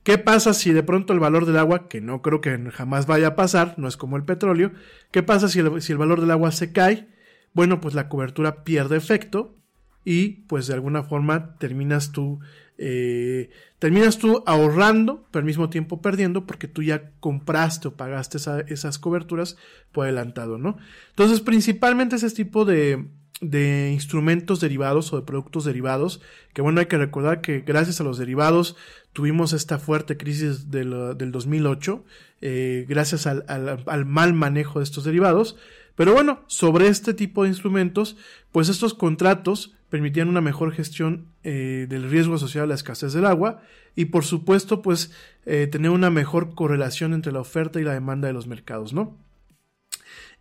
¿Qué 0.03 0.19
pasa 0.19 0.53
si 0.53 0.71
de 0.71 0.83
pronto 0.83 1.13
el 1.13 1.19
valor 1.19 1.47
del 1.47 1.57
agua, 1.57 1.87
que 1.87 1.99
no 1.99 2.21
creo 2.21 2.41
que 2.41 2.57
jamás 2.71 3.07
vaya 3.07 3.29
a 3.29 3.35
pasar, 3.35 3.75
no 3.77 3.87
es 3.87 3.97
como 3.97 4.17
el 4.17 4.23
petróleo, 4.23 4.71
qué 5.11 5.21
pasa 5.21 5.47
si 5.47 5.59
el, 5.59 5.81
si 5.81 5.91
el 5.91 5.97
valor 5.99 6.21
del 6.21 6.31
agua 6.31 6.51
se 6.51 6.71
cae? 6.71 7.07
Bueno, 7.53 7.81
pues 7.81 7.93
la 7.93 8.09
cobertura 8.09 8.63
pierde 8.63 8.97
efecto 8.97 9.57
y 10.03 10.43
pues 10.47 10.67
de 10.67 10.73
alguna 10.73 11.03
forma 11.03 11.55
terminas 11.57 12.11
tú 12.11 12.39
eh, 12.77 13.51
terminas 13.77 14.17
tú 14.17 14.43
ahorrando 14.47 15.27
pero 15.29 15.41
al 15.41 15.45
mismo 15.45 15.69
tiempo 15.69 16.01
perdiendo 16.01 16.47
porque 16.47 16.67
tú 16.67 16.81
ya 16.81 17.11
compraste 17.19 17.89
o 17.89 17.95
pagaste 17.95 18.39
esas 18.67 18.97
coberturas 18.97 19.57
por 19.91 20.05
adelantado 20.05 20.57
no 20.57 20.79
entonces 21.11 21.41
principalmente 21.41 22.15
ese 22.15 22.31
tipo 22.31 22.65
de 22.65 23.05
de 23.41 23.89
instrumentos 23.91 24.59
derivados 24.59 25.11
o 25.11 25.15
de 25.15 25.23
productos 25.23 25.65
derivados, 25.65 26.21
que 26.53 26.61
bueno, 26.61 26.79
hay 26.79 26.85
que 26.85 26.97
recordar 26.99 27.41
que 27.41 27.61
gracias 27.61 27.99
a 27.99 28.03
los 28.03 28.19
derivados 28.19 28.75
tuvimos 29.13 29.51
esta 29.53 29.79
fuerte 29.79 30.15
crisis 30.15 30.69
del, 30.69 31.17
del 31.17 31.31
2008, 31.31 32.05
eh, 32.41 32.85
gracias 32.87 33.25
al, 33.25 33.43
al, 33.47 33.83
al, 33.87 34.05
mal 34.05 34.33
manejo 34.33 34.77
de 34.77 34.83
estos 34.83 35.05
derivados, 35.05 35.57
pero 35.95 36.13
bueno, 36.13 36.43
sobre 36.47 36.87
este 36.87 37.13
tipo 37.13 37.43
de 37.43 37.49
instrumentos, 37.49 38.17
pues 38.51 38.69
estos 38.69 38.93
contratos 38.93 39.75
permitían 39.89 40.29
una 40.29 40.41
mejor 40.41 40.71
gestión 40.71 41.27
eh, 41.43 41.85
del 41.89 42.09
riesgo 42.09 42.35
asociado 42.35 42.65
a 42.65 42.67
la 42.67 42.75
escasez 42.75 43.13
del 43.13 43.25
agua 43.25 43.61
y 43.93 44.05
por 44.05 44.23
supuesto 44.23 44.81
pues 44.81 45.11
eh, 45.45 45.67
tener 45.67 45.91
una 45.91 46.09
mejor 46.09 46.55
correlación 46.55 47.13
entre 47.13 47.33
la 47.33 47.41
oferta 47.41 47.79
y 47.79 47.83
la 47.83 47.93
demanda 47.93 48.27
de 48.27 48.33
los 48.33 48.47
mercados, 48.47 48.93
¿no? 48.93 49.17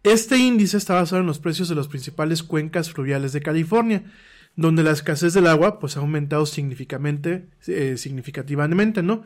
Este 0.02 0.38
índice 0.38 0.76
está 0.76 0.94
basado 0.94 1.20
en 1.20 1.26
los 1.26 1.40
precios 1.40 1.68
de 1.68 1.74
las 1.74 1.88
principales 1.88 2.42
cuencas 2.42 2.90
fluviales 2.90 3.32
de 3.32 3.42
California, 3.42 4.04
donde 4.56 4.82
la 4.82 4.92
escasez 4.92 5.34
del 5.34 5.46
agua 5.46 5.78
pues, 5.78 5.96
ha 5.96 6.00
aumentado 6.00 6.46
significativamente, 6.46 7.48
eh, 7.66 7.96
significativamente, 7.98 9.02
¿no? 9.02 9.24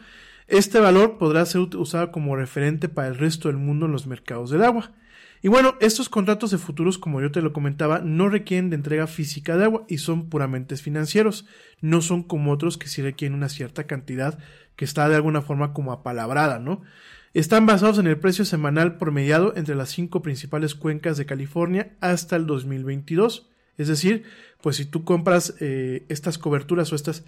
Este 0.49 0.81
valor 0.81 1.17
podrá 1.17 1.47
ser 1.47 1.61
usado 1.77 2.11
como 2.11 2.35
referente 2.35 2.89
para 2.89 3.09
el 3.09 3.17
resto 3.17 3.49
del 3.49 3.57
mundo 3.57 3.87
en 3.87 3.93
los 3.93 4.07
mercados 4.07 4.51
del 4.51 4.65
agua. 4.65 4.93
Y 5.45 5.49
bueno, 5.49 5.75
estos 5.79 6.09
contratos 6.09 6.53
de 6.53 6.57
futuros, 6.57 6.97
como 6.97 7.21
yo 7.21 7.31
te 7.31 7.43
lo 7.43 7.53
comentaba, 7.53 7.99
no 7.99 8.31
requieren 8.31 8.71
de 8.71 8.77
entrega 8.77 9.07
física 9.07 9.59
de 9.59 9.65
agua 9.65 9.85
y 9.89 9.99
son 9.99 10.31
puramente 10.31 10.75
financieros. 10.79 11.45
No 11.83 12.01
son 12.01 12.23
como 12.23 12.51
otros 12.51 12.79
que 12.79 12.89
sí 12.89 13.03
requieren 13.03 13.37
una 13.37 13.51
cierta 13.51 13.85
cantidad 13.85 14.39
que 14.75 14.87
está 14.87 15.07
de 15.07 15.17
alguna 15.17 15.43
forma 15.43 15.75
como 15.75 15.93
apalabrada, 15.93 16.61
¿no? 16.61 16.81
Están 17.35 17.67
basados 17.67 17.99
en 17.99 18.07
el 18.07 18.19
precio 18.19 18.47
semanal 18.47 18.97
promediado 18.97 19.53
entre 19.55 19.75
las 19.75 19.91
cinco 19.91 20.23
principales 20.23 20.75
cuencas 20.75 21.19
de 21.19 21.27
California 21.27 21.93
hasta 22.01 22.37
el 22.37 22.47
2022. 22.47 23.51
Es 23.77 23.89
decir, 23.89 24.23
pues 24.63 24.77
si 24.77 24.87
tú 24.87 25.05
compras 25.05 25.57
eh, 25.61 26.07
estas 26.09 26.39
coberturas 26.39 26.91
o 26.91 26.97
estas 26.97 27.23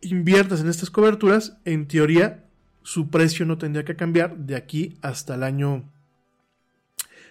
inviertas 0.00 0.62
en 0.62 0.68
estas 0.70 0.88
coberturas, 0.88 1.58
en 1.66 1.86
teoría 1.88 2.42
su 2.82 3.10
precio 3.10 3.44
no 3.44 3.58
tendría 3.58 3.84
que 3.84 3.96
cambiar 3.96 4.38
de 4.38 4.56
aquí 4.56 4.96
hasta 5.02 5.34
el 5.34 5.42
año 5.42 5.84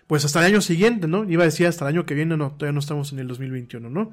pues 0.09 0.25
hasta 0.25 0.39
el 0.39 0.47
año 0.47 0.61
siguiente, 0.61 1.07
¿no? 1.07 1.29
Iba 1.29 1.43
a 1.43 1.45
decir 1.45 1.67
hasta 1.67 1.85
el 1.85 1.95
año 1.95 2.07
que 2.07 2.15
viene, 2.15 2.35
no, 2.35 2.53
todavía 2.53 2.73
no 2.73 2.79
estamos 2.79 3.13
en 3.13 3.19
el 3.19 3.27
2021, 3.27 3.91
¿no? 3.91 4.11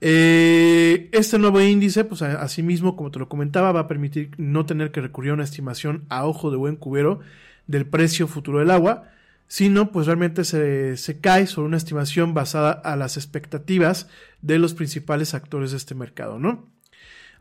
Eh, 0.00 1.10
este 1.12 1.38
nuevo 1.38 1.60
índice, 1.60 2.02
pues 2.02 2.22
asimismo, 2.22 2.96
como 2.96 3.12
te 3.12 3.20
lo 3.20 3.28
comentaba, 3.28 3.70
va 3.70 3.80
a 3.80 3.86
permitir 3.86 4.32
no 4.36 4.66
tener 4.66 4.90
que 4.90 5.00
recurrir 5.00 5.30
a 5.30 5.34
una 5.34 5.44
estimación 5.44 6.06
a 6.08 6.26
ojo 6.26 6.50
de 6.50 6.56
buen 6.56 6.74
cubero 6.74 7.20
del 7.68 7.86
precio 7.86 8.26
futuro 8.26 8.58
del 8.58 8.72
agua, 8.72 9.12
sino 9.46 9.92
pues 9.92 10.06
realmente 10.08 10.42
se, 10.42 10.96
se 10.96 11.20
cae 11.20 11.46
sobre 11.46 11.68
una 11.68 11.76
estimación 11.76 12.34
basada 12.34 12.72
a 12.72 12.96
las 12.96 13.16
expectativas 13.16 14.08
de 14.40 14.58
los 14.58 14.74
principales 14.74 15.34
actores 15.34 15.70
de 15.70 15.76
este 15.76 15.94
mercado, 15.94 16.40
¿no? 16.40 16.71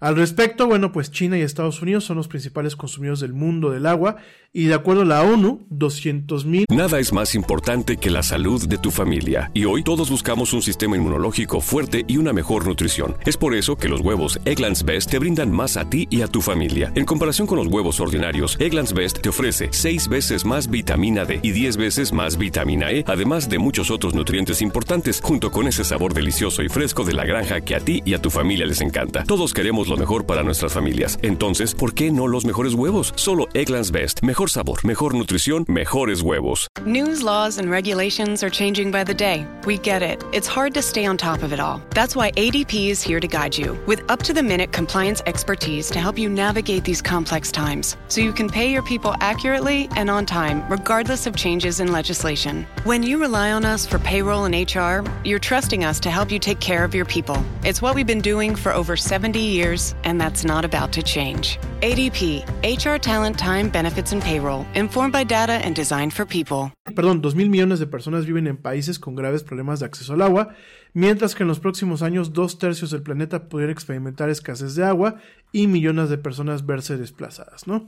Al 0.02 0.16
respecto, 0.16 0.66
bueno, 0.66 0.91
pues 0.91 1.12
China 1.12 1.38
y 1.38 1.43
Estados 1.43 1.80
Unidos 1.84 2.06
son 2.06 2.18
los 2.18 2.28
principales 2.28 2.76
consumidores 2.76 3.20
del 3.20 3.34
mundo 3.34 3.70
del 3.70 3.86
agua 3.86 4.16
y 4.52 4.66
de 4.66 4.74
acuerdo 4.74 5.04
a 5.04 5.06
la 5.06 5.22
ONU, 5.22 5.68
200 5.70 6.43
mil... 6.45 6.66
Nada 6.72 6.99
es 6.99 7.14
más 7.14 7.36
importante 7.36 7.97
que 7.97 8.10
la 8.10 8.24
salud 8.24 8.68
de 8.68 8.80
tu 8.80 8.89
familia 8.89 9.52
y 9.54 9.66
hoy 9.66 9.84
todos 9.84 10.10
buscamos 10.10 10.54
un 10.54 10.64
sistema 10.64 10.97
inmunológico 10.97 11.62
fuerte 11.62 12.04
y 12.08 12.18
una 12.18 12.34
mejor 12.34 12.66
nutrición. 12.66 13.16
Es 13.28 13.38
por 13.38 13.54
eso 13.54 13.78
que 13.78 13.89
los 13.89 14.02
huevos 14.02 14.39
Egglands 14.43 14.84
Best 14.84 15.12
te 15.12 15.20
brindan 15.20 15.52
más 15.52 15.78
a 15.78 15.88
ti 15.88 16.08
y 16.10 16.24
a 16.24 16.28
tu 16.28 16.41
familia. 16.41 16.91
En 16.95 17.06
comparación 17.06 17.45
con 17.45 17.60
los 17.60 17.68
huevos 17.68 17.99
ordinarios, 17.99 18.58
Egglands 18.60 18.93
Best 18.93 19.22
te 19.22 19.30
ofrece 19.30 19.70
6 19.72 20.08
veces 20.08 20.45
más 20.45 20.68
vitamina 20.68 21.26
D 21.26 21.41
y 21.43 21.52
10 21.52 21.78
veces 21.78 22.12
más 22.12 22.39
vitamina 22.39 22.91
E, 22.91 23.06
además 23.08 23.49
de 23.49 23.60
muchos 23.60 23.91
otros 23.91 24.16
nutrientes 24.16 24.64
importantes, 24.64 25.22
junto 25.24 25.52
con 25.52 25.68
ese 25.68 25.84
sabor 25.84 26.16
delicioso 26.16 26.64
y 26.64 26.70
fresco 26.70 27.04
de 27.04 27.14
la 27.14 27.24
granja 27.24 27.62
que 27.62 27.76
a 27.76 27.80
ti 27.80 28.02
y 28.04 28.16
a 28.16 28.22
tu 28.22 28.32
familia 28.32 28.66
les 28.66 28.82
encanta. 28.82 29.24
Todos 29.26 29.54
queremos 29.54 29.91
lo 29.92 29.98
mejor 29.98 30.26
para 30.26 30.42
nuestras 30.42 30.74
familias. 30.74 31.20
Entonces, 31.22 31.76
¿por 31.76 31.94
qué 31.94 32.12
no 32.12 32.26
los 32.28 32.46
mejores 32.46 32.74
huevos? 32.74 33.14
Solo 33.16 33.48
Egglands 33.54 33.92
Best. 33.92 34.24
Mejor 34.24 34.50
sabor, 34.50 34.84
mejor 34.86 35.14
nutrición, 35.14 35.66
mejores 35.68 36.22
huevos. 36.22 36.68
News, 36.86 37.22
laws, 37.22 37.60
and 37.60 37.70
regulations 37.70 38.42
are 38.42 38.50
changing 38.50 38.89
by 38.89 39.04
the 39.04 39.14
day. 39.14 39.46
We 39.66 39.78
get 39.78 40.02
it. 40.02 40.24
It's 40.32 40.48
hard 40.48 40.74
to 40.76 40.82
stay 40.82 41.06
on 41.06 41.18
top 41.18 41.44
of 41.44 41.52
it 41.52 41.60
all. 41.60 41.82
That's 41.94 42.16
why 42.16 42.32
ADP 42.32 42.89
is 42.89 43.04
here 43.04 43.20
to 43.20 43.28
guide 43.28 43.58
you 43.58 43.78
with 43.86 44.02
up 44.10 44.24
to 44.24 44.34
the 44.34 44.42
minute 44.42 44.72
compliance 44.72 45.22
expertise 45.26 45.92
to 45.92 46.00
help 46.00 46.18
you 46.18 46.30
navigate 46.30 46.86
these 46.86 47.02
complex 47.02 47.52
times 47.52 47.98
so 48.08 48.22
you 48.22 48.32
can 48.32 48.50
pay 48.50 48.72
your 48.72 48.84
people 48.84 49.14
accurately 49.20 49.89
and 49.98 50.10
on 50.10 50.26
time, 50.26 50.64
regardless 50.70 51.28
of 51.28 51.36
changes 51.36 51.82
in 51.82 51.92
legislation. 51.92 52.66
When 52.86 53.04
you 53.04 53.20
rely 53.20 53.52
on 53.52 53.66
us 53.66 53.86
for 53.86 54.00
payroll 54.00 54.46
and 54.46 54.56
HR, 54.56 55.06
you're 55.26 55.39
trusting 55.39 55.84
us 55.84 56.00
to 56.00 56.10
help 56.10 56.32
you 56.32 56.39
take 56.39 56.62
care 56.62 56.86
of 56.86 56.96
your 56.96 57.06
people. 57.06 57.44
It's 57.66 57.82
what 57.82 57.94
we've 57.94 58.08
been 58.08 58.22
doing 58.22 58.56
for 58.56 58.74
over 58.74 58.96
70 58.96 59.38
years 59.38 59.81
and 60.04 60.20
that's 60.20 60.44
not 60.44 60.64
about 60.64 60.92
to 60.94 61.02
change. 61.02 61.58
ADP, 61.82 62.44
HR 62.64 63.00
Talent 63.00 63.38
Time 63.38 63.70
Benefits 63.70 64.14
and 64.14 64.22
Payroll, 64.22 64.66
informed 64.76 65.14
by 65.14 65.24
data 65.24 65.54
and 65.66 65.76
designed 65.76 66.14
for 66.14 66.26
people. 66.26 66.72
Perdón, 66.96 67.22
2 67.22 67.36
mil 67.36 67.50
millones 67.50 67.80
de 67.80 67.88
personas 67.88 68.26
viven 68.26 68.48
en 68.48 68.58
países 68.58 69.00
con 69.00 69.16
graves 69.16 69.44
problemas 69.44 69.80
de 69.80 69.86
acceso 69.86 70.14
al 70.14 70.22
agua, 70.22 70.56
mientras 70.94 71.36
que 71.36 71.44
en 71.44 71.48
los 71.48 71.60
próximos 71.60 72.02
años 72.02 72.34
dos 72.34 72.58
tercios 72.58 72.92
del 72.92 73.02
planeta 73.02 73.48
pudiera 73.50 73.72
experimentar 73.72 74.30
escasez 74.30 74.76
de 74.76 74.84
agua 74.84 75.16
y 75.52 75.68
millones 75.68 76.10
de 76.10 76.18
personas 76.18 76.66
verse 76.66 76.98
desplazadas, 76.98 77.68
¿no? 77.68 77.88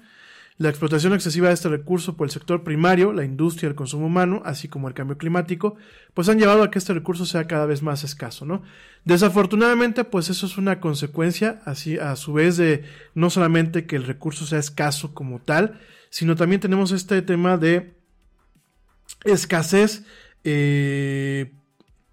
La 0.58 0.70
explotación 0.70 1.14
excesiva 1.14 1.48
de 1.48 1.56
este 1.56 1.68
recurso 1.68 2.16
por 2.16 2.28
el 2.28 2.32
sector 2.32 2.64
primario, 2.64 3.12
la 3.12 3.26
industria, 3.26 3.70
el 3.70 3.76
consumo 3.76 4.06
humano, 4.06 4.42
así 4.46 4.68
como 4.68 4.88
el 4.88 4.94
cambio 4.94 5.18
climático, 5.18 5.76
pues 6.14 6.30
han 6.30 6.38
llevado 6.38 6.62
a 6.62 6.70
que 6.70 6.78
este 6.78 6.94
recurso 6.94 7.26
sea 7.26 7.48
cada 7.48 7.66
vez 7.66 7.82
más 7.82 8.04
escaso, 8.04 8.46
¿no? 8.46 8.62
Desafortunadamente, 9.04 10.04
pues 10.04 10.30
eso 10.30 10.46
es 10.46 10.58
una 10.58 10.80
consecuencia, 10.80 11.62
así 11.66 11.98
a 11.98 12.16
su 12.16 12.34
vez 12.34 12.58
de 12.58 12.84
no 13.16 13.32
solamente 13.32 13.88
que 13.88 13.96
el 13.96 14.06
recurso 14.06 14.46
sea 14.46 14.60
escaso 14.60 15.16
como 15.16 15.40
tal, 15.40 15.80
sino 16.12 16.36
también 16.36 16.62
tenemos 16.62 16.92
este 16.92 17.24
tema 17.24 17.58
de 17.58 17.96
escasez 19.26 20.04
eh, 20.44 21.52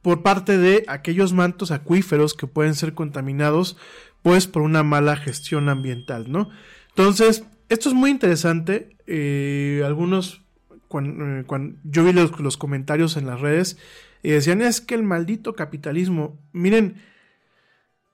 por 0.00 0.22
parte 0.22 0.56
de 0.56 0.84
aquellos 0.88 1.34
mantos 1.34 1.70
acuíferos 1.70 2.32
que 2.32 2.46
pueden 2.46 2.74
ser 2.74 2.94
contaminados, 2.94 3.76
pues 4.22 4.46
por 4.46 4.62
una 4.62 4.82
mala 4.82 5.16
gestión 5.16 5.68
ambiental, 5.68 6.32
¿no? 6.32 6.48
Entonces, 6.88 7.44
esto 7.70 7.88
es 7.88 7.94
muy 7.94 8.10
interesante. 8.10 8.96
Eh, 9.06 9.82
algunos, 9.86 10.42
cuando, 10.88 11.24
eh, 11.24 11.74
yo 11.84 12.04
vi 12.04 12.12
los, 12.12 12.56
comentarios 12.58 13.16
en 13.16 13.26
las 13.26 13.40
redes 13.40 13.78
y 14.22 14.30
decían, 14.30 14.60
es 14.60 14.80
que 14.80 14.96
el 14.96 15.04
maldito 15.04 15.54
capitalismo, 15.54 16.38
miren, 16.52 16.96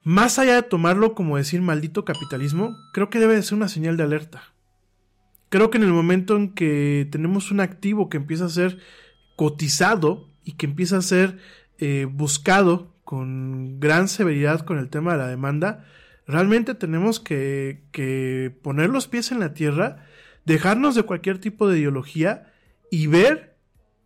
más 0.02 0.38
allá 0.38 0.54
de 0.54 0.62
tomarlo 0.62 1.14
como 1.14 1.36
decir 1.36 1.62
maldito 1.62 2.04
capitalismo, 2.04 2.76
creo 2.92 3.10
que 3.10 3.18
debe 3.18 3.34
de 3.34 3.42
ser 3.42 3.56
una 3.56 3.68
señal 3.68 3.96
de 3.96 4.04
alerta. 4.04 4.52
Creo 5.48 5.70
que 5.70 5.78
en 5.78 5.84
el 5.84 5.92
momento 5.92 6.36
en 6.36 6.54
que 6.54 7.08
tenemos 7.10 7.50
un 7.50 7.60
activo 7.60 8.08
que 8.08 8.18
empieza 8.18 8.44
a 8.44 8.50
ser 8.50 8.78
cotizado 9.36 10.28
y 10.44 10.52
que 10.52 10.66
empieza 10.66 10.98
a 10.98 11.02
ser 11.02 11.38
eh, 11.78 12.06
buscado 12.10 12.94
con 13.04 13.80
gran 13.80 14.08
severidad 14.08 14.60
con 14.60 14.78
el 14.78 14.90
tema 14.90 15.12
de 15.12 15.18
la 15.18 15.28
demanda, 15.28 15.84
realmente 16.26 16.74
tenemos 16.74 17.20
que, 17.20 18.58
poner 18.62 18.90
los 18.90 19.08
pies 19.08 19.32
en 19.32 19.40
la 19.40 19.54
tierra, 19.54 20.06
dejarnos 20.44 20.94
de 20.94 21.04
cualquier 21.04 21.38
tipo 21.38 21.68
de 21.68 21.78
ideología 21.78 22.52
y 22.90 23.06
ver 23.06 23.56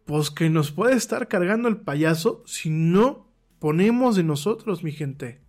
pues 0.05 0.31
que 0.31 0.51
nos 0.51 0.73
puede 0.73 0.97
estar 0.97 1.29
cargando 1.29 1.69
el 1.69 1.79
payaso 1.79 2.43
si 2.47 2.71
no 2.71 3.33
ponemos 3.59 4.17
de 4.17 4.25
nosotros, 4.25 4.83
mi 4.83 4.93
gente. 4.93 5.41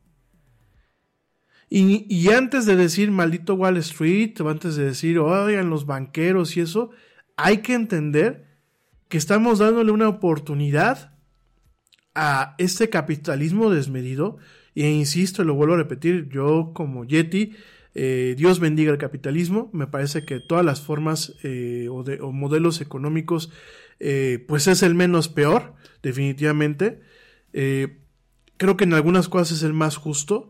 Y, 1.68 2.06
y, 2.14 2.30
antes 2.32 2.66
de 2.66 2.76
decir 2.76 3.12
maldito 3.12 3.56
Wall 3.56 3.78
Street, 3.78 4.40
o 4.42 4.50
antes 4.50 4.76
de 4.76 4.84
decir, 4.84 5.18
oigan 5.20 5.70
los 5.70 5.86
banqueros 5.86 6.58
y 6.58 6.62
eso, 6.62 6.92
hay 7.38 7.60
que 7.60 7.74
entender 7.74 8.46
que 9.08 9.18
estamos 9.18 9.60
dándole 9.60 9.92
una 9.92 10.10
oportunidad 10.10 11.18
a 12.14 12.56
este 12.58 12.90
capitalismo 12.90 13.70
desmedido 13.70 14.38
e 14.76 14.90
insisto, 14.90 15.44
lo 15.44 15.54
vuelvo 15.54 15.76
a 15.76 15.78
repetir, 15.78 16.30
yo 16.30 16.72
como 16.74 17.06
Yeti, 17.06 17.54
eh, 17.94 18.36
Dios 18.38 18.60
bendiga 18.60 18.92
el 18.92 18.98
capitalismo, 18.98 19.70
me 19.74 19.88
parece 19.88 20.24
que 20.24 20.40
todas 20.40 20.64
las 20.64 20.82
formas 20.82 21.36
eh, 21.44 21.88
o, 21.92 22.04
de, 22.04 22.22
o, 22.22 22.32
modelos 22.32 22.80
económicos, 22.80 23.52
eh, 24.00 24.44
pues 24.48 24.68
es 24.68 24.82
el 24.84 24.96
menos 24.96 25.28
peor, 25.28 25.74
definitivamente. 26.02 27.02
creo 27.52 28.78
que 28.78 28.86
en 28.86 28.94
algunas 28.94 29.28
cosas 29.28 29.58
es 29.58 29.64
el 29.64 29.74
más 29.74 29.98
justo. 29.98 30.50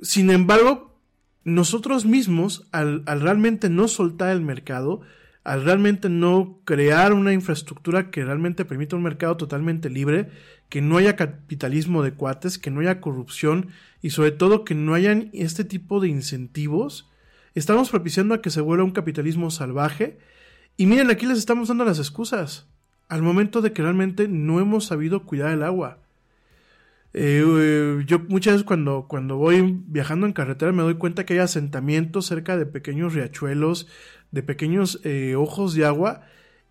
Sin 0.00 0.30
embargo, 0.30 0.98
nosotros 1.44 2.06
mismos, 2.06 2.68
al 2.72 3.04
realmente 3.04 3.68
no 3.68 3.86
soltar 3.86 4.30
el 4.30 4.40
mercado, 4.40 5.02
al 5.44 5.64
realmente 5.64 6.08
no 6.08 6.60
crear 6.64 7.12
una 7.12 7.32
infraestructura 7.32 8.10
que 8.10 8.24
realmente 8.24 8.64
permita 8.64 8.96
un 8.96 9.02
mercado 9.02 9.36
totalmente 9.36 9.88
libre, 9.88 10.30
que 10.68 10.82
no 10.82 10.98
haya 10.98 11.16
capitalismo 11.16 12.02
de 12.02 12.12
cuates, 12.12 12.58
que 12.58 12.70
no 12.70 12.80
haya 12.80 13.00
corrupción 13.00 13.68
y 14.02 14.10
sobre 14.10 14.32
todo 14.32 14.64
que 14.64 14.74
no 14.74 14.94
hayan 14.94 15.30
este 15.32 15.64
tipo 15.64 16.00
de 16.00 16.08
incentivos, 16.08 17.10
estamos 17.54 17.90
propiciando 17.90 18.34
a 18.34 18.42
que 18.42 18.50
se 18.50 18.60
vuelva 18.60 18.84
un 18.84 18.92
capitalismo 18.92 19.50
salvaje. 19.50 20.18
Y 20.76 20.86
miren, 20.86 21.10
aquí 21.10 21.26
les 21.26 21.38
estamos 21.38 21.68
dando 21.68 21.84
las 21.84 21.98
excusas 21.98 22.66
al 23.08 23.22
momento 23.22 23.60
de 23.60 23.72
que 23.72 23.82
realmente 23.82 24.28
no 24.28 24.60
hemos 24.60 24.84
sabido 24.86 25.24
cuidar 25.24 25.50
el 25.52 25.62
agua. 25.62 25.98
Eh, 27.12 27.42
eh, 27.44 28.04
yo 28.06 28.20
muchas 28.28 28.54
veces 28.54 28.66
cuando, 28.66 29.06
cuando 29.08 29.36
voy 29.36 29.82
viajando 29.86 30.26
en 30.26 30.32
carretera 30.32 30.70
me 30.70 30.82
doy 30.82 30.94
cuenta 30.94 31.24
que 31.26 31.34
hay 31.34 31.40
asentamientos 31.40 32.26
cerca 32.26 32.56
de 32.56 32.66
pequeños 32.66 33.14
riachuelos, 33.14 33.88
de 34.30 34.42
pequeños 34.42 35.00
eh, 35.04 35.34
ojos 35.36 35.74
de 35.74 35.84
agua 35.84 36.22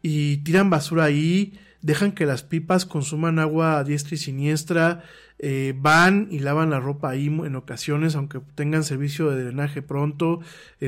y 0.01 0.37
tiran 0.37 0.69
basura 0.69 1.03
ahí, 1.03 1.59
dejan 1.81 2.13
que 2.13 2.25
las 2.25 2.43
pipas 2.43 2.85
consuman 2.85 3.39
agua 3.39 3.77
a 3.77 3.83
diestra 3.83 4.15
y 4.15 4.17
siniestra, 4.17 5.03
eh, 5.39 5.73
van 5.77 6.27
y 6.31 6.39
lavan 6.39 6.69
la 6.69 6.79
ropa 6.79 7.09
ahí 7.09 7.27
en 7.27 7.55
ocasiones, 7.55 8.15
aunque 8.15 8.39
tengan 8.55 8.83
servicio 8.83 9.29
de 9.29 9.43
drenaje 9.43 9.81
pronto, 9.81 10.39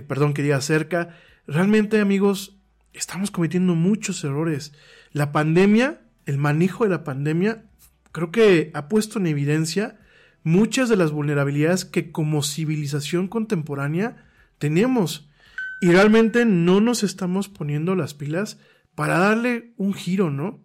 perdón 0.08 0.34
que 0.34 0.44
diga 0.44 0.62
cerca. 0.62 1.18
Realmente, 1.48 2.00
amigos, 2.00 2.58
estamos 2.94 3.32
cometiendo 3.32 3.76
muchos 3.76 4.24
errores. 4.24 4.74
La 5.14 5.32
pandemia 5.32 6.00
el 6.26 6.38
manejo 6.38 6.84
de 6.84 6.90
la 6.90 7.04
pandemia 7.04 7.64
creo 8.12 8.32
que 8.32 8.72
ha 8.74 8.88
puesto 8.88 9.20
en 9.20 9.28
evidencia 9.28 10.00
muchas 10.44 10.90
de 10.90 10.96
las 10.96 11.12
vulnerabilidades 11.12 11.86
que 11.86 12.12
como 12.12 12.44
civilización 12.44 13.28
contemporánea 13.28 14.26
tenemos. 14.58 15.30
Y 15.82 15.92
realmente 15.92 16.46
no 16.46 16.82
nos 16.82 17.04
estamos 17.04 17.50
poniendo 17.50 17.96
las 17.96 18.14
pilas 18.14 18.60
para 18.96 19.18
darle 19.18 19.74
un 19.78 19.94
giro, 19.94 20.30
¿no? 20.30 20.64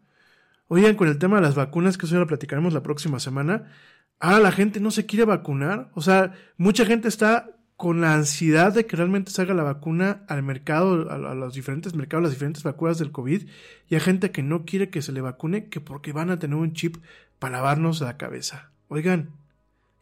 Oigan, 0.68 0.96
con 0.96 1.08
el 1.08 1.18
tema 1.18 1.36
de 1.36 1.42
las 1.42 1.54
vacunas, 1.54 1.96
que 1.96 2.06
eso 2.06 2.16
ya 2.16 2.20
lo 2.20 2.26
platicaremos 2.26 2.74
la 2.74 2.82
próxima 2.82 3.20
semana, 3.20 3.72
ahora 4.18 4.40
la 4.40 4.52
gente 4.52 4.80
no 4.80 4.90
se 4.90 5.06
quiere 5.06 5.24
vacunar. 5.24 5.90
O 5.94 6.02
sea, 6.02 6.34
mucha 6.56 6.84
gente 6.84 7.08
está 7.08 7.56
con 7.76 8.00
la 8.00 8.14
ansiedad 8.14 8.72
de 8.72 8.86
que 8.86 8.96
realmente 8.96 9.30
salga 9.30 9.52
la 9.52 9.62
vacuna 9.62 10.24
al 10.28 10.42
mercado, 10.42 11.10
a, 11.10 11.34
los 11.34 11.54
diferentes 11.54 11.94
mercados, 11.94 12.24
las 12.24 12.32
diferentes 12.32 12.62
vacunas 12.62 12.98
del 12.98 13.12
COVID, 13.12 13.42
y 13.88 13.94
hay 13.94 14.00
gente 14.00 14.30
que 14.30 14.42
no 14.42 14.64
quiere 14.64 14.88
que 14.88 15.02
se 15.02 15.12
le 15.12 15.20
vacune, 15.20 15.68
que 15.68 15.80
porque 15.80 16.12
van 16.12 16.30
a 16.30 16.38
tener 16.38 16.56
un 16.56 16.72
chip 16.72 16.96
para 17.38 17.58
lavarnos 17.58 18.00
la 18.00 18.16
cabeza. 18.16 18.70
Oigan, 18.88 19.30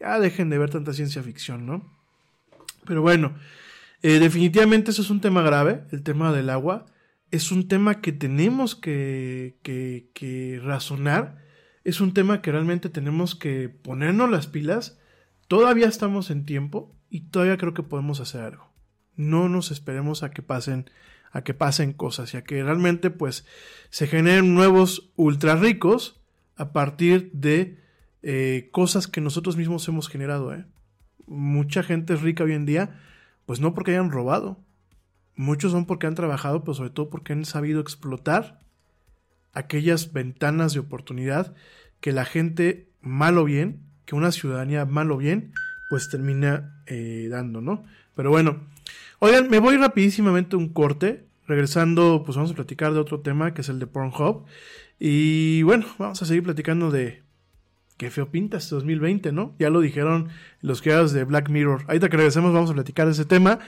ya 0.01 0.19
dejen 0.19 0.51
de 0.51 0.59
ver 0.59 0.71
tanta 0.71 0.93
ciencia 0.93 1.23
ficción, 1.23 1.67
¿no? 1.67 1.91
Pero 2.85 3.03
bueno, 3.03 3.35
eh, 4.03 4.19
definitivamente 4.19 4.91
eso 4.91 5.03
es 5.03 5.11
un 5.11 5.21
tema 5.21 5.43
grave, 5.43 5.85
el 5.91 6.03
tema 6.03 6.33
del 6.33 6.51
agua. 6.51 6.87
Es 7.31 7.51
un 7.51 7.69
tema 7.69 8.01
que 8.01 8.13
tenemos 8.13 8.75
que, 8.75 9.57
razonar. 10.63 11.43
Es 11.85 12.01
un 12.01 12.13
tema 12.13 12.43
que 12.43 12.53
realmente 12.53 12.91
tenemos 12.91 13.35
que 13.35 13.69
ponernos 13.69 14.31
las 14.31 14.47
pilas. 14.47 14.99
Todavía 15.49 15.89
estamos 15.89 16.31
en 16.31 16.45
tiempo 16.45 16.95
y 17.09 17.23
todavía 17.31 17.57
creo 17.57 17.75
que 17.75 17.83
podemos 17.83 18.21
hacer 18.21 18.43
algo. 18.43 18.73
No 19.17 19.49
nos 19.49 19.71
esperemos 19.71 20.23
a 20.23 20.31
que 20.31 20.43
pasen 20.43 20.91
a 21.33 21.43
que 21.43 21.53
pasen 21.53 21.93
cosas 21.93 22.33
y 22.33 22.37
a 22.37 22.45
que 22.45 22.63
realmente 22.63 23.11
pues 23.11 23.45
se 23.91 24.07
generen 24.07 24.55
nuevos 24.55 25.11
ultra 25.17 25.57
ricos 25.57 26.24
a 26.57 26.73
partir 26.73 27.31
de 27.33 27.79
eh, 28.23 28.69
cosas 28.73 29.07
que 29.07 29.21
nosotros 29.21 29.57
mismos 29.57 29.87
hemos 29.89 30.09
generado. 30.09 30.55
¿eh? 30.55 30.65
Mucha 31.27 31.83
gente 31.83 32.15
es 32.15 32.23
rica 32.23 32.45
hoy 32.45 32.53
en 32.53 32.67
día, 32.67 33.01
pues 33.47 33.61
no 33.61 33.75
porque 33.75 33.93
hayan 33.93 34.11
robado. 34.11 34.59
Muchos 35.37 35.73
son 35.73 35.87
porque 35.87 36.07
han 36.07 36.15
trabajado, 36.15 36.63
pero 36.63 36.75
sobre 36.75 36.91
todo 36.91 37.11
porque 37.11 37.33
han 37.33 37.45
sabido 37.45 37.81
explotar 37.81 38.61
aquellas 39.53 40.13
ventanas 40.13 40.75
de 40.75 40.81
oportunidad 40.81 41.55
que 42.01 42.13
la 42.13 42.25
gente, 42.25 42.89
mal 43.01 43.39
o 43.39 43.45
bien, 43.45 43.81
que 44.05 44.15
una 44.15 44.33
ciudadanía, 44.33 44.85
mal 44.85 45.11
o 45.11 45.17
bien, 45.17 45.53
pues 45.89 46.09
termina 46.11 46.83
eh, 46.87 47.29
dando, 47.31 47.61
¿no? 47.61 47.85
Pero 48.15 48.31
bueno, 48.31 48.61
oigan, 49.19 49.49
me 49.49 49.59
voy 49.59 49.77
rapidísimamente 49.77 50.57
un 50.57 50.69
corte. 50.73 51.27
Regresando, 51.47 52.23
pues 52.25 52.37
vamos 52.37 52.53
a 52.53 52.55
platicar 52.55 52.93
de 52.93 53.01
otro 53.01 53.21
tema 53.21 53.55
que 53.55 53.61
es 53.61 53.69
el 53.69 53.79
de 53.79 53.87
Pornhub. 53.87 54.45
Y 54.99 55.63
bueno, 55.63 55.87
vamos 55.99 56.23
a 56.23 56.27
seguir 56.27 56.43
platicando 56.43 56.91
de 56.91 57.23
qué 57.97 58.11
feo 58.11 58.31
pinta 58.31 58.57
este 58.57 58.75
2020, 58.75 59.33
¿no? 59.33 59.55
Ya 59.59 59.71
lo 59.71 59.81
dijeron 59.81 60.29
los 60.61 60.83
creadores 60.83 61.13
de 61.13 61.25
Black 61.25 61.51
Mirror. 61.51 61.85
Ahorita 61.87 62.09
que 62.09 62.17
regresemos 62.17 62.53
vamos 62.53 62.71
a 62.71 62.75
platicar 62.75 63.07
de 63.07 63.13
ese 63.13 63.25
tema. 63.25 63.59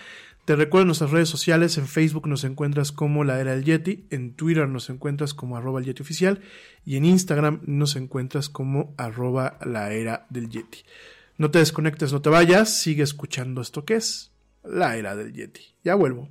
Te 0.47 0.55
recuerdo 0.55 0.87
nuestras 0.87 1.11
redes 1.11 1.29
sociales, 1.29 1.77
en 1.77 1.89
Facebook 1.89 2.29
nos 2.29 2.45
encuentras 2.45 2.93
como 2.93 3.24
La 3.24 3.41
Era 3.41 3.57
del 3.57 3.64
Yeti, 3.64 4.07
en 4.11 4.33
Twitter 4.35 4.68
nos 4.68 4.89
encuentras 4.91 5.35
como 5.35 5.57
arroba 5.57 5.81
el 5.81 5.87
Yeti 5.87 6.03
oficial 6.03 6.41
y 6.85 6.97
en 6.97 7.05
Instagram 7.05 7.62
nos 7.66 7.97
encuentras 7.97 8.49
como 8.49 8.95
arroba 8.97 9.59
la 9.66 9.93
era 9.93 10.24
del 10.31 10.49
Yeti. 10.49 10.85
No 11.37 11.51
te 11.51 11.59
desconectes, 11.59 12.12
no 12.12 12.22
te 12.22 12.31
vayas, 12.31 12.72
sigue 12.72 13.03
escuchando 13.03 13.61
esto 13.61 13.85
que 13.85 13.97
es 13.97 14.31
La 14.62 14.97
Era 14.97 15.16
del 15.16 15.33
Yeti. 15.33 15.74
Ya 15.83 15.97
vuelvo. 15.97 16.31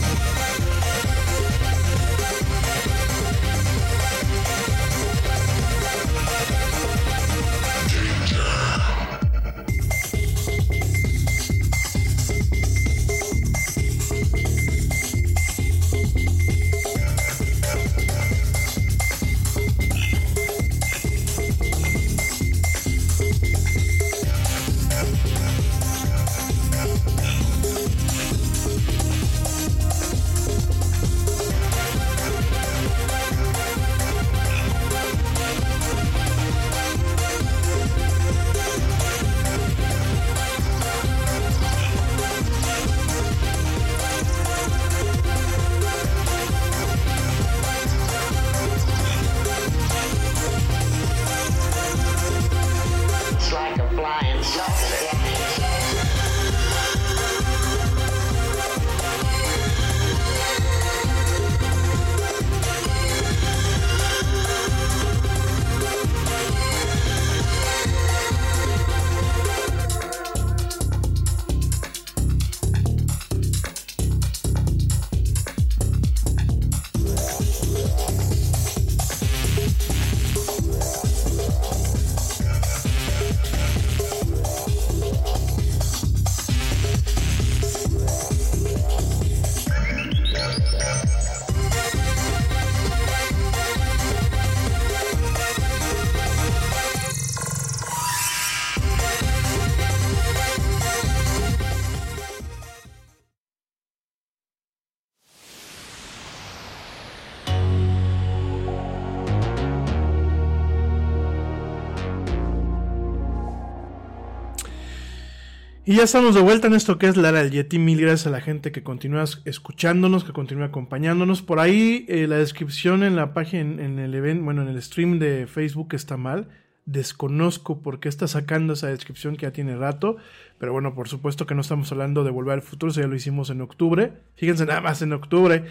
Y 115.91 115.95
ya 115.95 116.03
estamos 116.03 116.35
de 116.35 116.39
vuelta 116.39 116.67
en 116.67 116.73
esto 116.73 116.97
que 116.97 117.07
es 117.07 117.17
Lara 117.17 117.43
del 117.43 117.51
Yeti. 117.51 117.77
Mil 117.77 117.99
gracias 117.99 118.25
a 118.25 118.29
la 118.29 118.39
gente 118.39 118.71
que 118.71 118.81
continúa 118.81 119.25
escuchándonos, 119.43 120.23
que 120.23 120.31
continúa 120.31 120.67
acompañándonos. 120.67 121.41
Por 121.41 121.59
ahí 121.59 122.05
eh, 122.07 122.27
la 122.27 122.37
descripción 122.37 123.03
en 123.03 123.17
la 123.17 123.33
página, 123.33 123.83
en, 123.83 123.99
el 123.99 124.15
evento, 124.15 124.45
bueno, 124.45 124.61
en 124.61 124.69
el 124.69 124.81
stream 124.81 125.19
de 125.19 125.47
Facebook 125.47 125.89
está 125.91 126.15
mal. 126.15 126.47
Desconozco 126.85 127.81
por 127.81 127.99
qué 127.99 128.07
está 128.07 128.29
sacando 128.29 128.71
esa 128.71 128.87
descripción 128.87 129.35
que 129.35 129.41
ya 129.41 129.51
tiene 129.51 129.75
rato. 129.75 130.15
Pero 130.59 130.71
bueno, 130.71 130.95
por 130.95 131.09
supuesto 131.09 131.45
que 131.45 131.55
no 131.55 131.59
estamos 131.59 131.91
hablando 131.91 132.23
de 132.23 132.31
volver 132.31 132.53
al 132.53 132.61
futuro, 132.61 132.93
eso 132.93 133.01
ya 133.01 133.07
lo 133.07 133.15
hicimos 133.17 133.49
en 133.49 133.59
octubre. 133.59 134.13
Fíjense 134.35 134.65
nada 134.65 134.79
más 134.79 135.01
en 135.01 135.11
octubre. 135.11 135.65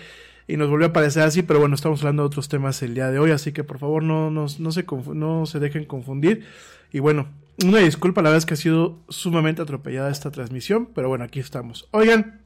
Y 0.47 0.59
nos 0.59 0.69
volvió 0.69 0.89
a 0.89 0.91
aparecer 0.91 1.23
así, 1.23 1.41
pero 1.43 1.61
bueno, 1.61 1.77
estamos 1.77 2.01
hablando 2.01 2.25
de 2.25 2.27
otros 2.27 2.51
temas 2.51 2.83
el 2.83 2.93
día 2.93 3.11
de 3.11 3.19
hoy, 3.19 3.31
así 3.31 3.53
que 3.53 3.65
por 3.65 3.79
favor 3.79 4.03
no, 4.03 4.31
no, 4.31 4.45
no, 4.59 4.71
se, 4.71 4.85
no 5.15 5.47
se 5.47 5.61
dejen 5.61 5.87
confundir. 5.87 6.45
Y 6.93 6.99
bueno, 6.99 7.29
una 7.65 7.79
disculpa, 7.79 8.23
la 8.23 8.31
verdad 8.31 8.39
es 8.39 8.47
que 8.47 8.55
ha 8.55 8.57
sido 8.57 8.99
sumamente 9.09 9.63
atropellada 9.63 10.11
esta 10.11 10.31
transmisión, 10.31 10.87
pero 10.95 11.09
bueno, 11.09 11.25
aquí 11.25 11.41
estamos. 11.41 11.89
Oigan, 11.91 12.41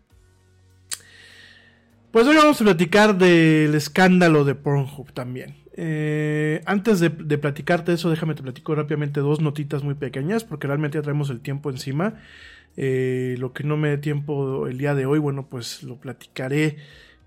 pues 2.10 2.26
hoy 2.26 2.36
vamos 2.36 2.60
a 2.60 2.64
platicar 2.64 3.18
del 3.18 3.74
escándalo 3.74 4.44
de 4.44 4.54
Pornhub 4.54 5.12
también. 5.12 5.56
Eh, 5.76 6.62
antes 6.66 7.00
de, 7.00 7.10
platicarte 7.10 7.92
eso, 7.92 8.08
déjame 8.08 8.34
te 8.34 8.42
platico 8.42 8.74
rápidamente 8.74 9.20
dos 9.20 9.40
notitas 9.40 9.82
muy 9.82 9.94
pequeñas, 9.94 10.44
porque 10.44 10.66
realmente 10.68 10.98
ya 10.98 11.02
traemos 11.02 11.30
el 11.30 11.40
tiempo 11.40 11.70
encima. 11.70 12.14
Eh, 12.76 13.36
lo 13.38 13.52
que 13.52 13.64
no 13.64 13.76
me 13.76 13.88
dé 13.88 13.98
tiempo 13.98 14.66
el 14.68 14.78
día 14.78 14.94
de 14.94 15.06
hoy, 15.06 15.18
bueno, 15.18 15.48
pues 15.48 15.82
lo 15.82 15.96
platicaré 15.96 16.76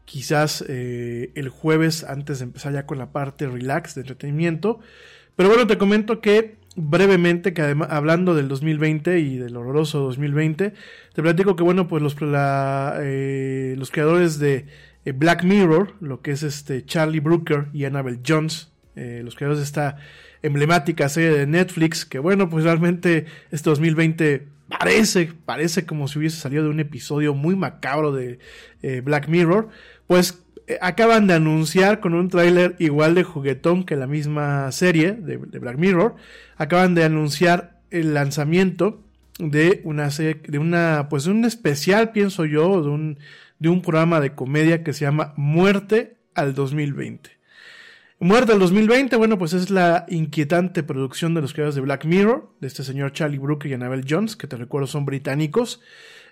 quizás 0.06 0.64
eh, 0.68 1.32
el 1.36 1.50
jueves 1.50 2.06
antes 2.06 2.40
de 2.40 2.46
empezar 2.46 2.72
ya 2.72 2.86
con 2.86 2.98
la 2.98 3.12
parte 3.12 3.48
relax 3.48 3.96
de 3.96 4.02
entretenimiento. 4.02 4.80
Pero 5.36 5.50
bueno, 5.50 5.68
te 5.68 5.78
comento 5.78 6.22
que 6.22 6.57
brevemente, 6.78 7.54
que 7.54 7.64
además, 7.64 7.90
hablando 7.92 8.36
del 8.36 8.48
2020 8.48 9.20
y 9.20 9.38
del 9.38 9.58
horroroso 9.58 10.00
2020, 10.02 10.74
te 11.14 11.22
platico 11.22 11.56
que, 11.56 11.64
bueno, 11.64 11.88
pues 11.88 12.04
los, 12.04 12.16
eh, 12.22 13.76
los 13.78 13.90
creadores 13.92 14.38
de 14.38 14.68
eh, 15.04 15.12
Black 15.12 15.44
Mirror, 15.44 15.96
lo 16.00 16.22
que 16.22 16.32
es 16.32 16.44
este 16.44 16.86
Charlie 16.86 17.20
Brooker 17.20 17.68
y 17.74 17.86
Annabelle 17.86 18.22
Jones, 18.26 18.72
eh, 18.96 19.22
los 19.26 19.36
creadores 19.36 19.60
de 19.60 19.66
esta 19.66 19.98
emblemática 20.44 21.10
serie 21.10 21.32
de 21.32 21.48
Netflix, 21.48 22.06
que 22.06 22.20
bueno, 22.20 22.48
pues 22.48 22.64
realmente 22.64 23.26
este 23.52 23.70
2020 23.72 24.48
parece, 24.70 25.34
parece 25.46 25.86
como 25.88 26.08
si 26.08 26.20
hubiese 26.20 26.38
salido 26.38 26.64
de 26.64 26.70
un 26.70 26.80
episodio 26.80 27.34
muy 27.34 27.56
macabro 27.56 28.12
de 28.12 28.40
Black 29.04 29.28
Mirror, 29.30 29.70
pues 30.06 30.44
acaban 30.82 31.28
de 31.28 31.34
anunciar 31.34 32.00
con 32.00 32.14
un 32.14 32.30
tráiler 32.30 32.76
igual 32.80 33.16
de 33.16 33.24
juguetón 33.24 33.86
que 33.86 33.96
la 33.96 34.08
misma 34.08 34.72
serie 34.72 35.14
de 35.14 35.38
Black 35.38 35.78
Mirror, 35.78 36.16
acaban 36.58 36.96
de 36.96 37.04
anunciar 37.04 37.80
el 37.90 38.14
lanzamiento 38.14 39.04
de 39.40 39.82
una 39.84 40.10
serie, 40.12 40.42
de 40.48 40.60
una, 40.60 41.08
pues 41.10 41.28
un 41.28 41.46
especial, 41.46 42.12
pienso 42.12 42.46
yo, 42.46 42.82
de 42.82 42.90
un, 42.90 43.20
de 43.60 43.70
un 43.70 43.82
programa 43.82 44.20
de 44.20 44.34
comedia 44.34 44.84
que 44.84 44.94
se 44.94 45.06
llama 45.06 45.34
Muerte 45.38 46.18
al 46.34 46.54
2020. 46.54 47.38
Muerte 48.20 48.52
al 48.52 48.60
2020, 48.60 49.16
bueno, 49.16 49.38
pues 49.38 49.54
es 49.54 49.70
la 49.70 50.06
inquietante 50.10 50.82
producción 50.82 51.36
de 51.36 51.42
los 51.42 51.54
creadores 51.54 51.76
de 51.76 51.82
Black 51.82 52.06
Mirror, 52.06 52.52
de 52.60 52.68
este 52.68 52.84
señor 52.84 53.14
Charlie 53.14 53.38
Brooker 53.38 53.70
y 53.70 53.76
Annabelle 53.76 54.06
Jones, 54.10 54.36
que 54.36 54.48
te 54.48 54.56
recuerdo 54.56 54.88
son 54.88 55.06
británicos. 55.06 55.82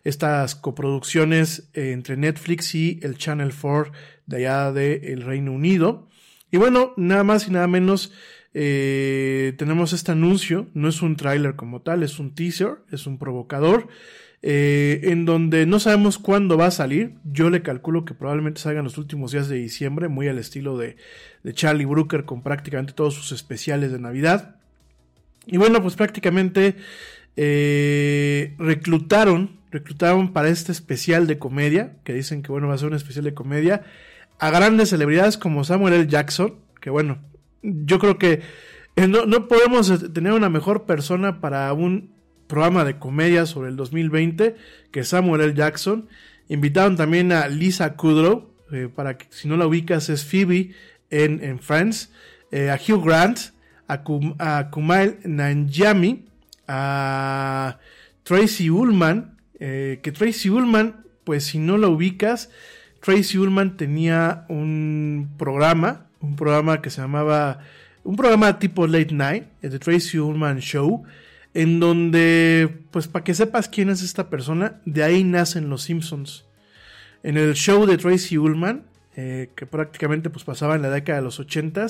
Estas 0.05 0.55
coproducciones 0.55 1.69
eh, 1.73 1.91
entre 1.91 2.15
Netflix 2.15 2.73
y 2.73 3.01
el 3.03 3.17
Channel 3.17 3.51
4 3.53 3.91
de 4.25 4.37
allá 4.37 4.71
del 4.71 5.21
Reino 5.21 5.51
Unido. 5.51 6.07
Y 6.49 6.57
bueno, 6.57 6.93
nada 6.95 7.25
más 7.25 7.49
y 7.49 7.51
nada 7.51 7.67
menos 7.67 8.13
eh, 8.57 9.53
tenemos 9.57 9.91
este 9.91 10.13
anuncio, 10.13 10.69
no 10.73 10.87
es 10.87 11.01
un 11.01 11.17
tráiler 11.17 11.57
como 11.57 11.81
tal, 11.81 12.03
es 12.03 12.19
un 12.19 12.33
teaser, 12.33 12.77
es 12.89 13.05
un 13.05 13.17
provocador, 13.17 13.89
eh, 14.41 15.01
en 15.11 15.25
donde 15.25 15.65
no 15.65 15.77
sabemos 15.77 16.17
cuándo 16.17 16.57
va 16.57 16.67
a 16.67 16.71
salir. 16.71 17.15
Yo 17.25 17.49
le 17.49 17.61
calculo 17.61 18.05
que 18.05 18.13
probablemente 18.13 18.61
salga 18.61 18.79
en 18.79 18.85
los 18.85 18.97
últimos 18.97 19.33
días 19.33 19.49
de 19.49 19.57
diciembre, 19.57 20.07
muy 20.07 20.29
al 20.29 20.37
estilo 20.37 20.77
de, 20.77 20.95
Charlie 21.51 21.83
Brooker 21.83 22.23
con 22.23 22.43
prácticamente 22.43 22.93
todos 22.93 23.13
sus 23.13 23.33
especiales 23.33 23.91
de 23.91 23.99
Navidad. 23.99 24.55
Y 25.47 25.57
bueno, 25.57 25.81
pues 25.81 25.95
prácticamente 25.95 26.77
eh, 27.37 28.55
reclutaron, 28.57 29.59
reclutaron 29.71 30.33
para 30.33 30.49
este 30.49 30.71
especial 30.71 31.27
de 31.27 31.37
comedia, 31.37 31.97
que 32.03 32.13
dicen 32.13 32.41
que 32.41 32.51
bueno, 32.51 32.67
va 32.67 32.75
a 32.75 32.77
ser 32.77 32.87
un 32.87 32.95
especial 32.95 33.25
de 33.25 33.33
comedia, 33.33 33.83
a 34.39 34.49
grandes 34.49 34.89
celebridades 34.89 35.37
como 35.37 35.63
Samuel 35.63 35.93
L. 35.93 36.07
Jackson, 36.07 36.55
que 36.81 36.89
bueno, 36.89 37.19
yo 37.61 37.99
creo 37.99 38.17
que 38.17 38.41
eh, 38.95 39.07
no, 39.07 39.25
no 39.25 39.47
podemos 39.47 39.89
eh, 39.89 40.09
tener 40.09 40.33
una 40.33 40.49
mejor 40.49 40.85
persona 40.85 41.41
para 41.41 41.71
un 41.73 42.13
programa 42.47 42.85
de 42.85 42.97
comedia 42.97 43.45
sobre 43.45 43.69
el 43.69 43.75
2020 43.75 44.55
que 44.91 45.03
Samuel 45.03 45.41
L. 45.41 45.53
Jackson. 45.53 46.07
Invitaron 46.47 46.95
también 46.95 47.31
a 47.31 47.47
Lisa 47.47 47.95
Kudrow, 47.95 48.53
eh, 48.71 48.87
para 48.93 49.17
que 49.17 49.25
si 49.31 49.47
no 49.47 49.57
la 49.57 49.67
ubicas 49.67 50.09
es 50.09 50.23
Phoebe 50.23 50.71
en, 51.09 51.43
en 51.43 51.59
Friends, 51.59 52.11
a 52.53 52.75
Hugh 52.75 53.03
Grant, 53.03 53.39
a, 53.87 54.69
Kumail 54.69 55.17
Nanjiani, 55.25 56.25
a 56.67 57.79
Tracy 58.23 58.69
Ullman, 58.69 59.37
que 59.57 60.13
Tracy 60.17 60.49
Ullman, 60.49 61.03
pues 61.23 61.45
si 61.45 61.59
no 61.59 61.77
la 61.77 61.87
ubicas, 61.87 62.49
Tracy 63.01 63.37
Ullman 63.37 63.77
tenía 63.77 64.45
un 64.49 65.29
programa 65.37 66.05
un 66.25 66.35
programa 66.35 66.81
que 66.81 66.89
se 66.89 67.01
llamaba, 67.01 67.59
un 68.03 68.15
programa 68.15 68.59
tipo 68.59 68.87
Late 68.87 69.13
Night, 69.13 69.45
el 69.61 69.71
The 69.71 69.79
Tracy 69.79 70.19
Ullman 70.19 70.59
Show, 70.59 71.03
en 71.53 71.79
donde, 71.79 72.79
pues 72.91 73.07
para 73.07 73.23
que 73.23 73.33
sepas 73.33 73.69
quién 73.69 73.89
es 73.89 74.01
esta 74.01 74.29
persona, 74.29 74.81
de 74.85 75.03
ahí 75.03 75.23
nacen 75.23 75.69
los 75.69 75.83
Simpsons. 75.83 76.45
En 77.23 77.37
el 77.37 77.53
show 77.53 77.85
de 77.85 77.97
Tracy 77.97 78.37
Ullman, 78.37 78.83
eh, 79.15 79.49
que 79.55 79.65
prácticamente 79.65 80.29
pues 80.29 80.43
pasaba 80.43 80.75
en 80.75 80.81
la 80.81 80.89
década 80.89 81.19
de 81.19 81.23
los 81.23 81.39
80 81.39 81.87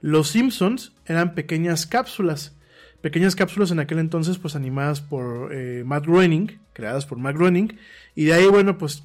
los 0.00 0.28
Simpsons 0.28 0.92
eran 1.06 1.34
pequeñas 1.34 1.86
cápsulas. 1.86 2.54
Pequeñas 3.00 3.36
cápsulas 3.36 3.70
en 3.70 3.78
aquel 3.78 4.00
entonces 4.00 4.38
pues 4.38 4.56
animadas 4.56 5.00
por 5.00 5.52
eh, 5.52 5.84
Matt 5.86 6.04
Groening, 6.04 6.58
creadas 6.72 7.06
por 7.06 7.18
Matt 7.18 7.36
Groening, 7.36 7.78
y 8.16 8.24
de 8.24 8.34
ahí 8.34 8.46
bueno 8.46 8.76
pues 8.76 9.04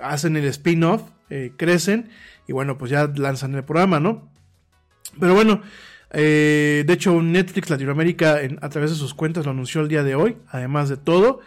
hacen 0.00 0.36
el 0.36 0.46
spin-off, 0.46 1.02
eh, 1.28 1.52
crecen 1.58 2.08
y 2.48 2.52
bueno 2.54 2.78
pues 2.78 2.90
ya 2.90 3.12
lanzan 3.14 3.54
el 3.54 3.64
programa, 3.64 4.00
¿no? 4.00 4.30
Pero 5.18 5.34
bueno, 5.34 5.60
eh, 6.12 6.82
de 6.86 6.92
hecho, 6.92 7.20
Netflix 7.20 7.68
Latinoamérica 7.68 8.40
a 8.60 8.68
través 8.70 8.90
de 8.90 8.96
sus 8.96 9.12
cuentas 9.12 9.44
lo 9.44 9.50
anunció 9.50 9.82
el 9.82 9.88
día 9.88 10.02
de 10.02 10.14
hoy. 10.14 10.38
Además 10.48 10.88
de 10.88 10.96
todo, 10.96 11.40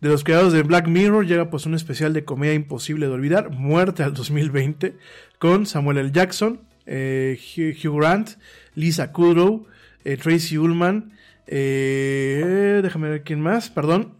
de 0.00 0.08
los 0.08 0.24
creadores 0.24 0.54
de 0.54 0.62
Black 0.62 0.86
Mirror 0.88 1.26
llega 1.26 1.50
pues 1.50 1.66
un 1.66 1.74
especial 1.74 2.14
de 2.14 2.24
comedia 2.24 2.54
imposible 2.54 3.06
de 3.06 3.12
olvidar, 3.12 3.50
Muerte 3.50 4.02
al 4.02 4.14
2020, 4.14 4.96
con 5.38 5.66
Samuel 5.66 5.98
L. 5.98 6.10
Jackson, 6.12 6.60
Hugh 6.86 7.96
Grant, 7.98 8.30
Lisa 8.74 9.12
Kudrow, 9.12 9.66
Tracy 10.04 10.56
Ullman, 10.56 11.17
déjame 11.50 13.08
ver 13.08 13.22
quién 13.22 13.40
más, 13.40 13.70
perdón, 13.70 14.14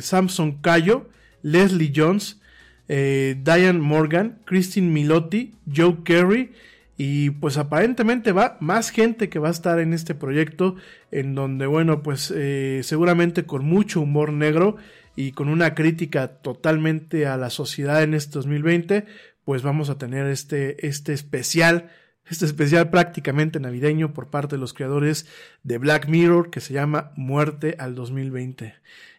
Samson 0.00 0.58
Cayo, 0.60 1.08
Leslie 1.42 1.92
Jones, 1.94 2.40
Diane 2.88 3.72
Morgan, 3.74 4.38
Christine 4.44 4.90
Milotti, 4.90 5.54
Joe 5.74 5.98
Kerry, 6.04 6.52
y 6.98 7.30
pues 7.30 7.58
aparentemente 7.58 8.32
va 8.32 8.56
más 8.60 8.90
gente 8.90 9.28
que 9.28 9.38
va 9.38 9.48
a 9.48 9.52
estar 9.52 9.78
en 9.80 9.92
este 9.92 10.14
proyecto, 10.14 10.76
en 11.10 11.34
donde, 11.34 11.66
bueno, 11.66 12.02
pues 12.02 12.32
eh, 12.34 12.80
seguramente 12.84 13.44
con 13.44 13.64
mucho 13.66 14.00
humor 14.00 14.32
negro 14.32 14.76
y 15.14 15.32
con 15.32 15.48
una 15.48 15.74
crítica 15.74 16.28
totalmente 16.28 17.26
a 17.26 17.36
la 17.36 17.50
sociedad 17.50 18.02
en 18.02 18.14
este 18.14 18.32
2020, 18.34 19.04
pues 19.44 19.62
vamos 19.62 19.90
a 19.90 19.98
tener 19.98 20.26
este, 20.26 20.86
este 20.86 21.12
especial, 21.12 21.90
este 22.28 22.44
especial 22.44 22.90
prácticamente 22.90 23.60
navideño 23.60 24.12
por 24.12 24.30
parte 24.30 24.56
de 24.56 24.60
los 24.60 24.74
creadores 24.74 25.26
de 25.62 25.78
Black 25.78 26.08
Mirror 26.08 26.50
que 26.50 26.60
se 26.60 26.74
llama 26.74 27.12
Muerte 27.16 27.76
al 27.78 27.94
2020. 27.94 28.74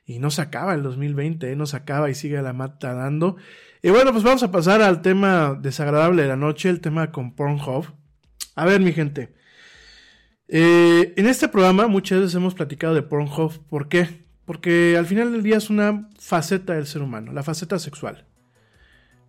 Y 0.06 0.20
no 0.20 0.30
se 0.30 0.42
acaba 0.42 0.74
el 0.74 0.84
2020, 0.84 1.52
¿eh? 1.52 1.56
no 1.56 1.66
se 1.66 1.78
acaba 1.78 2.10
y 2.10 2.16
sigue 2.16 2.42
la 2.42 2.54
mata 2.54 2.94
dando. 2.94 3.38
Y 3.82 3.90
bueno, 3.90 4.12
pues 4.12 4.24
vamos 4.24 4.44
a 4.44 4.52
pasar 4.52 4.82
al 4.82 5.02
tema 5.02 5.58
desagradable 5.62 6.24
de 6.24 6.28
la 6.28 6.36
noche, 6.36 6.70
el 6.70 6.82
tema 6.82 7.12
con 7.12 7.34
Pornhub. 7.36 7.86
A 8.56 8.66
ver, 8.66 8.82
mi 8.82 8.94
gente. 8.94 9.34
Eh, 10.50 11.14
en 11.18 11.28
este 11.28 11.50
programa 11.50 11.88
muchas 11.88 12.20
veces 12.20 12.36
hemos 12.36 12.56
platicado 12.56 12.94
de 12.94 13.04
Pornhub. 13.04 13.66
¿Por 13.70 13.90
qué? 13.90 14.26
Porque 14.46 14.96
al 14.98 15.06
final 15.06 15.32
del 15.32 15.44
día 15.44 15.58
es 15.58 15.70
una 15.70 16.10
faceta 16.20 16.74
del 16.74 16.88
ser 16.88 17.02
humano, 17.02 17.34
la 17.34 17.44
faceta 17.44 17.80
sexual. 17.80 18.26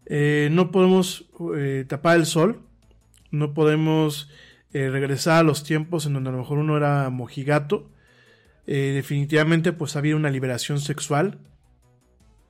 Eh, 0.07 0.49
no 0.53 0.70
podemos 0.70 1.29
tapar 1.89 2.16
el 2.16 2.24
sol, 2.24 2.68
no 3.31 3.55
podemos 3.55 4.31
regresar 4.72 5.41
a 5.41 5.43
los 5.43 5.64
tiempos 5.64 6.05
en 6.07 6.12
donde 6.12 6.29
a 6.31 6.33
lo 6.33 6.39
mejor 6.39 6.59
uno 6.59 6.76
era 6.76 7.09
mojigato. 7.11 7.91
definitivamente 8.66 9.72
pues 9.72 9.97
había 9.97 10.14
una 10.14 10.31
liberación 10.31 10.81
sexual 10.81 11.39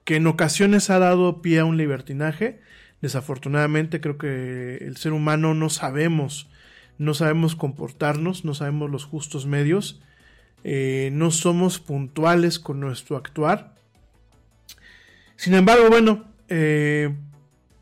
que 0.09 0.17
en 0.17 0.27
ocasiones 0.27 0.89
ha 0.89 0.99
dado 0.99 1.43
pie 1.43 1.59
a 1.59 1.67
un 1.67 1.77
libertinaje. 1.77 2.63
Desafortunadamente 3.03 4.01
creo 4.01 4.17
que 4.17 4.79
el 4.79 4.97
ser 4.97 5.13
humano 5.13 5.53
no 5.53 5.69
sabemos, 5.69 6.49
no 6.97 7.13
sabemos 7.13 7.55
comportarnos, 7.57 8.43
no 8.43 8.55
sabemos 8.55 8.91
los 8.91 9.05
justos 9.05 9.45
medios, 9.45 10.01
eh, 10.65 11.11
no 11.13 11.31
somos 11.31 11.79
puntuales 11.79 12.59
con 12.59 12.81
nuestro 12.81 13.19
actuar. 13.19 13.75
Sin 15.37 15.53
embargo, 15.53 15.91
bueno, 15.91 16.25
eh, 16.49 17.15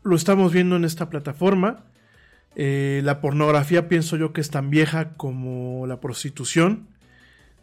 lo 0.03 0.17
estamos 0.17 0.51
viendo 0.51 0.75
en 0.75 0.83
esta 0.83 1.09
plataforma. 1.09 1.85
Eh, 2.59 3.01
la 3.03 3.21
pornografía 3.21 3.87
pienso 3.87 4.17
yo 4.17 4.33
que 4.33 4.41
es 4.41 4.49
tan 4.49 4.71
vieja 4.71 5.13
como 5.13 5.85
la 5.85 6.01
prostitución. 6.01 6.87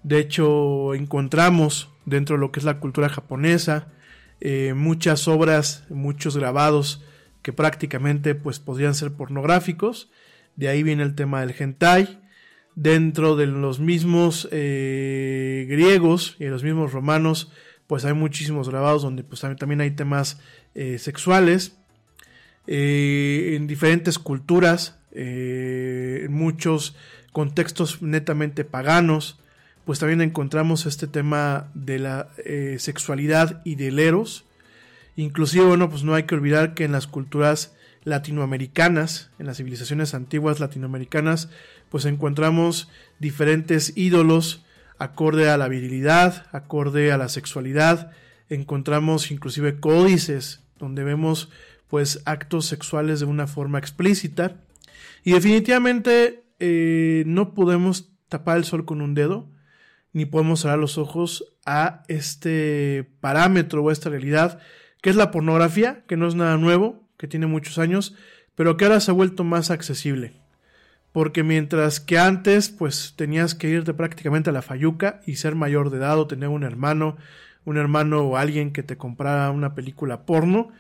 De 0.05 0.21
hecho, 0.21 0.95
encontramos 0.95 1.91
dentro 2.07 2.37
de 2.37 2.41
lo 2.41 2.53
que 2.53 2.61
es 2.61 2.65
la 2.65 2.79
cultura 2.79 3.09
japonesa, 3.09 3.89
eh, 4.41 4.73
muchas 4.75 5.27
obras, 5.27 5.85
muchos 5.91 6.37
grabados 6.37 7.05
que 7.43 7.53
prácticamente 7.53 8.37
pues 8.37 8.61
podrían 8.61 8.95
ser 8.95 9.13
pornográficos. 9.13 10.13
De 10.55 10.69
ahí 10.69 10.85
viene 10.85 11.03
el 11.03 11.17
tema 11.17 11.41
del 11.41 11.57
hentai. 11.59 12.21
Dentro 12.77 13.35
de 13.35 13.47
los 13.47 13.81
mismos 13.81 14.49
eh, 14.53 15.67
griegos 15.69 16.37
y 16.39 16.45
los 16.45 16.63
mismos 16.63 16.93
romanos, 16.93 17.51
pues 17.89 18.05
hay 18.05 18.15
muchísimos 18.15 18.69
grabados 18.69 19.03
donde 19.03 19.25
pues 19.25 19.41
también 19.41 19.81
hay 19.81 19.91
temas 19.91 20.41
eh, 22.67 23.55
en 23.57 23.67
diferentes 23.67 24.19
culturas, 24.19 24.99
en 25.17 26.33
muchos 26.33 26.97
contextos 27.35 28.01
netamente 28.01 28.65
paganos, 28.65 29.39
pues 29.85 29.99
también 29.99 30.21
encontramos 30.21 30.87
este 30.87 31.07
tema 31.07 31.69
de 31.75 31.99
la 31.99 32.29
eh, 32.45 32.77
sexualidad 32.79 33.61
y 33.65 33.75
del 33.75 33.99
eros. 33.99 34.45
Inclusive, 35.17 35.65
bueno, 35.65 35.91
pues 35.91 36.05
no 36.05 36.15
hay 36.15 36.23
que 36.23 36.35
olvidar 36.35 36.75
que 36.75 36.85
en 36.85 36.93
las 36.93 37.07
culturas 37.07 37.75
latinoamericanas, 38.05 39.31
en 39.39 39.47
las 39.47 39.59
civilizaciones 39.59 40.15
antiguas 40.15 40.61
latinoamericanas, 40.61 41.51
pues 41.91 42.05
encontramos 42.05 42.89
diferentes 43.19 43.93
ídolos 43.97 44.65
acorde 44.99 45.51
a 45.51 45.59
la 45.59 45.69
virilidad, 45.69 46.47
acorde 46.53 47.13
a 47.13 47.19
la 47.19 47.29
sexualidad. 47.29 48.13
Encontramos 48.49 49.31
inclusive 49.31 49.81
códices 49.81 50.61
donde 50.79 51.05
vemos 51.05 51.51
pues 51.95 52.23
actos 52.25 52.67
sexuales 52.67 53.21
de 53.21 53.27
una 53.27 53.47
forma 53.47 53.79
explícita. 53.79 54.57
Y 55.23 55.31
definitivamente 55.31 56.43
eh, 56.59 57.23
no 57.25 57.55
podemos 57.55 58.11
tapar 58.29 58.57
el 58.57 58.65
sol 58.65 58.85
con 58.85 59.01
un 59.01 59.15
dedo 59.15 59.49
ni 60.13 60.27
podemos 60.27 60.59
cerrar 60.59 60.81
los 60.81 60.99
ojos 60.99 61.55
a 61.65 62.03
este 62.09 63.09
parámetro 63.21 63.85
o 63.85 63.91
a 63.91 63.93
esta 63.93 64.11
realidad 64.11 64.59
que 65.03 65.11
es 65.11 65.15
la 65.15 65.31
pornografía, 65.31 66.03
que 66.09 66.17
no 66.17 66.27
es 66.27 66.35
nada 66.35 66.57
nuevo, 66.57 67.09
que 67.17 67.29
tiene 67.29 67.47
muchos 67.47 67.79
años, 67.79 68.17
pero 68.57 68.77
que 68.77 68.87
ahora 68.87 68.99
se 68.99 69.13
ha 69.13 69.15
vuelto 69.15 69.45
más 69.45 69.71
accesible. 69.71 70.33
Porque 71.13 71.45
mientras 71.45 72.01
que 72.01 72.19
antes, 72.19 72.71
pues 72.71 73.15
tenías 73.15 73.55
que 73.55 73.69
irte 73.69 73.95
prácticamente 73.95 74.51
a 74.51 74.53
la 74.53 74.63
fayuca 74.63 75.21
y 75.27 75.37
ser 75.37 75.55
mayor 75.55 75.91
de 75.91 75.99
edad 75.99 76.19
o 76.19 76.27
tener 76.27 76.49
un 76.49 76.65
hermano, 76.65 77.19
un 77.65 77.77
hermano 77.77 78.23
o 78.23 78.37
alguien 78.37 78.73
que 78.73 78.83
te 78.83 78.97
comprara 78.97 79.53
una 79.53 79.77
película 79.77 80.27
porno, 80.27 80.73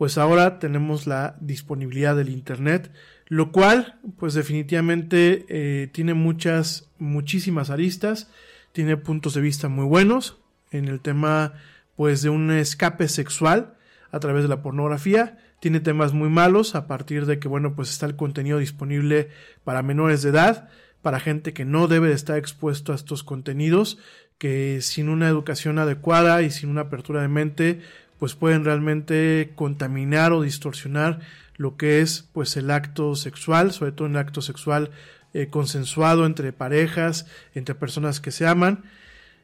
pues 0.00 0.16
ahora 0.16 0.58
tenemos 0.58 1.06
la 1.06 1.36
disponibilidad 1.40 2.16
del 2.16 2.30
Internet, 2.30 2.90
lo 3.26 3.52
cual, 3.52 4.00
pues 4.16 4.32
definitivamente 4.32 5.44
eh, 5.50 5.88
tiene 5.88 6.14
muchas, 6.14 6.88
muchísimas 6.98 7.68
aristas 7.68 8.30
tiene 8.72 8.96
puntos 8.96 9.34
de 9.34 9.42
vista 9.42 9.68
muy 9.68 9.84
buenos 9.84 10.38
en 10.70 10.88
el 10.88 11.00
tema 11.00 11.52
pues 11.96 12.22
de 12.22 12.30
un 12.30 12.50
escape 12.50 13.08
sexual 13.08 13.74
a 14.10 14.20
través 14.20 14.42
de 14.42 14.48
la 14.48 14.62
pornografía, 14.62 15.36
tiene 15.60 15.80
temas 15.80 16.14
muy 16.14 16.30
malos 16.30 16.74
a 16.74 16.86
partir 16.86 17.26
de 17.26 17.38
que 17.38 17.48
bueno 17.48 17.76
pues 17.76 17.90
está 17.90 18.06
el 18.06 18.16
contenido 18.16 18.56
disponible 18.56 19.28
para 19.64 19.82
menores 19.82 20.22
de 20.22 20.30
edad, 20.30 20.70
para 21.02 21.20
gente 21.20 21.52
que 21.52 21.66
no 21.66 21.88
debe 21.88 22.08
de 22.08 22.14
estar 22.14 22.38
expuesto 22.38 22.92
a 22.92 22.94
estos 22.94 23.22
contenidos, 23.22 23.98
que 24.38 24.80
sin 24.80 25.10
una 25.10 25.28
educación 25.28 25.78
adecuada 25.78 26.40
y 26.40 26.50
sin 26.50 26.70
una 26.70 26.80
apertura 26.80 27.20
de 27.20 27.28
mente 27.28 27.80
pues 28.20 28.36
pueden 28.36 28.64
realmente 28.64 29.50
contaminar 29.56 30.32
o 30.32 30.42
distorsionar 30.42 31.20
lo 31.56 31.76
que 31.76 32.00
es 32.00 32.28
pues 32.32 32.56
el 32.56 32.70
acto 32.70 33.16
sexual, 33.16 33.72
sobre 33.72 33.92
todo 33.92 34.06
el 34.06 34.16
acto 34.16 34.42
sexual 34.42 34.90
eh, 35.32 35.48
consensuado 35.48 36.26
entre 36.26 36.52
parejas, 36.52 37.26
entre 37.54 37.74
personas 37.74 38.20
que 38.20 38.30
se 38.30 38.46
aman. 38.46 38.84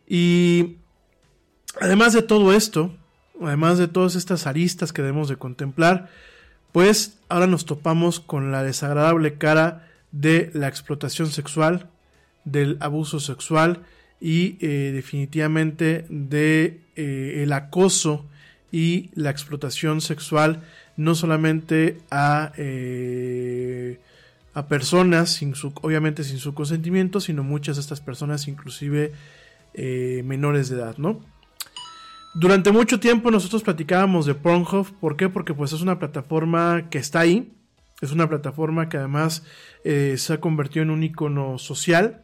Y 0.06 0.76
además 1.80 2.12
de 2.12 2.22
todo 2.22 2.52
esto, 2.52 2.94
además 3.42 3.78
de 3.78 3.88
todas 3.88 4.14
estas 4.14 4.46
aristas 4.46 4.92
que 4.92 5.02
debemos 5.02 5.28
de 5.28 5.36
contemplar, 5.36 6.10
pues 6.72 7.18
ahora 7.28 7.46
nos 7.46 7.64
topamos 7.64 8.20
con 8.20 8.52
la 8.52 8.62
desagradable 8.62 9.38
cara 9.38 9.88
de 10.12 10.50
la 10.52 10.68
explotación 10.68 11.28
sexual, 11.28 11.88
del 12.44 12.76
abuso 12.80 13.20
sexual 13.20 13.82
y 14.20 14.58
eh, 14.60 14.92
definitivamente 14.92 16.04
de 16.10 16.82
eh, 16.94 17.40
el 17.42 17.52
acoso 17.52 18.26
y 18.76 19.10
la 19.14 19.30
explotación 19.30 20.00
sexual 20.00 20.50
no 20.96 21.14
solamente 21.14 21.98
a 22.10 22.52
a 24.56 24.68
personas, 24.68 25.38
obviamente 25.82 26.24
sin 26.24 26.38
su 26.38 26.54
consentimiento, 26.54 27.20
sino 27.20 27.42
muchas 27.42 27.76
de 27.76 27.82
estas 27.82 28.00
personas 28.00 28.48
inclusive 28.48 29.12
eh, 29.74 30.22
menores 30.24 30.70
de 30.70 30.76
edad, 30.76 30.96
¿no? 30.96 31.20
Durante 32.34 32.72
mucho 32.72 32.98
tiempo 32.98 33.30
nosotros 33.30 33.62
platicábamos 33.62 34.24
de 34.24 34.34
Pornhub, 34.34 34.86
¿por 34.98 35.16
qué? 35.18 35.28
Porque 35.28 35.52
pues 35.52 35.74
es 35.74 35.82
una 35.82 35.98
plataforma 35.98 36.88
que 36.88 36.96
está 36.98 37.20
ahí, 37.20 37.52
es 38.00 38.12
una 38.12 38.30
plataforma 38.30 38.88
que 38.88 38.96
además 38.96 39.42
eh, 39.84 40.14
se 40.16 40.32
ha 40.32 40.40
convertido 40.40 40.84
en 40.84 40.90
un 40.90 41.02
icono 41.02 41.58
social, 41.58 42.22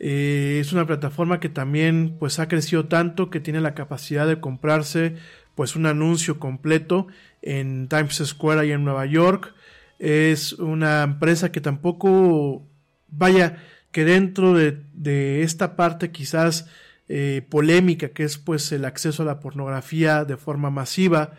Eh, 0.00 0.58
es 0.60 0.72
una 0.72 0.84
plataforma 0.86 1.40
que 1.40 1.48
también 1.48 2.16
pues 2.20 2.38
ha 2.38 2.46
crecido 2.46 2.84
tanto 2.84 3.30
que 3.30 3.40
tiene 3.40 3.60
la 3.60 3.74
capacidad 3.74 4.28
de 4.28 4.38
comprarse 4.38 5.16
pues 5.58 5.74
un 5.74 5.86
anuncio 5.86 6.38
completo 6.38 7.08
en 7.42 7.88
Times 7.88 8.22
Square 8.24 8.60
ahí 8.60 8.70
en 8.70 8.84
Nueva 8.84 9.06
York. 9.06 9.56
Es 9.98 10.52
una 10.52 11.02
empresa 11.02 11.50
que 11.50 11.60
tampoco 11.60 12.64
vaya 13.08 13.64
que 13.90 14.04
dentro 14.04 14.54
de, 14.54 14.84
de 14.92 15.42
esta 15.42 15.74
parte 15.74 16.12
quizás 16.12 16.68
eh, 17.08 17.44
polémica 17.50 18.10
que 18.10 18.22
es 18.22 18.38
pues 18.38 18.70
el 18.70 18.84
acceso 18.84 19.24
a 19.24 19.26
la 19.26 19.40
pornografía 19.40 20.24
de 20.24 20.36
forma 20.36 20.70
masiva 20.70 21.32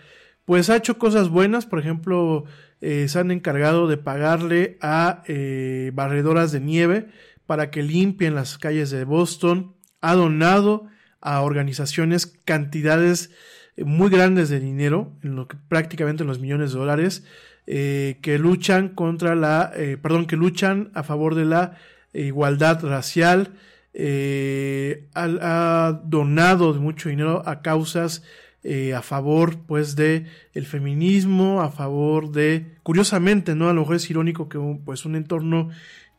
pues 0.43 0.69
ha 0.69 0.75
hecho 0.75 0.97
cosas 0.97 1.29
buenas 1.29 1.65
por 1.65 1.79
ejemplo 1.79 2.43
eh, 2.81 3.07
se 3.07 3.19
han 3.19 3.31
encargado 3.31 3.87
de 3.87 3.95
pagarle 3.95 4.77
a 4.81 5.23
eh, 5.27 5.91
barredoras 5.93 6.51
de 6.51 6.59
nieve 6.59 7.07
para 7.45 7.71
que 7.71 7.83
limpien 7.83 8.35
las 8.35 8.57
calles 8.57 8.89
de 8.89 9.05
Boston 9.05 9.77
ha 10.01 10.13
donado 10.13 10.87
a 11.21 11.39
organizaciones 11.39 12.27
cantidades 12.43 13.29
muy 13.85 14.09
grandes 14.09 14.49
de 14.49 14.59
dinero 14.59 15.11
en 15.23 15.35
lo 15.35 15.47
que 15.47 15.57
prácticamente 15.67 16.23
en 16.23 16.27
los 16.27 16.39
millones 16.39 16.73
de 16.73 16.79
dólares 16.79 17.23
que 17.65 18.37
luchan 18.39 18.89
contra 18.89 19.35
la 19.35 19.71
perdón 20.01 20.25
que 20.25 20.35
luchan 20.35 20.89
a 20.95 21.03
favor 21.03 21.35
de 21.35 21.45
la 21.45 21.77
igualdad 22.13 22.83
racial, 22.83 23.53
eh, 23.93 25.07
ha, 25.15 26.01
donado 26.05 26.73
mucho 26.75 27.09
dinero 27.09 27.43
a 27.45 27.61
causas 27.61 28.23
eh, 28.63 28.93
a 28.93 29.01
favor 29.01 29.59
pues 29.65 29.95
de 29.95 30.25
el 30.53 30.65
feminismo, 30.65 31.61
a 31.61 31.71
favor 31.71 32.31
de, 32.31 32.75
curiosamente, 32.83 33.55
¿no? 33.55 33.69
A 33.69 33.73
lo 33.73 33.81
mejor 33.81 33.95
es 33.95 34.09
irónico 34.09 34.49
que 34.49 34.57
un, 34.57 34.83
pues 34.83 35.05
un 35.05 35.15
entorno 35.15 35.69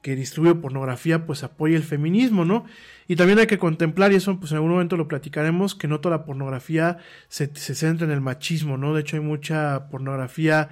que 0.03 0.17
distribuye 0.17 0.55
pornografía 0.55 1.27
pues 1.27 1.45
apoye 1.45 1.77
el 1.77 1.83
feminismo, 1.83 2.45
¿no? 2.45 2.65
Y 3.11 3.17
también 3.17 3.41
hay 3.41 3.49
que 3.49 3.59
contemplar, 3.59 4.13
y 4.13 4.15
eso 4.15 4.39
pues 4.39 4.53
en 4.53 4.59
algún 4.59 4.71
momento 4.71 4.97
lo 4.97 5.09
platicaremos, 5.09 5.75
que 5.75 5.89
no 5.89 5.99
toda 5.99 6.19
la 6.19 6.25
pornografía 6.25 6.99
se, 7.27 7.51
se 7.57 7.75
centra 7.75 8.07
en 8.07 8.13
el 8.13 8.21
machismo, 8.21 8.77
¿no? 8.77 8.95
De 8.95 9.01
hecho 9.01 9.17
hay 9.17 9.23
mucha 9.23 9.89
pornografía 9.91 10.69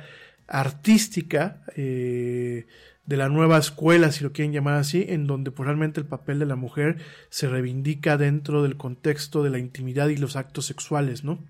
artística, 0.47 1.63
eh, 1.75 2.69
de 3.07 3.17
la 3.17 3.29
nueva 3.29 3.59
escuela, 3.59 4.13
si 4.13 4.23
lo 4.23 4.31
quieren 4.31 4.53
llamar 4.53 4.75
así, 4.75 5.05
en 5.09 5.27
donde 5.27 5.51
pues, 5.51 5.67
realmente 5.67 5.99
el 5.99 6.07
papel 6.07 6.39
de 6.39 6.47
la 6.47 6.55
mujer 6.55 6.99
se 7.29 7.49
reivindica 7.49 8.17
dentro 8.17 8.63
del 8.63 8.77
contexto 8.77 9.43
de 9.43 9.51
la 9.51 9.59
intimidad 9.59 10.07
y 10.07 10.17
los 10.17 10.37
actos 10.37 10.65
sexuales, 10.65 11.25
¿no? 11.25 11.41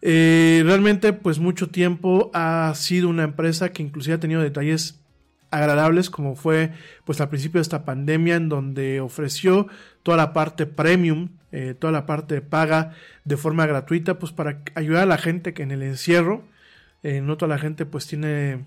Eh, 0.00 0.62
realmente, 0.64 1.12
pues 1.12 1.38
mucho 1.38 1.68
tiempo 1.68 2.30
ha 2.32 2.72
sido 2.76 3.10
una 3.10 3.24
empresa 3.24 3.72
que 3.72 3.82
inclusive 3.82 4.14
ha 4.14 4.20
tenido 4.20 4.40
detalles 4.40 5.00
agradables, 5.50 6.10
como 6.10 6.36
fue 6.36 6.72
pues 7.04 7.20
al 7.20 7.28
principio 7.28 7.58
de 7.58 7.62
esta 7.62 7.84
pandemia, 7.84 8.36
en 8.36 8.48
donde 8.48 9.00
ofreció 9.00 9.66
toda 10.02 10.16
la 10.16 10.32
parte 10.32 10.66
premium, 10.66 11.30
eh, 11.52 11.74
toda 11.78 11.92
la 11.92 12.06
parte 12.06 12.40
paga 12.40 12.92
de 13.24 13.36
forma 13.36 13.66
gratuita, 13.66 14.18
pues 14.18 14.32
para 14.32 14.62
ayudar 14.74 15.04
a 15.04 15.06
la 15.06 15.18
gente 15.18 15.54
que 15.54 15.62
en 15.62 15.70
el 15.70 15.82
encierro, 15.82 16.44
eh, 17.02 17.20
no 17.20 17.36
toda 17.36 17.54
la 17.54 17.58
gente 17.58 17.86
pues 17.86 18.06
tiene, 18.06 18.66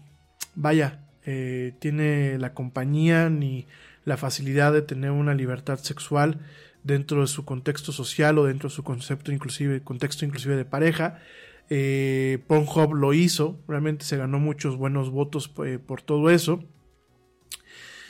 vaya, 0.56 1.02
eh, 1.26 1.74
tiene 1.80 2.38
la 2.40 2.54
compañía 2.54 3.30
ni 3.30 3.68
la 4.06 4.18
facilidad 4.18 4.74
de 4.74 4.82
tener 4.82 5.12
una 5.12 5.36
libertad 5.36 5.78
sexual 5.80 6.40
dentro 6.84 7.22
de 7.22 7.28
su 7.28 7.46
contexto 7.46 7.92
social 7.92 8.38
o 8.40 8.46
dentro 8.46 8.70
de 8.70 8.76
su 8.76 8.84
concepto 8.84 9.32
inclusive 9.32 9.84
contexto 9.84 10.26
inclusive 10.26 10.56
de 10.56 10.66
pareja 10.66 11.20
eh, 11.70 12.40
Pornhub 12.48 12.94
lo 12.94 13.14
hizo 13.14 13.60
realmente 13.68 14.06
se 14.06 14.18
ganó 14.18 14.40
muchos 14.40 14.78
buenos 14.78 15.10
votos 15.10 15.52
eh, 15.66 15.80
por 15.80 16.02
todo 16.02 16.30
eso 16.30 16.64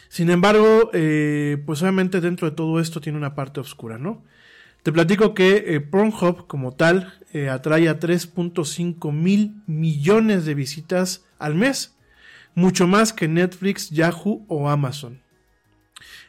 sin 0.09 0.29
embargo 0.29 0.89
eh, 0.93 1.61
pues 1.65 1.81
obviamente 1.81 2.21
dentro 2.21 2.49
de 2.49 2.55
todo 2.55 2.79
esto 2.79 3.01
tiene 3.01 3.17
una 3.17 3.35
parte 3.35 3.59
oscura 3.59 3.97
no 3.97 4.23
te 4.83 4.91
platico 4.91 5.33
que 5.33 5.79
Pornhub 5.79 6.47
como 6.47 6.71
tal 6.71 7.13
atrae 7.51 7.87
a 7.87 7.99
3.5 7.99 9.11
mil 9.13 9.61
millones 9.67 10.45
de 10.45 10.55
visitas 10.55 11.25
al 11.37 11.53
mes 11.53 11.95
mucho 12.55 12.87
más 12.87 13.13
que 13.13 13.27
Netflix, 13.27 13.89
Yahoo 13.89 14.45
o 14.47 14.69
Amazon. 14.69 15.21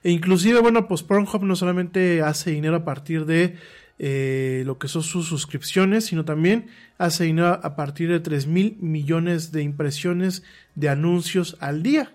E 0.03 0.11
inclusive, 0.11 0.61
bueno, 0.61 0.89
pues 0.89 1.03
Pornhub 1.03 1.43
no 1.45 1.57
solamente 1.57 2.23
hace 2.23 2.51
dinero 2.51 2.77
a 2.77 2.85
partir 2.85 3.25
de 3.25 3.57
eh, 3.99 4.63
lo 4.67 4.79
que 4.79 4.89
son 4.89 5.03
sus 5.03 5.27
suscripciones, 5.27 6.07
sino 6.07 6.25
también 6.25 6.67
hace 6.99 7.25
dinero 7.25 7.61
a 7.63 7.77
partir 7.77 8.11
de 8.11 8.21
3 8.21 8.47
mil 8.47 8.77
millones 8.81 9.53
de 9.53 9.63
impresiones 9.63 10.43
de 10.75 10.89
anuncios 10.89 11.57
al 11.61 11.83
día. 11.83 12.15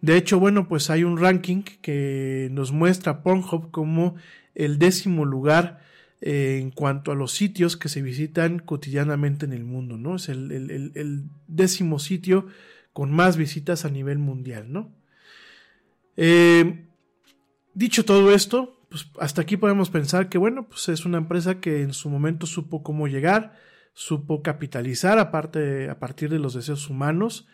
De 0.00 0.16
hecho, 0.16 0.40
bueno, 0.40 0.68
pues 0.68 0.90
hay 0.90 1.04
un 1.04 1.16
ranking 1.16 1.62
que 1.62 2.48
nos 2.50 2.72
muestra 2.72 3.22
Pornhub 3.22 3.70
como 3.70 4.16
el 4.54 4.78
décimo 4.78 5.24
lugar 5.24 5.80
eh, 6.20 6.58
en 6.60 6.70
cuanto 6.70 7.12
a 7.12 7.14
los 7.14 7.32
sitios 7.32 7.76
que 7.76 7.88
se 7.88 8.02
visitan 8.02 8.58
cotidianamente 8.58 9.46
en 9.46 9.52
el 9.52 9.64
mundo, 9.64 9.96
¿no? 9.96 10.16
Es 10.16 10.28
el, 10.28 11.24
décimo 11.46 11.98
sitio 11.98 12.46
con 12.92 13.10
más 13.10 13.36
visitas 13.36 13.84
a 13.84 13.90
nivel 13.90 14.18
mundial, 14.18 14.72
¿no? 14.72 14.92
Eh, 16.16 16.84
dicho 17.74 18.04
todo 18.04 18.32
esto, 18.32 18.81
pues 18.92 19.08
hasta 19.18 19.40
aquí 19.40 19.56
podemos 19.56 19.88
pensar 19.88 20.28
que, 20.28 20.36
bueno, 20.36 20.68
pues 20.68 20.90
es 20.90 21.06
una 21.06 21.16
empresa 21.16 21.60
que 21.60 21.80
en 21.80 21.94
su 21.94 22.10
momento 22.10 22.44
supo 22.44 22.82
cómo 22.82 23.08
llegar, 23.08 23.56
supo 23.94 24.42
capitalizar 24.42 25.18
aparte, 25.18 25.88
a 25.88 25.98
partir 25.98 26.28
de 26.28 26.38
los 26.38 26.52
deseos 26.52 26.90
humanos. 26.90 27.48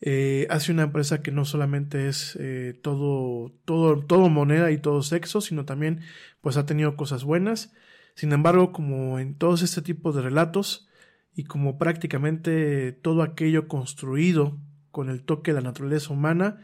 Eh, 0.00 0.46
hace 0.50 0.70
una 0.70 0.84
empresa 0.84 1.20
que 1.20 1.32
no 1.32 1.46
solamente 1.46 2.06
es 2.06 2.36
eh, 2.38 2.78
todo, 2.80 3.52
todo, 3.64 4.04
todo 4.04 4.28
moneda 4.28 4.70
y 4.70 4.78
todo 4.78 5.02
sexo, 5.02 5.40
sino 5.40 5.64
también 5.64 6.02
pues 6.40 6.56
ha 6.56 6.64
tenido 6.64 6.96
cosas 6.96 7.24
buenas. 7.24 7.74
Sin 8.14 8.32
embargo, 8.32 8.70
como 8.70 9.18
en 9.18 9.34
todos 9.34 9.62
este 9.62 9.82
tipo 9.82 10.12
de 10.12 10.22
relatos 10.22 10.86
y 11.34 11.42
como 11.42 11.76
prácticamente 11.76 12.92
todo 12.92 13.24
aquello 13.24 13.66
construido 13.66 14.58
con 14.92 15.10
el 15.10 15.24
toque 15.24 15.50
de 15.52 15.60
la 15.60 15.68
naturaleza 15.70 16.12
humana, 16.12 16.62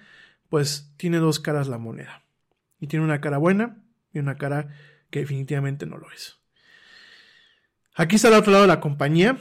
pues 0.49 0.95
tiene 0.99 1.17
dos 1.17 1.41
caras 1.41 1.67
la 1.67 1.79
moneda. 1.79 2.23
Y 2.79 2.87
tiene 2.87 3.05
una 3.05 3.21
cara 3.21 3.39
buena 3.39 3.83
y 4.13 4.19
una 4.19 4.37
cara 4.37 4.69
que 5.11 5.21
definitivamente 5.21 5.87
no 5.87 5.99
lo 5.99 6.11
es. 6.11 6.39
Aquí 7.95 8.17
está 8.17 8.29
el 8.29 8.35
otro 8.35 8.53
lado 8.53 8.63
de 8.63 8.69
la 8.69 8.81
compañía. 8.81 9.39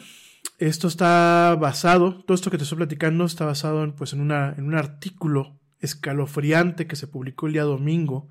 Esto 0.57 0.88
está 0.88 1.55
basado, 1.59 2.24
todo 2.26 2.36
esto 2.36 2.51
que 2.51 2.57
te 2.57 2.63
estoy 2.63 2.78
platicando 2.78 3.26
está 3.26 3.45
basado 3.45 3.84
en, 3.84 3.93
pues, 3.93 4.13
en, 4.13 4.22
una, 4.22 4.53
en 4.57 4.65
un 4.65 4.76
artículo 4.76 5.59
escalofriante 5.80 6.88
que 6.88 6.95
se 6.95 7.07
publicó 7.07 7.47
el 7.47 7.53
día 7.53 7.63
domingo 7.63 8.30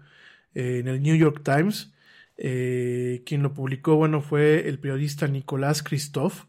eh, 0.54 0.78
en 0.80 0.88
el 0.88 1.02
New 1.02 1.16
York 1.16 1.42
Times. 1.42 1.92
Eh, 2.36 3.22
quien 3.26 3.42
lo 3.42 3.52
publicó, 3.52 3.96
bueno, 3.96 4.20
fue 4.20 4.68
el 4.68 4.78
periodista 4.78 5.26
Nicolás 5.26 5.82
Christoph. 5.82 6.44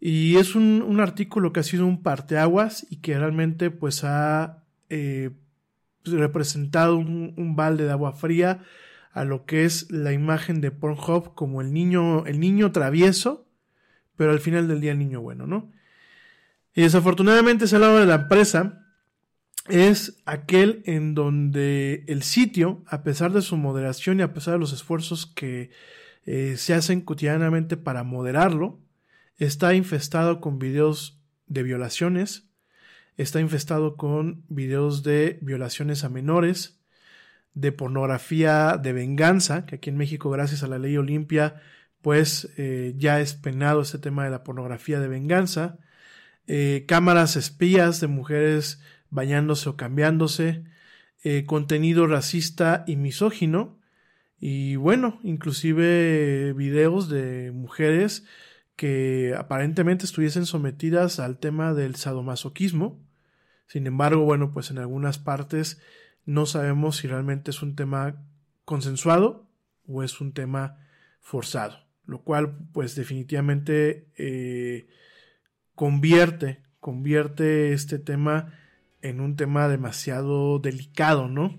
Y 0.00 0.36
es 0.36 0.54
un, 0.54 1.00
artículo 1.00 1.52
que 1.52 1.60
ha 1.60 1.62
sido 1.62 1.86
un 1.86 2.02
parteaguas 2.02 2.86
y 2.90 2.96
que 2.96 3.18
realmente 3.18 3.70
pues 3.70 4.04
ha 4.04 4.64
eh, 4.90 5.30
pues, 6.02 6.16
representado 6.16 6.96
un, 6.96 7.56
balde 7.56 7.84
de 7.84 7.92
agua 7.92 8.12
fría 8.12 8.62
a 9.14 9.24
lo 9.24 9.46
que 9.46 9.64
es 9.64 9.90
la 9.92 10.12
imagen 10.12 10.60
de 10.60 10.72
Pornhub 10.72 11.34
como 11.34 11.60
el 11.60 11.72
niño, 11.72 12.26
el 12.26 12.40
niño 12.40 12.72
travieso, 12.72 13.46
pero 14.16 14.32
al 14.32 14.40
final 14.40 14.66
del 14.66 14.80
día 14.80 14.90
el 14.90 14.98
niño 14.98 15.20
bueno, 15.20 15.46
¿no? 15.46 15.70
Y 16.74 16.82
desafortunadamente 16.82 17.66
ese 17.66 17.78
lado 17.78 18.00
de 18.00 18.06
la 18.06 18.16
empresa 18.16 18.84
es 19.68 20.20
aquel 20.26 20.82
en 20.84 21.14
donde 21.14 22.04
el 22.08 22.24
sitio, 22.24 22.82
a 22.88 23.04
pesar 23.04 23.32
de 23.32 23.40
su 23.40 23.56
moderación 23.56 24.18
y 24.18 24.22
a 24.22 24.34
pesar 24.34 24.54
de 24.54 24.60
los 24.60 24.72
esfuerzos 24.72 25.26
que 25.26 25.70
eh, 26.26 26.56
se 26.58 26.74
hacen 26.74 27.00
cotidianamente 27.00 27.76
para 27.76 28.02
moderarlo, 28.02 28.80
está 29.38 29.74
infestado 29.74 30.40
con 30.40 30.58
videos 30.58 31.20
de 31.46 31.62
violaciones, 31.62 32.48
está 33.16 33.40
infestado 33.40 33.96
con 33.96 34.44
videos 34.48 35.04
de 35.04 35.38
violaciones 35.40 36.02
a 36.02 36.08
menores, 36.08 36.80
de 37.54 37.72
pornografía 37.72 38.76
de 38.76 38.92
venganza, 38.92 39.64
que 39.66 39.76
aquí 39.76 39.90
en 39.90 39.96
México, 39.96 40.30
gracias 40.30 40.62
a 40.62 40.68
la 40.68 40.78
ley 40.78 40.96
Olimpia, 40.96 41.60
pues 42.02 42.50
eh, 42.58 42.94
ya 42.98 43.20
es 43.20 43.34
penado 43.34 43.80
este 43.80 43.98
tema 43.98 44.24
de 44.24 44.30
la 44.30 44.44
pornografía 44.44 45.00
de 45.00 45.08
venganza, 45.08 45.78
eh, 46.46 46.84
cámaras 46.86 47.36
espías 47.36 48.00
de 48.00 48.08
mujeres 48.08 48.82
bañándose 49.08 49.68
o 49.70 49.76
cambiándose, 49.76 50.64
eh, 51.22 51.46
contenido 51.46 52.06
racista 52.06 52.84
y 52.86 52.96
misógino, 52.96 53.78
y 54.38 54.76
bueno, 54.76 55.20
inclusive 55.22 56.52
videos 56.52 57.08
de 57.08 57.50
mujeres 57.52 58.26
que 58.76 59.34
aparentemente 59.38 60.04
estuviesen 60.04 60.44
sometidas 60.44 61.20
al 61.20 61.38
tema 61.38 61.72
del 61.72 61.94
sadomasoquismo. 61.94 63.00
Sin 63.66 63.86
embargo, 63.86 64.24
bueno, 64.24 64.52
pues 64.52 64.70
en 64.70 64.78
algunas 64.78 65.18
partes 65.18 65.80
no 66.26 66.46
sabemos 66.46 66.96
si 66.96 67.08
realmente 67.08 67.50
es 67.50 67.62
un 67.62 67.76
tema 67.76 68.16
consensuado 68.64 69.46
o 69.86 70.02
es 70.02 70.20
un 70.20 70.32
tema 70.32 70.78
forzado, 71.20 71.78
lo 72.06 72.22
cual 72.22 72.56
pues 72.72 72.94
definitivamente 72.94 74.06
eh, 74.16 74.86
convierte, 75.74 76.62
convierte 76.80 77.72
este 77.72 77.98
tema 77.98 78.54
en 79.02 79.20
un 79.20 79.36
tema 79.36 79.68
demasiado 79.68 80.58
delicado, 80.58 81.28
¿no? 81.28 81.58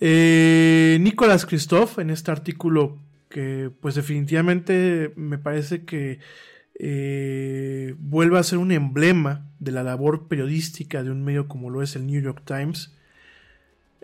Eh, 0.00 0.98
Nicolás 1.00 1.46
Christoph, 1.46 1.98
en 1.98 2.10
este 2.10 2.30
artículo 2.30 2.98
que 3.28 3.70
pues 3.80 3.94
definitivamente 3.94 5.12
me 5.16 5.38
parece 5.38 5.84
que 5.84 6.18
eh, 6.78 7.94
vuelve 7.98 8.38
a 8.38 8.42
ser 8.42 8.58
un 8.58 8.72
emblema 8.72 9.48
de 9.58 9.72
la 9.72 9.82
labor 9.82 10.28
periodística 10.28 11.02
de 11.02 11.10
un 11.10 11.24
medio 11.24 11.48
como 11.48 11.70
lo 11.70 11.82
es 11.82 11.96
el 11.96 12.06
New 12.06 12.20
York 12.20 12.42
Times. 12.44 12.94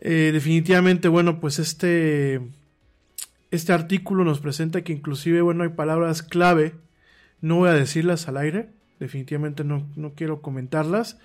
Eh, 0.01 0.31
definitivamente, 0.33 1.09
bueno, 1.09 1.41
pues 1.41 1.59
este, 1.59 2.41
este 3.51 3.73
artículo 3.73 4.25
nos 4.25 4.41
presenta 4.41 4.83
que 4.83 4.93
inclusive, 4.93 5.43
bueno, 5.43 5.65
hay 5.65 5.71
palabras 5.71 6.23
clave, 6.23 6.75
no 7.41 7.57
voy 7.57 7.71
a 7.71 7.75
decirlas 7.75 8.29
al 8.29 8.37
aire, 8.37 8.71
definitivamente 9.01 9.65
no, 9.65 9.87
no 9.97 10.13
quiero 10.15 10.41
comentarlas, 10.41 11.19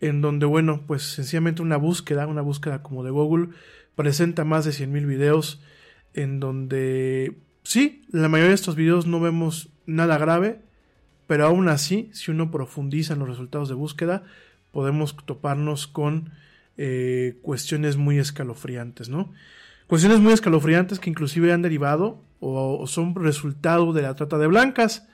en 0.00 0.20
donde, 0.20 0.44
bueno, 0.44 0.82
pues 0.86 1.02
sencillamente 1.02 1.62
una 1.62 1.76
búsqueda, 1.76 2.26
una 2.26 2.42
búsqueda 2.42 2.82
como 2.82 3.04
de 3.04 3.10
Google, 3.10 3.48
presenta 3.94 4.44
más 4.44 4.64
de 4.64 4.72
100.000 4.72 5.06
videos 5.06 5.62
en 6.12 6.40
donde, 6.40 7.36
sí, 7.62 8.04
la 8.10 8.28
mayoría 8.28 8.50
de 8.50 8.54
estos 8.54 8.74
videos 8.74 9.06
no 9.06 9.20
vemos 9.20 9.70
nada 9.86 10.18
grave, 10.18 10.60
pero 11.26 11.46
aún 11.46 11.68
así, 11.68 12.10
si 12.12 12.30
uno 12.30 12.50
profundiza 12.50 13.14
en 13.14 13.20
los 13.20 13.28
resultados 13.28 13.68
de 13.68 13.74
búsqueda, 13.74 14.24
podemos 14.72 15.16
toparnos 15.16 15.86
con 15.86 16.30
eh, 16.78 17.38
cuestiones 17.42 17.96
muy 17.96 18.18
escalofriantes, 18.18 19.08
¿no? 19.08 19.32
Cuestiones 19.86 20.20
muy 20.20 20.32
escalofriantes 20.32 20.98
que 20.98 21.10
inclusive 21.10 21.52
han 21.52 21.62
derivado 21.62 22.24
o, 22.40 22.86
son 22.86 23.14
resultado 23.14 23.92
de 23.92 24.02
la 24.02 24.14
trata 24.14 24.38
de 24.38 24.46
blancas. 24.46 25.06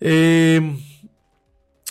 Eh, 0.00 0.76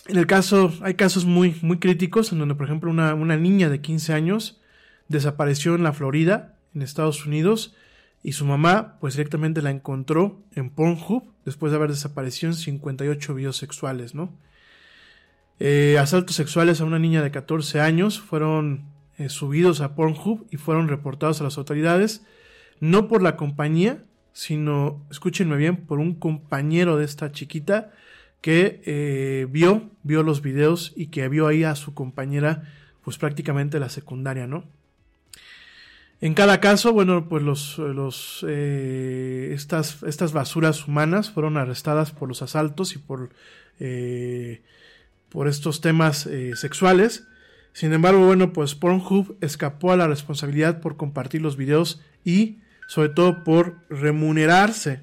en 0.07 0.18
el 0.18 0.28
caso, 0.28 0.72
hay 0.82 0.93
casos 0.93 1.26
muy, 1.26 1.55
muy 1.61 1.80
críticos 1.80 2.32
en 2.32 2.39
donde, 2.39 2.55
por 2.55 2.66
ejemplo, 2.66 2.89
una, 2.89 3.13
una 3.13 3.38
niña 3.38 3.70
de 3.70 3.82
15 3.82 4.13
años 4.13 4.61
desapareció 5.07 5.76
en 5.76 5.84
la 5.84 5.93
Florida, 5.93 6.57
en 6.74 6.82
Estados 6.82 7.26
Unidos, 7.26 7.76
y 8.26 8.32
su 8.32 8.45
mamá 8.45 8.97
pues 8.99 9.16
directamente 9.16 9.61
la 9.61 9.70
encontró 9.70 10.41
en 10.55 10.72
Pornhub 10.72 11.32
después 11.45 11.72
de 11.72 11.78
haber 11.78 11.91
desaparecido 11.91 12.51
en 12.51 12.57
58 12.57 13.36
videos 13.36 13.57
sexuales, 13.57 14.16
¿no? 14.16 14.34
Eh, 15.60 15.97
asaltos 15.99 16.36
sexuales 16.36 16.82
a 16.82 16.86
una 16.86 16.99
niña 16.99 17.22
de 17.22 17.32
14 17.32 17.80
años 17.80 18.20
fueron 18.20 18.86
eh, 19.18 19.30
subidos 19.30 19.80
a 19.80 19.95
Pornhub 19.95 20.45
y 20.51 20.58
fueron 20.58 20.89
reportados 20.89 21.39
a 21.39 21.45
las 21.45 21.58
autoridades, 21.58 22.26
no 22.82 23.08
por 23.08 23.22
la 23.22 23.38
compañía, 23.38 24.03
sino, 24.34 25.06
escúchenme 25.10 25.56
bien, 25.56 25.78
por 25.78 25.99
un 25.99 26.16
compañero 26.16 26.97
de 26.97 27.06
esta 27.06 27.32
chiquita 27.32 27.93
que 28.41 28.82
eh, 28.86 29.47
vio, 29.49 29.89
vio 30.03 30.22
los 30.22 30.41
videos 30.41 30.91
y 30.97 31.08
que 31.08 31.30
vio 31.30 31.47
ahí 31.47 31.64
a 31.64 31.76
su 31.76 31.93
compañera 31.93 32.64
pues 33.03 33.18
prácticamente 33.18 33.80
la 33.80 33.89
secundaria, 33.89 34.47
¿no? 34.47 34.66
En 36.20 36.34
cada 36.34 36.60
caso, 36.60 36.91
bueno, 36.91 37.30
pues 37.30 37.43
los, 37.43 37.78
los 37.78 38.45
eh, 38.47 39.51
estas, 39.53 40.03
estas 40.03 40.34
basuras 40.34 40.88
humanas 40.88 41.30
fueron 41.30 41.56
arrestadas 41.56 42.12
por 42.12 42.28
los 42.28 42.41
asaltos 42.41 42.95
y 42.95 42.99
por, 42.99 43.30
por 45.36 45.50
estos 45.50 45.82
temas 45.82 46.28
eh, 46.28 46.56
sexuales. 46.56 47.28
Sin 47.74 47.92
embargo, 47.92 48.26
bueno, 48.26 48.54
pues 48.54 48.74
Pornhub 48.74 49.36
escapó 49.42 49.92
a 49.92 49.98
la 49.98 50.08
responsabilidad 50.08 50.80
por 50.80 50.96
compartir 50.96 51.42
los 51.42 51.58
videos 51.58 52.02
y 52.24 52.60
sobre 52.88 53.10
todo 53.10 53.44
por 53.44 53.82
remunerarse, 53.90 55.02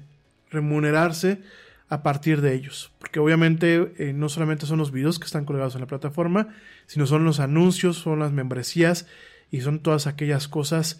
remunerarse 0.49 1.43
a 1.87 2.01
partir 2.01 2.41
de 2.41 2.55
ellos. 2.55 2.91
Porque 2.97 3.19
obviamente 3.19 3.93
eh, 3.99 4.11
no 4.11 4.27
solamente 4.27 4.65
son 4.65 4.79
los 4.79 4.91
videos 4.91 5.19
que 5.19 5.27
están 5.27 5.45
colgados 5.45 5.75
en 5.75 5.81
la 5.81 5.87
plataforma, 5.87 6.47
sino 6.87 7.05
son 7.05 7.25
los 7.25 7.39
anuncios, 7.39 7.97
son 7.97 8.17
las 8.17 8.31
membresías 8.31 9.05
y 9.51 9.61
son 9.61 9.83
todas 9.83 10.07
aquellas 10.07 10.47
cosas 10.47 10.99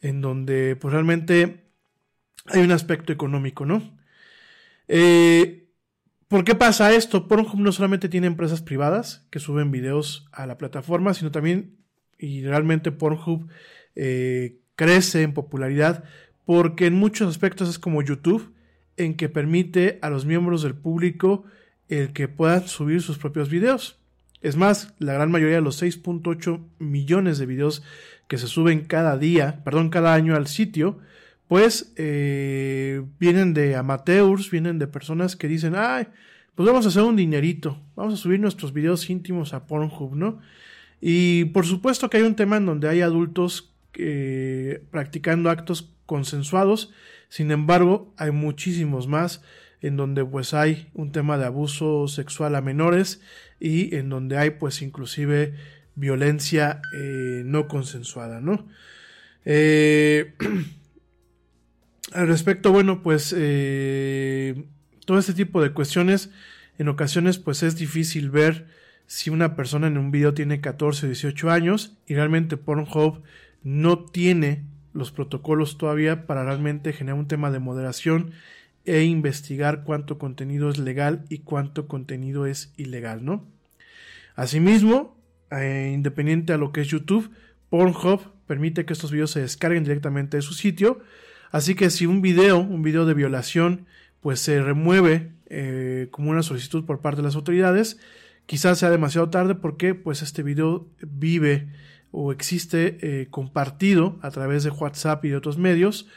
en 0.00 0.20
donde 0.20 0.74
pues 0.74 0.90
realmente 0.90 1.68
hay 2.46 2.62
un 2.62 2.72
aspecto 2.72 3.12
económico, 3.12 3.64
¿no? 3.64 3.96
Eh, 4.88 5.61
¿Por 6.32 6.44
qué 6.44 6.54
pasa 6.54 6.94
esto? 6.94 7.28
Pornhub 7.28 7.60
no 7.60 7.72
solamente 7.72 8.08
tiene 8.08 8.26
empresas 8.26 8.62
privadas 8.62 9.26
que 9.28 9.38
suben 9.38 9.70
videos 9.70 10.30
a 10.32 10.46
la 10.46 10.56
plataforma, 10.56 11.12
sino 11.12 11.30
también, 11.30 11.76
y 12.18 12.42
realmente 12.42 12.90
Pornhub 12.90 13.48
eh, 13.96 14.56
crece 14.74 15.24
en 15.24 15.34
popularidad 15.34 16.04
porque 16.46 16.86
en 16.86 16.94
muchos 16.94 17.28
aspectos 17.28 17.68
es 17.68 17.78
como 17.78 18.00
YouTube, 18.00 18.54
en 18.96 19.12
que 19.14 19.28
permite 19.28 19.98
a 20.00 20.08
los 20.08 20.24
miembros 20.24 20.62
del 20.62 20.74
público 20.74 21.44
el 21.90 22.14
que 22.14 22.28
puedan 22.28 22.66
subir 22.66 23.02
sus 23.02 23.18
propios 23.18 23.50
videos. 23.50 23.98
Es 24.40 24.56
más, 24.56 24.94
la 24.98 25.12
gran 25.12 25.30
mayoría 25.30 25.56
de 25.56 25.60
los 25.60 25.82
6.8 25.82 26.62
millones 26.78 27.36
de 27.36 27.44
videos 27.44 27.82
que 28.26 28.38
se 28.38 28.46
suben 28.46 28.86
cada 28.86 29.18
día, 29.18 29.62
perdón, 29.64 29.90
cada 29.90 30.14
año 30.14 30.34
al 30.34 30.46
sitio, 30.46 30.98
pues 31.52 31.92
eh, 31.96 33.02
vienen 33.20 33.52
de 33.52 33.76
amateurs, 33.76 34.50
vienen 34.50 34.78
de 34.78 34.86
personas 34.86 35.36
que 35.36 35.48
dicen, 35.48 35.74
ay, 35.76 36.06
pues 36.54 36.66
vamos 36.66 36.86
a 36.86 36.88
hacer 36.88 37.02
un 37.02 37.14
dinerito, 37.14 37.78
vamos 37.94 38.14
a 38.14 38.16
subir 38.16 38.40
nuestros 38.40 38.72
videos 38.72 39.10
íntimos 39.10 39.52
a 39.52 39.66
Pornhub, 39.66 40.16
¿no? 40.16 40.40
Y 40.98 41.44
por 41.44 41.66
supuesto 41.66 42.08
que 42.08 42.16
hay 42.16 42.22
un 42.22 42.36
tema 42.36 42.56
en 42.56 42.64
donde 42.64 42.88
hay 42.88 43.02
adultos 43.02 43.70
eh, 43.98 44.82
practicando 44.90 45.50
actos 45.50 45.90
consensuados, 46.06 46.94
sin 47.28 47.50
embargo, 47.50 48.14
hay 48.16 48.30
muchísimos 48.30 49.06
más 49.06 49.42
en 49.82 49.98
donde 49.98 50.24
pues 50.24 50.54
hay 50.54 50.88
un 50.94 51.12
tema 51.12 51.36
de 51.36 51.44
abuso 51.44 52.08
sexual 52.08 52.54
a 52.54 52.62
menores 52.62 53.20
y 53.60 53.94
en 53.94 54.08
donde 54.08 54.38
hay 54.38 54.52
pues 54.52 54.80
inclusive 54.80 55.52
violencia 55.96 56.80
eh, 56.94 57.42
no 57.44 57.68
consensuada, 57.68 58.40
¿no? 58.40 58.66
Eh, 59.44 60.32
al 62.14 62.28
respecto, 62.28 62.72
bueno, 62.72 63.02
pues 63.02 63.34
eh, 63.36 64.64
todo 65.04 65.18
este 65.18 65.34
tipo 65.34 65.62
de 65.62 65.72
cuestiones 65.72 66.30
en 66.78 66.88
ocasiones 66.88 67.38
pues 67.38 67.62
es 67.62 67.76
difícil 67.76 68.30
ver 68.30 68.66
si 69.06 69.30
una 69.30 69.56
persona 69.56 69.86
en 69.86 69.98
un 69.98 70.10
video 70.10 70.34
tiene 70.34 70.60
14 70.60 71.06
o 71.06 71.08
18 71.08 71.50
años 71.50 71.96
y 72.06 72.14
realmente 72.14 72.56
Pornhub 72.56 73.22
no 73.62 73.98
tiene 73.98 74.64
los 74.94 75.12
protocolos 75.12 75.78
todavía 75.78 76.26
para 76.26 76.44
realmente 76.44 76.92
generar 76.92 77.18
un 77.18 77.28
tema 77.28 77.50
de 77.50 77.58
moderación 77.58 78.32
e 78.84 79.02
investigar 79.02 79.84
cuánto 79.84 80.18
contenido 80.18 80.70
es 80.70 80.78
legal 80.78 81.24
y 81.28 81.38
cuánto 81.38 81.86
contenido 81.86 82.46
es 82.46 82.72
ilegal, 82.76 83.24
¿no? 83.24 83.46
Asimismo, 84.34 85.16
eh, 85.50 85.90
independiente 85.94 86.52
a 86.52 86.58
lo 86.58 86.72
que 86.72 86.80
es 86.80 86.88
YouTube, 86.88 87.30
Pornhub 87.70 88.32
permite 88.46 88.84
que 88.84 88.92
estos 88.92 89.12
videos 89.12 89.30
se 89.30 89.40
descarguen 89.40 89.84
directamente 89.84 90.36
de 90.36 90.42
su 90.42 90.54
sitio, 90.54 91.00
así 91.52 91.76
que 91.76 91.90
si 91.90 92.06
un 92.06 92.20
video, 92.20 92.58
un 92.58 92.82
video 92.82 93.06
de 93.06 93.14
violación, 93.14 93.86
pues 94.20 94.40
se 94.40 94.60
remueve 94.60 95.30
eh, 95.46 96.08
como 96.10 96.30
una 96.30 96.42
solicitud 96.42 96.84
por 96.84 97.00
parte 97.00 97.18
de 97.18 97.26
las 97.28 97.36
autoridades, 97.36 98.00
quizás 98.46 98.80
sea 98.80 98.90
demasiado 98.90 99.30
tarde 99.30 99.54
porque 99.54 99.94
pues 99.94 100.22
este 100.22 100.42
video 100.42 100.88
vive 101.00 101.68
o 102.10 102.32
existe 102.32 102.98
eh, 103.00 103.28
compartido 103.30 104.18
a 104.22 104.30
través 104.32 104.64
de 104.64 104.70
WhatsApp 104.70 105.24
y 105.24 105.28
de 105.28 105.36
otros 105.36 105.56
medios, 105.58 106.08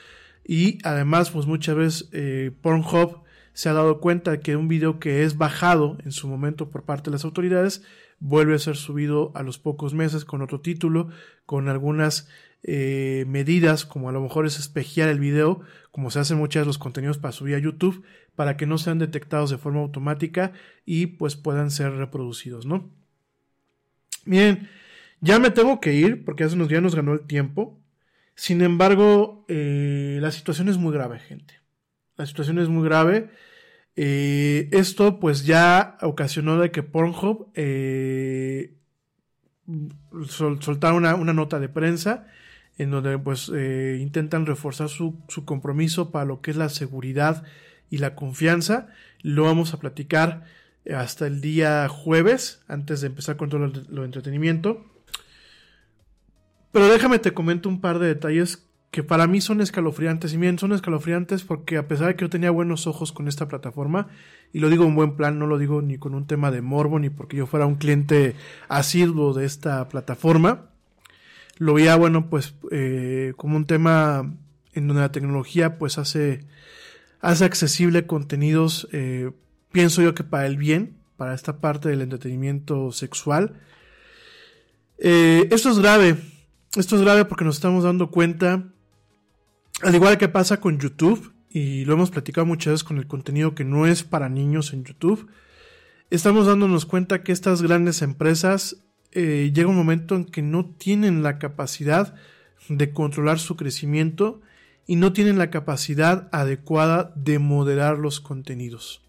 y 0.46 0.78
además, 0.84 1.32
pues 1.32 1.48
muchas 1.48 1.76
veces 1.76 2.10
eh, 2.12 2.52
Pornhub 2.62 3.24
se 3.54 3.70
ha 3.70 3.74
dado 3.74 4.00
cuenta 4.00 4.32
de 4.32 4.40
que 4.42 4.56
un 4.56 4.68
video 4.68 5.00
que 5.00 5.24
es 5.24 5.38
bajado 5.38 5.98
en 6.04 6.12
su 6.12 6.28
momento 6.28 6.70
por 6.70 6.84
parte 6.84 7.10
de 7.10 7.16
las 7.16 7.26
autoridades 7.26 7.84
vuelve 8.26 8.56
a 8.56 8.60
ser 8.60 8.76
subido 8.76 9.32
a 9.36 9.44
los 9.44 9.60
pocos 9.60 9.94
meses 9.94 10.26
con 10.26 10.42
otro 10.42 10.60
título, 10.60 11.10
con 11.46 11.70
algunas 11.70 12.28
eh, 12.64 13.24
medidas, 13.28 13.86
como 13.86 14.10
a 14.10 14.12
lo 14.12 14.20
mejor 14.20 14.48
es 14.48 14.58
espejear 14.58 15.10
el 15.10 15.20
video, 15.20 15.62
como 15.92 16.10
se 16.10 16.18
hacen 16.18 16.40
muchas 16.40 16.64
de 16.64 16.66
los 16.66 16.80
contenidos 16.80 17.20
para 17.20 17.34
subir 17.34 17.54
a 17.54 17.60
YouTube, 17.60 18.04
para 18.36 18.58
que 18.58 18.66
no 18.66 18.80
sean 18.80 18.98
detectados 18.98 19.52
de 19.52 19.60
forma 19.60 19.82
automática 19.82 20.54
y 20.86 21.06
pues 21.06 21.36
puedan 21.36 21.70
ser 21.70 21.92
reproducidos, 21.94 22.66
¿no? 22.66 22.90
Bien, 24.26 24.70
ya 25.22 25.38
me 25.38 25.52
tengo 25.52 25.80
que 25.80 25.94
ir 25.94 26.26
porque 26.26 26.46
hace 26.46 26.56
unos 26.56 26.68
días 26.68 26.82
nos 26.82 26.96
ganó 26.96 27.14
el 27.14 27.28
tiempo. 27.28 27.80
Sin 28.34 28.64
embargo, 28.64 29.46
eh, 29.50 30.18
la 30.20 30.32
situación 30.32 30.68
es 30.68 30.78
muy 30.78 30.92
grave, 30.92 31.20
gente. 31.20 31.60
La 32.18 32.26
situación 32.26 32.58
es 32.58 32.70
muy 32.70 32.86
grave. 32.86 33.30
Eh, 33.96 34.68
esto 34.72 35.20
pues 35.20 35.46
ya 35.46 35.98
ocasionó 36.02 36.60
de 36.60 36.72
que 36.72 36.84
Pornhub 36.84 37.48
eh, 37.56 38.76
soltara 40.28 40.94
una, 40.94 41.16
una, 41.16 41.32
nota 41.32 41.60
de 41.60 41.70
prensa 41.70 42.28
en 42.78 42.92
donde 42.92 43.18
pues 43.18 43.50
eh, 43.56 43.98
intentan 44.02 44.46
reforzar 44.46 44.90
su, 44.90 45.16
su, 45.30 45.46
compromiso 45.46 46.12
para 46.12 46.26
lo 46.26 46.42
que 46.42 46.52
es 46.52 46.58
la 46.58 46.68
seguridad 46.70 47.44
y 47.90 48.00
la 48.00 48.16
confianza. 48.16 48.90
Lo 49.22 49.44
vamos 49.44 49.74
a 49.74 49.80
platicar 49.80 50.44
hasta 50.94 51.26
el 51.26 51.40
día 51.40 51.88
jueves, 51.88 52.64
antes 52.68 53.02
de 53.02 53.08
empezar 53.08 53.38
con 53.38 53.50
todo 53.50 53.68
lo, 53.68 53.74
lo 53.90 54.04
entretenimiento. 54.04 54.86
Pero 56.74 56.90
déjame 56.90 57.20
te 57.20 57.34
comento 57.34 57.70
un 57.70 57.80
par 57.80 58.00
de 58.00 58.08
detalles 58.08 58.65
que 58.96 59.04
para 59.04 59.28
mí 59.28 59.42
son 59.42 59.60
escalofriantes. 59.60 60.34
Y 60.34 60.38
bien, 60.38 60.58
son 60.58 60.72
escalofriantes 60.72 61.44
porque 61.44 61.76
a 61.76 61.86
pesar 61.86 62.08
de 62.08 62.16
que 62.16 62.22
yo 62.22 62.30
tenía 62.30 62.50
buenos 62.50 62.88
ojos 62.88 63.12
con 63.12 63.28
esta 63.28 63.50
plataforma, 63.50 64.08
y 64.54 64.60
lo 64.60 64.70
digo 64.70 64.86
en 64.86 64.96
buen 64.96 65.18
plan, 65.18 65.38
no 65.38 65.48
lo 65.48 65.58
digo 65.58 65.82
ni 65.82 65.98
con 65.98 66.16
un 66.16 66.28
tema 66.28 66.50
de 66.50 66.62
morbo, 66.62 66.98
ni 66.98 67.10
porque 67.10 67.36
yo 67.36 67.46
fuera 67.46 67.66
un 67.66 67.76
cliente 67.76 68.36
asiduo 68.70 69.34
de 69.34 69.46
esta 69.46 69.90
plataforma, 69.90 70.70
lo 71.58 71.74
veía, 71.74 71.98
bueno, 71.98 72.30
pues 72.30 72.56
eh, 72.72 73.34
como 73.36 73.58
un 73.58 73.66
tema 73.66 74.34
en 74.74 74.88
donde 74.88 75.02
la 75.02 75.12
tecnología 75.12 75.78
pues 75.78 75.98
hace, 75.98 76.46
hace 77.20 77.44
accesible 77.44 78.08
contenidos, 78.08 78.88
eh, 78.94 79.32
pienso 79.74 80.04
yo 80.04 80.16
que 80.16 80.24
para 80.24 80.46
el 80.46 80.56
bien, 80.56 80.96
para 81.18 81.34
esta 81.34 81.58
parte 81.58 81.90
del 81.90 82.02
entretenimiento 82.02 82.94
sexual. 82.94 83.60
Eh, 85.00 85.50
esto 85.52 85.70
es 85.70 85.80
grave, 85.80 86.16
esto 86.78 86.96
es 86.96 87.02
grave 87.02 87.26
porque 87.26 87.44
nos 87.44 87.56
estamos 87.56 87.84
dando 87.84 88.10
cuenta, 88.10 88.72
al 89.82 89.96
igual 89.96 90.18
que 90.18 90.30
pasa 90.30 90.60
con 90.60 90.80
YouTube, 90.80 91.34
y 91.50 91.86
lo 91.86 91.94
hemos 91.94 92.12
platicado 92.12 92.46
muchas 92.46 92.74
veces 92.74 92.84
con 92.84 92.98
el 92.98 93.08
contenido 93.08 93.56
que 93.56 93.64
no 93.64 93.88
es 93.88 94.04
para 94.04 94.30
niños 94.30 94.74
en 94.74 94.84
YouTube, 94.84 95.30
estamos 96.10 96.48
dándonos 96.48 96.86
cuenta 96.86 97.24
que 97.24 97.32
estas 97.32 97.62
grandes 97.62 98.02
empresas 98.02 98.78
eh, 99.12 99.52
llega 99.54 99.70
un 99.70 99.78
momento 99.78 100.16
en 100.16 100.26
que 100.26 100.42
no 100.42 100.66
tienen 100.66 101.24
la 101.24 101.40
capacidad 101.40 102.16
de 102.68 102.92
controlar 102.92 103.40
su 103.40 103.56
crecimiento 103.56 104.42
y 104.88 104.98
no 104.98 105.14
tienen 105.14 105.38
la 105.38 105.50
capacidad 105.50 106.28
adecuada 106.32 107.14
de 107.16 107.40
moderar 107.40 107.98
los 107.98 108.20
contenidos. 108.20 109.02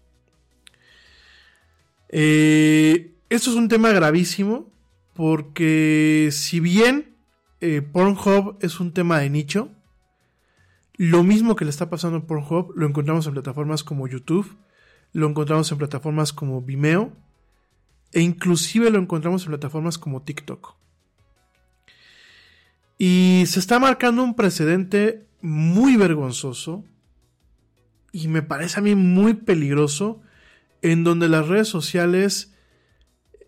Eh, 2.09 3.13
esto 3.29 3.49
es 3.49 3.55
un 3.57 3.67
tema 3.67 3.91
gravísimo 3.91 4.71
porque 5.13 6.29
si 6.31 6.59
bien 6.59 7.17
eh, 7.59 7.81
Pornhub 7.81 8.57
es 8.61 8.79
un 8.79 8.93
tema 8.93 9.19
de 9.19 9.29
nicho, 9.29 9.71
lo 10.97 11.23
mismo 11.23 11.55
que 11.55 11.63
le 11.63 11.69
está 11.69 11.89
pasando 11.89 12.17
a 12.17 12.25
Pornhub 12.25 12.73
lo 12.75 12.87
encontramos 12.87 13.27
en 13.27 13.33
plataformas 13.33 13.83
como 13.83 14.07
YouTube, 14.07 14.57
lo 15.13 15.29
encontramos 15.29 15.71
en 15.71 15.77
plataformas 15.77 16.33
como 16.33 16.61
Vimeo 16.61 17.13
e 18.11 18.21
inclusive 18.21 18.89
lo 18.89 18.99
encontramos 18.99 19.43
en 19.43 19.49
plataformas 19.49 19.97
como 19.97 20.23
TikTok. 20.23 20.75
Y 22.97 23.43
se 23.45 23.59
está 23.59 23.79
marcando 23.79 24.23
un 24.23 24.35
precedente 24.35 25.27
muy 25.41 25.97
vergonzoso 25.97 26.83
y 28.11 28.27
me 28.27 28.41
parece 28.41 28.79
a 28.79 28.83
mí 28.83 28.95
muy 28.95 29.35
peligroso 29.35 30.21
en 30.81 31.03
donde 31.03 31.29
las 31.29 31.47
redes 31.47 31.67
sociales 31.67 32.55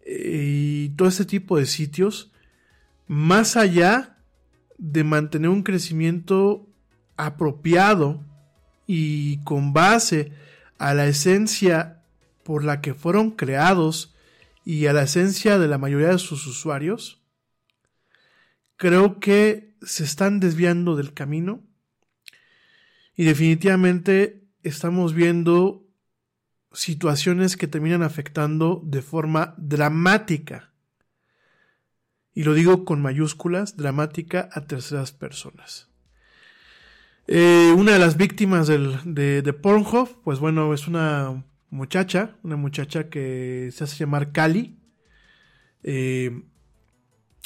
eh, 0.05 0.85
y 0.85 0.89
todo 0.89 1.07
este 1.07 1.25
tipo 1.25 1.57
de 1.57 1.65
sitios, 1.65 2.31
más 3.07 3.57
allá 3.57 4.17
de 4.77 5.03
mantener 5.03 5.49
un 5.49 5.63
crecimiento 5.63 6.68
apropiado 7.19 8.23
y 8.87 9.43
con 9.43 9.73
base 9.73 10.31
a 10.77 10.93
la 10.93 11.05
esencia 11.05 12.01
por 12.43 12.63
la 12.63 12.81
que 12.81 12.93
fueron 12.93 13.31
creados 13.31 14.15
y 14.63 14.87
a 14.87 14.93
la 14.93 15.03
esencia 15.03 15.59
de 15.59 15.67
la 15.67 15.77
mayoría 15.77 16.07
de 16.07 16.17
sus 16.17 16.47
usuarios, 16.47 17.21
creo 18.77 19.19
que 19.19 19.75
se 19.81 20.05
están 20.05 20.39
desviando 20.39 20.95
del 20.95 21.13
camino 21.13 21.61
y 23.15 23.25
definitivamente 23.25 24.47
estamos 24.63 25.13
viendo 25.13 25.85
situaciones 26.71 27.57
que 27.57 27.67
terminan 27.67 28.01
afectando 28.01 28.81
de 28.85 29.01
forma 29.01 29.55
dramática, 29.57 30.71
y 32.33 32.43
lo 32.43 32.53
digo 32.53 32.85
con 32.85 33.01
mayúsculas, 33.01 33.75
dramática 33.75 34.49
a 34.53 34.67
terceras 34.67 35.11
personas. 35.11 35.88
Eh, 37.31 37.75
una 37.77 37.91
de 37.91 37.99
las 37.99 38.17
víctimas 38.17 38.65
de, 38.65 39.43
de, 39.43 39.53
Pornhub, 39.53 40.09
pues 40.23 40.39
bueno, 40.39 40.73
es 40.73 40.87
una 40.87 41.43
muchacha, 41.69 42.35
una 42.41 42.55
muchacha 42.55 43.11
que 43.11 43.69
se 43.71 43.83
hace 43.83 43.97
llamar 43.97 44.31
Cali. 44.31 44.79
Eh, 45.83 46.41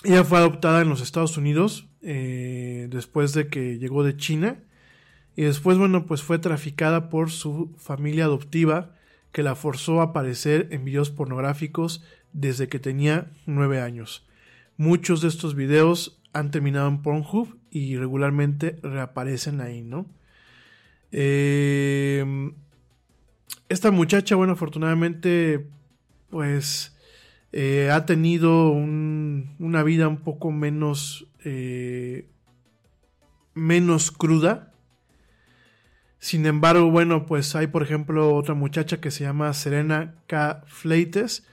ella 0.05 0.23
fue 0.23 0.37
adoptada 0.37 0.81
en 0.81 0.87
los 0.87 1.01
Estados 1.01 1.35
Unidos 1.35 1.89
eh, 2.01 2.87
después 2.91 3.33
de 3.33 3.49
que 3.49 3.77
llegó 3.77 4.05
de 4.05 4.15
China. 4.15 4.63
Y 5.35 5.41
después, 5.41 5.77
bueno, 5.77 6.05
pues 6.05 6.23
fue 6.23 6.39
traficada 6.39 7.09
por 7.09 7.29
su 7.29 7.75
familia 7.77 8.23
adoptiva 8.23 8.95
que 9.33 9.43
la 9.43 9.53
forzó 9.53 9.99
a 9.99 10.05
aparecer 10.05 10.69
en 10.71 10.85
videos 10.85 11.11
pornográficos 11.11 12.05
desde 12.31 12.69
que 12.69 12.79
tenía 12.79 13.31
nueve 13.45 13.81
años. 13.81 14.25
Muchos 14.77 15.21
de 15.21 15.27
estos 15.27 15.55
videos 15.55 16.21
han 16.31 16.51
terminado 16.51 16.87
en 16.87 17.01
Pornhub 17.01 17.57
y 17.73 17.97
regularmente 17.97 18.77
reaparecen 18.83 19.59
ahí, 19.59 19.81
¿no? 19.81 20.05
Eh, 21.11 22.23
esta 23.67 23.89
muchacha, 23.89 24.35
bueno, 24.35 24.53
afortunadamente, 24.53 25.65
pues 26.29 26.95
eh, 27.51 27.89
ha 27.91 28.05
tenido 28.05 28.69
una 28.69 29.81
vida 29.83 30.07
un 30.07 30.17
poco 30.17 30.51
menos, 30.51 31.27
eh, 31.43 32.27
menos 33.55 34.11
cruda. 34.11 34.71
Sin 36.19 36.45
embargo, 36.45 36.91
bueno, 36.91 37.25
pues 37.25 37.55
hay, 37.55 37.67
por 37.67 37.81
ejemplo, 37.81 38.35
otra 38.35 38.53
muchacha 38.53 39.01
que 39.01 39.09
se 39.09 39.23
llama 39.23 39.51
Serena 39.53 40.13
K. 40.27 40.63
Fleites, 40.67 41.47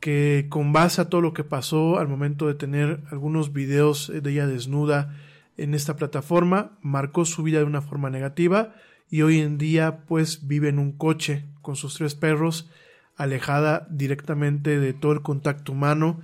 que 0.00 0.46
con 0.48 0.72
base 0.72 1.02
a 1.02 1.10
todo 1.10 1.20
lo 1.20 1.34
que 1.34 1.44
pasó 1.44 1.98
al 1.98 2.08
momento 2.08 2.46
de 2.46 2.54
tener 2.54 3.00
algunos 3.10 3.52
videos 3.52 4.10
de 4.10 4.30
ella 4.30 4.46
desnuda 4.46 5.14
en 5.58 5.74
esta 5.74 5.96
plataforma, 5.96 6.78
marcó 6.80 7.24
su 7.24 7.42
vida 7.42 7.58
de 7.58 7.64
una 7.64 7.82
forma 7.82 8.10
negativa 8.10 8.74
y 9.10 9.22
hoy 9.22 9.40
en 9.40 9.58
día 9.58 10.04
pues 10.06 10.46
vive 10.48 10.68
en 10.68 10.78
un 10.78 10.92
coche 10.92 11.44
con 11.60 11.76
sus 11.76 11.94
tres 11.94 12.14
perros, 12.14 12.70
alejada 13.16 13.86
directamente 13.90 14.78
de 14.78 14.92
todo 14.94 15.12
el 15.12 15.22
contacto 15.22 15.72
humano 15.72 16.20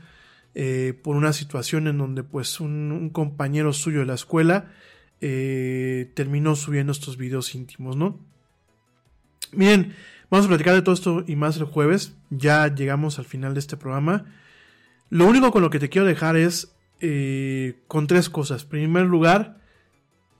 eh, 0.55 0.98
por 1.02 1.16
una 1.16 1.32
situación 1.32 1.89
en 1.89 1.98
donde 1.98 2.23
pues 2.23 2.61
un, 2.61 3.11
compañero 3.11 3.73
suyo 3.73 4.01
de 4.01 4.06
la 4.06 4.15
escuela 4.15 4.73
eh, 5.20 6.11
terminó 6.15 6.56
subiendo 6.56 6.93
estos 6.93 7.16
videos 7.16 7.55
íntimos, 7.55 7.97
¿no? 7.97 8.19
Miren, 9.52 9.94
Vamos 10.35 10.47
a 10.47 10.48
platicar 10.48 10.74
de 10.74 10.82
todo 10.82 10.97
esto 10.97 11.24
y 11.28 11.36
más 11.36 11.56
el 11.59 11.65
jueves. 11.65 12.15
Ya 12.28 12.66
llegamos 12.66 13.20
al 13.20 13.24
final 13.24 13.55
de 13.55 13.61
este 13.61 13.77
programa. 13.77 14.24
Lo 15.09 15.27
único 15.27 15.52
con 15.52 15.62
lo 15.62 15.70
que 15.70 15.78
te 15.78 15.89
quiero 15.89 16.09
dejar 16.09 16.36
es 16.36 16.74
eh, 17.01 17.83
con 17.89 18.07
tres 18.07 18.31
cosas. 18.31 18.62
En 18.62 18.69
primer 18.69 19.07
lugar, 19.07 19.59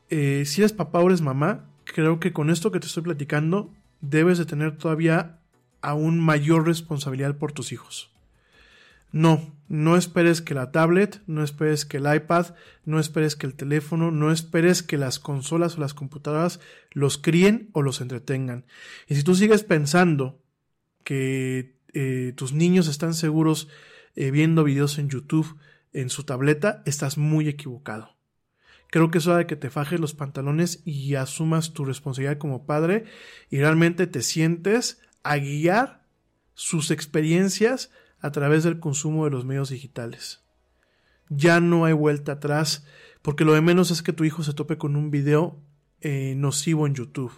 eh, 0.09 0.45
si 0.47 0.61
eres 0.61 0.73
papá 0.73 1.01
o 1.01 1.07
eres 1.07 1.21
mamá, 1.21 1.69
creo 1.85 2.21
que 2.21 2.33
con 2.33 2.49
esto 2.49 2.71
que 2.71 2.81
te 2.81 2.87
estoy 2.87 3.03
platicando 3.03 3.73
debes 4.01 4.39
de 4.39 4.47
tener 4.47 4.77
todavía 4.77 5.41
aún 5.83 6.21
mayor 6.21 6.67
responsabilidad 6.67 7.37
por 7.37 7.53
tus 7.53 7.73
hijos. 7.73 8.13
No, 9.11 9.55
no 9.69 9.97
esperes 9.97 10.41
que 10.41 10.55
la 10.55 10.73
tablet, 10.73 11.23
no 11.27 11.45
esperes 11.45 11.85
que 11.85 11.99
el 11.99 12.15
iPad, 12.15 12.55
no 12.85 12.99
esperes 12.99 13.37
que 13.37 13.47
el 13.47 13.55
teléfono, 13.55 14.11
no 14.11 14.33
esperes 14.33 14.83
que 14.83 14.97
las 14.97 15.19
consolas 15.19 15.77
o 15.77 15.81
las 15.81 15.95
computadoras 15.95 16.61
los 16.93 17.19
críen 17.19 17.69
o 17.73 17.83
los 17.83 18.01
entretengan. 18.01 18.65
Y 19.09 19.17
si 19.17 19.23
tú 19.23 19.35
sigues 19.35 19.63
pensando 19.65 20.41
que 21.05 21.77
eh, 21.93 22.33
tus 22.37 22.53
niños 22.53 22.89
están 22.89 23.15
seguros 23.15 23.69
viendo 24.17 24.63
videos 24.63 24.99
en 24.99 25.09
YouTube 25.09 25.59
en 25.95 26.11
su 26.11 26.25
tableta, 26.25 26.83
estás 26.85 27.17
muy 27.17 27.49
equivocado. 27.49 28.15
Creo 28.91 29.11
que 29.11 29.19
es 29.19 29.27
hora 29.27 29.39
de 29.39 29.47
que 29.47 29.57
te 29.57 29.71
fajes 29.71 29.99
los 29.99 30.15
pantalones 30.15 30.83
y 30.85 31.15
asumas 31.15 31.73
tu 31.73 31.85
responsabilidad 31.85 32.39
como 32.39 32.67
padre 32.67 33.05
y 33.51 33.59
realmente 33.59 34.07
te 34.07 34.23
sientes 34.23 35.01
a 35.23 35.37
guiar 35.39 36.05
sus 36.55 36.91
experiencias 36.91 37.91
a 38.21 38.31
través 38.31 38.63
del 38.63 38.79
consumo 38.79 39.25
de 39.25 39.31
los 39.31 39.45
medios 39.45 39.71
digitales. 39.71 40.43
Ya 41.29 41.61
no 41.61 41.85
hay 41.85 41.93
vuelta 41.93 42.33
atrás, 42.33 42.87
porque 43.23 43.45
lo 43.45 43.55
de 43.55 43.63
menos 43.63 43.91
es 43.91 44.03
que 44.03 44.13
tu 44.13 44.25
hijo 44.25 44.43
se 44.43 44.53
tope 44.53 44.79
con 44.79 44.95
un 44.95 45.11
video 45.11 45.59
eh, 46.01 46.35
nocivo 46.37 46.87
en 46.87 46.95
YouTube. 46.95 47.33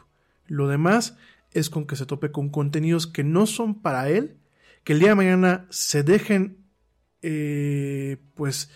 Lo 0.47 0.69
demás 0.69 1.17
es 1.53 1.71
con 1.71 1.87
que 1.87 1.97
se 1.97 2.07
tope 2.07 2.33
con 2.33 2.51
contenidos 2.51 3.07
que 3.07 3.25
no 3.25 3.47
son 3.47 3.81
para 3.81 4.11
él, 4.11 4.37
que 4.85 4.93
el 4.93 4.99
día 4.99 5.11
de 5.11 5.15
mañana 5.15 5.67
se 5.71 6.03
dejen 6.03 6.66
eh, 7.29 8.19
pues 8.35 8.71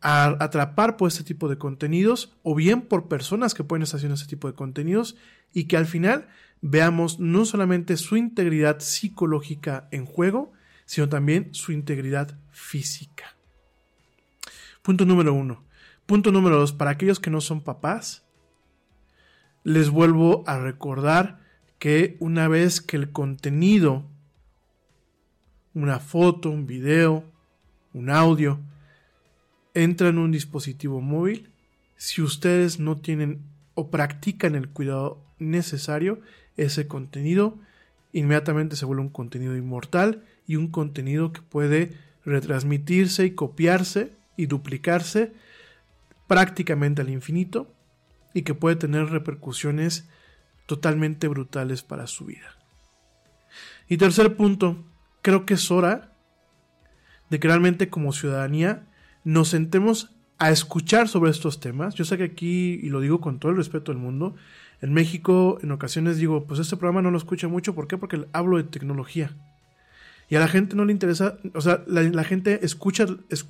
atrapar 0.00 0.96
por 0.96 1.08
este 1.08 1.24
tipo 1.24 1.48
de 1.48 1.58
contenidos 1.58 2.36
o 2.44 2.54
bien 2.54 2.82
por 2.82 3.08
personas 3.08 3.54
que 3.54 3.64
pueden 3.64 3.82
estar 3.82 3.98
haciendo 3.98 4.14
este 4.14 4.28
tipo 4.28 4.46
de 4.46 4.54
contenidos 4.54 5.16
y 5.52 5.64
que 5.64 5.76
al 5.76 5.86
final 5.86 6.28
veamos 6.60 7.18
no 7.18 7.44
solamente 7.44 7.96
su 7.96 8.16
integridad 8.16 8.78
psicológica 8.78 9.88
en 9.90 10.06
juego, 10.06 10.52
sino 10.84 11.08
también 11.08 11.52
su 11.52 11.72
integridad 11.72 12.38
física. 12.52 13.36
Punto 14.82 15.04
número 15.04 15.34
uno. 15.34 15.64
Punto 16.06 16.30
número 16.30 16.56
dos, 16.60 16.72
para 16.72 16.92
aquellos 16.92 17.18
que 17.18 17.30
no 17.30 17.40
son 17.40 17.64
papás, 17.64 18.24
les 19.64 19.90
vuelvo 19.90 20.44
a 20.46 20.60
recordar 20.60 21.40
que 21.80 22.16
una 22.20 22.46
vez 22.46 22.80
que 22.80 22.96
el 22.96 23.10
contenido, 23.10 24.08
una 25.74 25.98
foto, 25.98 26.50
un 26.50 26.68
video, 26.68 27.32
un 27.92 28.10
audio, 28.10 28.60
entra 29.74 30.08
en 30.08 30.18
un 30.18 30.32
dispositivo 30.32 31.00
móvil, 31.00 31.50
si 31.96 32.22
ustedes 32.22 32.78
no 32.78 32.96
tienen 32.96 33.42
o 33.74 33.90
practican 33.90 34.54
el 34.54 34.68
cuidado 34.68 35.22
necesario, 35.38 36.20
ese 36.56 36.86
contenido 36.86 37.58
inmediatamente 38.12 38.76
se 38.76 38.84
vuelve 38.84 39.02
un 39.02 39.10
contenido 39.10 39.56
inmortal 39.56 40.24
y 40.46 40.56
un 40.56 40.68
contenido 40.68 41.32
que 41.32 41.42
puede 41.42 41.92
retransmitirse 42.24 43.24
y 43.24 43.32
copiarse 43.32 44.12
y 44.36 44.46
duplicarse 44.46 45.32
prácticamente 46.26 47.02
al 47.02 47.10
infinito 47.10 47.72
y 48.34 48.42
que 48.42 48.54
puede 48.54 48.76
tener 48.76 49.10
repercusiones 49.10 50.08
totalmente 50.66 51.28
brutales 51.28 51.82
para 51.82 52.06
su 52.06 52.26
vida. 52.26 52.56
Y 53.88 53.96
tercer 53.96 54.36
punto, 54.36 54.84
creo 55.22 55.46
que 55.46 55.54
es 55.54 55.70
hora 55.70 56.12
de 57.30 57.40
que 57.40 57.48
realmente 57.48 57.88
como 57.88 58.12
ciudadanía 58.12 58.86
nos 59.24 59.48
sentemos 59.48 60.14
a 60.38 60.50
escuchar 60.50 61.08
sobre 61.08 61.30
estos 61.30 61.60
temas. 61.60 61.94
Yo 61.94 62.04
sé 62.04 62.16
que 62.16 62.24
aquí, 62.24 62.80
y 62.82 62.88
lo 62.90 63.00
digo 63.00 63.20
con 63.20 63.38
todo 63.38 63.50
el 63.50 63.58
respeto 63.58 63.92
del 63.92 64.00
mundo, 64.00 64.36
en 64.80 64.92
México 64.92 65.58
en 65.62 65.72
ocasiones 65.72 66.18
digo, 66.18 66.44
pues 66.44 66.60
este 66.60 66.76
programa 66.76 67.02
no 67.02 67.10
lo 67.10 67.18
escucha 67.18 67.48
mucho, 67.48 67.74
¿por 67.74 67.88
qué? 67.88 67.98
Porque 67.98 68.26
hablo 68.32 68.56
de 68.56 68.64
tecnología. 68.64 69.36
Y 70.30 70.36
a 70.36 70.40
la 70.40 70.48
gente 70.48 70.76
no 70.76 70.84
le 70.84 70.92
interesa, 70.92 71.38
o 71.54 71.60
sea, 71.60 71.82
la, 71.86 72.24
gente 72.24 72.64
escucha, 72.64 73.06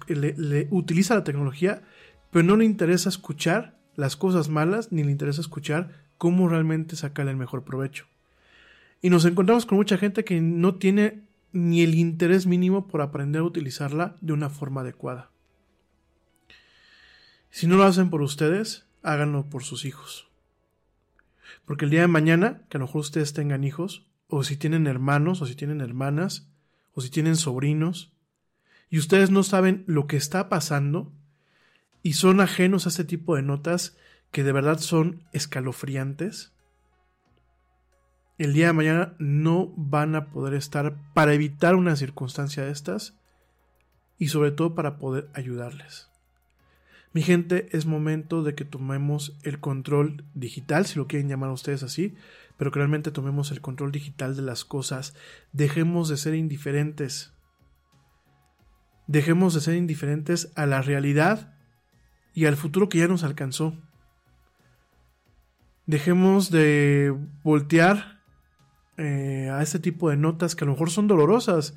le, 0.07 0.69
utiliza 0.71 1.15
la 1.15 1.25
tecnología, 1.25 1.83
pero 2.31 2.45
no 2.45 2.57
le 2.57 2.65
interesa 2.65 3.09
escuchar 3.09 3.77
las 3.97 4.17
cosas 4.17 4.49
malas, 4.49 4.93
ni 4.93 5.03
le 5.03 5.11
interesa 5.11 5.41
escuchar 5.41 5.91
cómo 6.19 6.49
realmente 6.49 6.95
sacarle 6.95 7.33
el 7.33 7.37
mejor 7.37 7.65
provecho. 7.65 8.07
Y 9.03 9.11
nos 9.11 9.25
encontramos 9.25 9.67
con 9.67 9.77
mucha 9.77 9.99
gente 9.99 10.25
que 10.25 10.41
no 10.41 10.77
tiene 10.77 11.28
ni 11.53 11.83
el 11.83 11.95
interés 11.95 12.47
mínimo 12.47 12.87
por 12.87 13.01
aprender 13.01 13.41
a 13.41 13.45
utilizarla 13.45 14.17
de 14.21 14.33
una 14.33 14.51
forma 14.51 14.83
adecuada. 14.83 15.31
Si 17.51 17.67
no 17.67 17.77
lo 17.77 17.85
hacen 17.85 18.11
por 18.11 18.23
ustedes, 18.23 18.87
háganlo 19.03 19.49
por 19.49 19.65
sus 19.65 19.85
hijos. 19.85 20.29
Porque 21.65 21.87
el 21.87 21.91
día 21.91 22.03
de 22.03 22.09
mañana, 22.09 22.63
que 22.69 22.77
a 22.77 22.81
lo 22.81 22.87
mejor 22.87 23.01
ustedes 23.01 23.33
tengan 23.33 23.65
hijos, 23.65 24.07
o 24.29 24.45
si 24.45 24.57
tienen 24.57 24.87
hermanos, 24.87 25.41
o 25.41 25.47
si 25.47 25.55
tienen 25.55 25.81
hermanas, 25.81 26.49
o 26.93 27.01
si 27.01 27.11
tienen 27.11 27.37
sobrinos, 27.37 28.13
y 28.91 28.99
ustedes 28.99 29.31
no 29.31 29.43
saben 29.43 29.85
lo 29.87 30.07
que 30.07 30.17
está 30.17 30.49
pasando, 30.49 31.13
y 32.03 32.15
son 32.15 32.41
ajenos 32.41 32.87
a 32.87 32.91
este 32.91 33.05
tipo 33.05 33.37
de 33.37 33.43
notas 33.43 33.97
que 34.31 34.45
de 34.45 34.53
verdad 34.53 34.79
son 34.79 35.25
escalofriantes, 35.33 36.53
el 38.39 38.53
día 38.53 38.69
de 38.69 38.73
mañana 38.73 39.15
no 39.19 39.73
van 39.77 40.15
a 40.15 40.31
poder 40.31 40.55
estar 40.55 40.97
para 41.13 41.35
evitar 41.35 41.75
una 41.75 41.97
circunstancia 41.97 42.65
de 42.65 42.71
estas 42.71 43.19
y 44.17 44.29
sobre 44.29 44.53
todo 44.53 44.75
para 44.75 44.97
poder 44.97 45.29
ayudarles. 45.35 46.09
Mi 47.13 47.23
gente, 47.23 47.69
es 47.73 47.87
momento 47.87 48.43
de 48.43 48.55
que 48.55 48.65
tomemos 48.65 49.37
el 49.43 49.59
control 49.59 50.25
digital, 50.35 50.87
si 50.87 50.99
lo 50.99 51.09
quieren 51.09 51.29
llamar 51.29 51.51
ustedes 51.51 51.83
así, 51.83 52.15
pero 52.57 52.71
que 52.71 52.79
realmente 52.79 53.11
tomemos 53.11 53.51
el 53.51 53.61
control 53.61 53.91
digital 53.91 54.37
de 54.37 54.43
las 54.43 54.65
cosas. 54.65 55.15
Dejemos 55.53 56.09
de 56.09 56.17
ser 56.17 56.35
indiferentes. 56.35 57.33
Dejemos 59.07 59.55
de 59.55 59.61
ser 59.61 59.75
indiferentes 59.75 60.53
a 60.55 60.67
la 60.67 60.83
realidad 60.83 61.55
y 62.35 62.45
al 62.45 62.57
futuro 62.57 62.89
que 62.89 62.99
ya 62.99 63.09
nos 63.09 63.25
alcanzó. 63.25 63.75
Dejemos 65.87 66.51
de 66.51 67.17
voltear 67.43 68.18
eh, 68.99 69.49
a 69.51 69.63
este 69.63 69.79
tipo 69.79 70.11
de 70.11 70.17
notas 70.17 70.57
que 70.57 70.65
a 70.65 70.67
lo 70.67 70.73
mejor 70.73 70.91
son 70.91 71.07
dolorosas. 71.07 71.75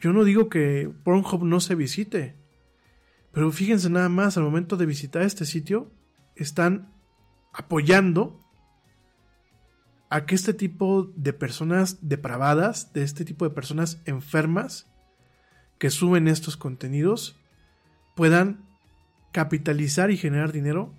Yo 0.00 0.12
no 0.12 0.24
digo 0.24 0.48
que 0.48 0.90
Pornhub 1.04 1.44
no 1.44 1.60
se 1.60 1.74
visite, 1.74 2.36
pero 3.32 3.50
fíjense 3.50 3.90
nada 3.90 4.08
más, 4.08 4.36
al 4.36 4.44
momento 4.44 4.76
de 4.76 4.86
visitar 4.86 5.22
este 5.22 5.44
sitio, 5.44 5.90
están 6.36 6.92
apoyando 7.52 8.40
a 10.08 10.26
que 10.26 10.34
este 10.34 10.54
tipo 10.54 11.12
de 11.16 11.32
personas 11.32 11.98
depravadas, 12.08 12.92
de 12.92 13.02
este 13.02 13.24
tipo 13.24 13.44
de 13.44 13.54
personas 13.54 14.00
enfermas, 14.06 14.88
que 15.78 15.90
suben 15.90 16.28
estos 16.28 16.56
contenidos, 16.56 17.36
puedan 18.14 18.64
capitalizar 19.32 20.10
y 20.10 20.16
generar 20.16 20.52
dinero 20.52 20.94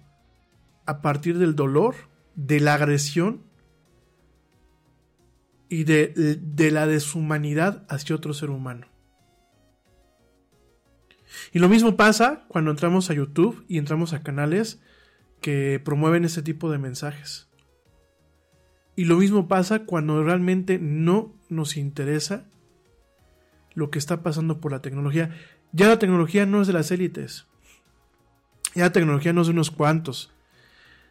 a 0.86 1.02
partir 1.02 1.38
del 1.38 1.56
dolor, 1.56 1.96
de 2.36 2.60
la 2.60 2.74
agresión 2.74 3.51
y 5.72 5.86
de, 5.86 6.70
la 6.70 6.86
deshumanidad 6.86 7.86
hacia 7.88 8.14
otro 8.14 8.34
ser 8.34 8.50
humano. 8.50 8.88
Y 11.54 11.60
lo 11.60 11.70
mismo 11.70 11.96
pasa 11.96 12.44
cuando 12.50 12.72
entramos 12.72 13.10
a 13.10 13.14
YouTube 13.14 13.64
y 13.70 13.78
entramos 13.78 14.12
a 14.12 14.22
canales 14.22 14.82
que 15.40 15.82
promueven 15.84 16.26
ese 16.26 16.42
tipo 16.42 16.70
de 16.70 16.78
mensajes. 16.78 17.48
Y 18.98 19.06
lo 19.06 19.16
mismo 19.16 19.48
pasa 19.48 19.86
cuando 19.86 20.22
realmente 20.22 20.78
no 20.78 21.34
nos 21.48 21.78
interesa 21.78 22.50
lo 23.74 23.92
que 23.92 23.98
está 24.00 24.24
pasando 24.24 24.60
por 24.60 24.74
la 24.74 24.82
tecnología. 24.82 25.34
Ya 25.72 25.88
la 25.88 26.00
tecnología 26.00 26.46
no 26.46 26.60
es 26.60 26.68
de 26.68 26.74
las 26.74 26.92
élites. 26.92 27.48
Ya 28.76 28.84
la 28.84 28.92
tecnología 28.92 29.32
no 29.32 29.40
es 29.40 29.48
de 29.48 29.54
unos 29.54 29.72
cuantos. 29.72 30.34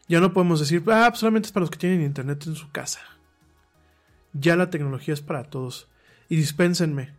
Ya 0.06 0.20
no 0.20 0.34
podemos 0.34 0.60
decir, 0.60 0.82
ah, 0.88 1.06
pues 1.08 1.20
solamente 1.20 1.46
es 1.46 1.52
para 1.52 1.62
los 1.62 1.70
que 1.70 1.78
tienen 1.78 2.02
internet 2.02 2.44
en 2.46 2.56
su 2.56 2.70
casa. 2.70 3.00
Ya 4.32 4.57
la 4.57 4.70
tecnología 4.70 5.15
es 5.15 5.20
para 5.20 5.44
todos. 5.44 5.89
Y 6.28 6.36
dispénsenme. 6.36 7.15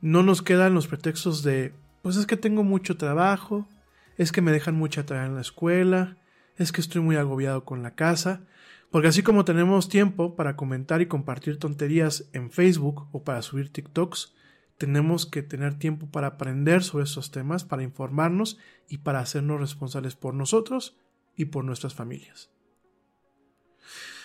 No 0.00 0.22
nos 0.22 0.42
quedan 0.42 0.74
los 0.74 0.86
pretextos 0.86 1.42
de 1.42 1.72
pues 2.02 2.16
es 2.16 2.26
que 2.26 2.36
tengo 2.36 2.64
mucho 2.64 2.96
trabajo, 2.96 3.68
es 4.16 4.32
que 4.32 4.40
me 4.40 4.52
dejan 4.52 4.76
mucha 4.76 5.04
tarea 5.04 5.26
en 5.26 5.34
la 5.34 5.40
escuela, 5.40 6.16
es 6.56 6.72
que 6.72 6.80
estoy 6.80 7.02
muy 7.02 7.16
agobiado 7.16 7.64
con 7.64 7.82
la 7.82 7.94
casa, 7.94 8.46
porque 8.90 9.08
así 9.08 9.22
como 9.22 9.44
tenemos 9.44 9.88
tiempo 9.88 10.34
para 10.34 10.56
comentar 10.56 11.02
y 11.02 11.06
compartir 11.06 11.58
tonterías 11.58 12.28
en 12.32 12.50
Facebook 12.50 13.08
o 13.12 13.24
para 13.24 13.42
subir 13.42 13.72
TikToks, 13.72 14.34
tenemos 14.78 15.26
que 15.26 15.42
tener 15.42 15.78
tiempo 15.78 16.06
para 16.06 16.28
aprender 16.28 16.82
sobre 16.82 17.04
estos 17.04 17.30
temas, 17.30 17.64
para 17.64 17.82
informarnos 17.82 18.58
y 18.88 18.98
para 18.98 19.20
hacernos 19.20 19.60
responsables 19.60 20.14
por 20.14 20.34
nosotros 20.34 20.96
y 21.36 21.46
por 21.46 21.64
nuestras 21.64 21.94
familias. 21.94 22.50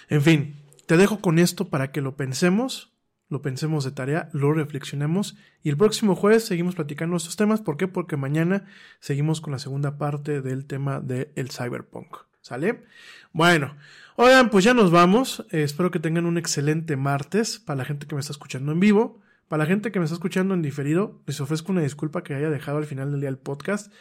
En 0.09 0.21
fin, 0.21 0.55
te 0.85 0.97
dejo 0.97 1.19
con 1.19 1.39
esto 1.39 1.69
para 1.69 1.91
que 1.91 2.01
lo 2.01 2.15
pensemos 2.15 2.93
lo 3.33 3.41
pensemos 3.41 3.83
de 3.83 3.91
tarea, 3.91 4.29
lo 4.31 4.53
reflexionemos 4.53 5.35
y 5.63 5.69
el 5.69 5.75
próximo 5.75 6.15
jueves 6.15 6.45
seguimos 6.45 6.75
platicando 6.75 7.17
estos 7.17 7.35
temas. 7.35 7.61
¿Por 7.61 7.77
qué? 7.77 7.87
Porque 7.87 8.15
mañana 8.15 8.65
seguimos 8.99 9.41
con 9.41 9.51
la 9.51 9.59
segunda 9.59 9.97
parte 9.97 10.41
del 10.41 10.65
tema 10.65 10.99
del 10.99 11.29
el 11.35 11.49
cyberpunk. 11.49 12.15
¿Sale? 12.41 12.83
Bueno, 13.31 13.75
oigan, 14.17 14.51
pues 14.51 14.63
ya 14.63 14.75
nos 14.75 14.91
vamos. 14.91 15.47
Eh, 15.49 15.63
espero 15.63 15.89
que 15.89 15.99
tengan 15.99 16.27
un 16.27 16.37
excelente 16.37 16.95
martes 16.95 17.57
para 17.57 17.77
la 17.77 17.85
gente 17.85 18.05
que 18.05 18.13
me 18.13 18.21
está 18.21 18.33
escuchando 18.33 18.71
en 18.71 18.79
vivo. 18.79 19.19
Para 19.47 19.63
la 19.63 19.67
gente 19.67 19.91
que 19.91 19.97
me 19.97 20.05
está 20.05 20.13
escuchando 20.13 20.53
en 20.53 20.61
diferido, 20.61 21.19
les 21.25 21.41
ofrezco 21.41 21.71
una 21.71 21.81
disculpa 21.81 22.21
que 22.21 22.35
haya 22.35 22.51
dejado 22.51 22.77
al 22.77 22.85
final 22.85 23.11
del 23.11 23.21
día 23.21 23.29
el 23.29 23.37
podcast. 23.39 23.91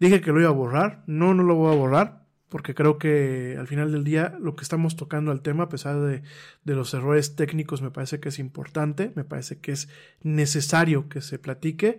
Dije 0.00 0.20
que 0.20 0.32
lo 0.32 0.40
iba 0.40 0.50
a 0.50 0.52
borrar. 0.52 1.02
No, 1.06 1.32
no 1.32 1.44
lo 1.44 1.54
voy 1.54 1.72
a 1.72 1.76
borrar 1.76 2.25
porque 2.56 2.74
creo 2.74 2.96
que 2.96 3.54
al 3.58 3.66
final 3.66 3.92
del 3.92 4.02
día 4.02 4.34
lo 4.40 4.56
que 4.56 4.62
estamos 4.62 4.96
tocando 4.96 5.30
al 5.30 5.42
tema, 5.42 5.64
a 5.64 5.68
pesar 5.68 6.00
de, 6.00 6.22
los 6.64 6.94
errores 6.94 7.36
técnicos, 7.36 7.82
me 7.82 7.90
parece 7.90 8.18
que 8.18 8.30
es 8.30 8.38
importante, 8.38 9.12
me 9.14 9.24
parece 9.24 9.60
que 9.60 9.72
es 9.72 9.90
necesario 10.22 11.10
que 11.10 11.20
se 11.20 11.38
platique 11.38 11.98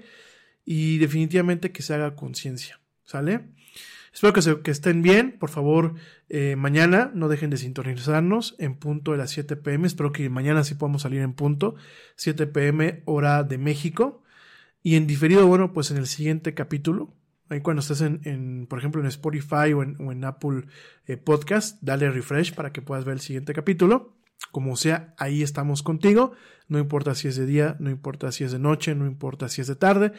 y 0.66 0.98
definitivamente 0.98 1.72
que 1.72 1.84
se 1.84 1.94
haga 1.94 2.16
conciencia, 2.16 2.80
¿sale? 3.04 3.52
Espero 4.12 4.34
que, 4.34 4.64
que, 4.64 4.72
estén 4.72 5.04
bien, 5.04 5.38
por 5.38 5.52
favor, 5.52 5.94
eh, 6.28 6.56
mañana 6.56 7.12
no 7.14 7.28
dejen 7.28 7.52
de 7.52 7.58
sintonizarnos 7.58 8.56
en 8.58 8.78
punto 8.78 9.12
de 9.12 9.20
las 9.20 9.30
7 9.30 9.58
pm, 9.58 9.86
espero 9.86 10.12
que 10.12 10.28
mañana 10.32 10.64
sí 10.64 10.74
podamos 10.74 11.04
salir 11.04 11.22
en 11.22 11.34
punto, 11.34 11.76
7 12.16 12.48
pm 12.48 13.04
hora 13.06 13.44
de 13.44 13.60
México, 13.60 14.24
y 14.82 14.96
en 14.96 15.06
diferido, 15.06 15.46
bueno, 15.46 15.72
pues 15.72 15.92
en 15.92 15.98
el 15.98 16.08
siguiente 16.08 16.56
capítulo, 16.56 17.14
Ahí 17.50 17.62
cuando 17.62 17.80
estés 17.80 18.02
en, 18.02 18.68
por 18.70 18.80
ejemplo, 18.80 19.02
en 19.02 19.08
Spotify 19.08 19.74
o 19.74 19.82
en, 19.82 20.24
Apple 20.26 20.66
eh, 21.06 21.18
Podcast, 21.18 21.78
dale 21.82 22.12
refresh 22.12 22.54
para 22.54 22.74
que 22.74 22.82
puedas 22.82 23.06
ver 23.06 23.14
el 23.14 23.22
siguiente 23.22 23.54
capítulo. 23.54 24.16
Como 24.52 24.76
sea, 24.76 25.14
ahí 25.18 25.44
estamos 25.44 25.82
contigo. 25.82 26.34
No 26.68 26.78
importa 26.80 27.16
si 27.16 27.28
es 27.28 27.38
de 27.38 27.46
día, 27.46 27.78
no 27.80 27.90
importa 27.90 28.32
si 28.32 28.44
es 28.44 28.52
de 28.52 28.60
noche, 28.60 28.96
no 28.96 29.06
importa 29.06 29.48
si 29.48 29.62
es 29.62 29.68
de 29.68 29.76
tarde. 29.76 30.12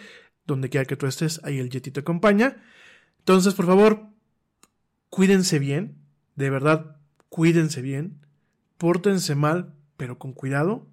Donde 0.46 0.70
quiera 0.70 0.86
que 0.86 0.96
tú 0.96 1.06
estés, 1.06 1.40
ahí 1.44 1.58
el 1.58 1.68
Yeti 1.68 1.90
te 1.90 2.00
acompaña. 2.00 2.62
Entonces, 3.18 3.52
por 3.52 3.66
favor, 3.66 4.06
cuídense 5.10 5.58
bien. 5.58 5.98
De 6.34 6.48
verdad, 6.48 6.96
cuídense 7.28 7.82
bien. 7.82 8.24
Pórtense 8.78 9.34
mal, 9.34 9.74
pero 9.98 10.18
con 10.18 10.32
cuidado. 10.32 10.86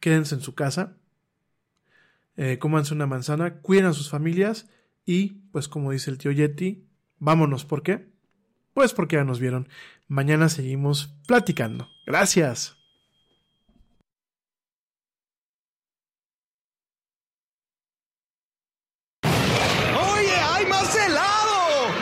Quédense 0.00 0.34
en 0.36 0.40
su 0.40 0.54
casa. 0.54 0.96
Eh, 2.36 2.58
cómanse 2.58 2.94
una 2.94 3.06
manzana. 3.06 3.58
Cuiden 3.60 3.86
a 3.86 3.92
sus 3.92 4.08
familias 4.08 4.70
y, 5.06 5.48
pues 5.52 5.68
como 5.68 5.90
dice 5.90 6.10
el 6.10 6.18
tío 6.18 6.32
Yeti, 6.32 6.88
vámonos. 7.18 7.64
¿Por 7.64 7.82
qué? 7.82 8.12
Pues 8.72 8.92
porque 8.92 9.16
ya 9.16 9.24
nos 9.24 9.38
vieron. 9.38 9.68
Mañana 10.08 10.48
seguimos 10.48 11.14
platicando. 11.26 11.88
Gracias. 12.06 12.76
¡Oye, 19.22 20.36
hay 20.36 20.66
más 20.66 20.96
helado! 20.96 21.94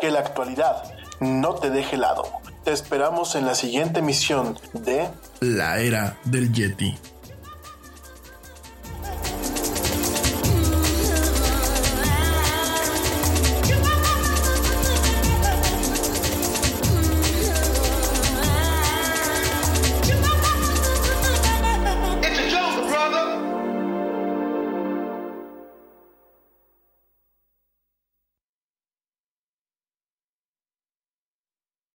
Que 0.00 0.10
la 0.10 0.20
actualidad 0.20 0.84
no 1.20 1.54
te 1.56 1.70
deje 1.70 1.96
helado. 1.96 2.22
Te 2.64 2.72
esperamos 2.72 3.34
en 3.34 3.46
la 3.46 3.54
siguiente 3.54 4.00
emisión 4.00 4.58
de 4.72 5.08
La 5.40 5.80
Era 5.80 6.18
del 6.24 6.52
Yeti. 6.52 6.96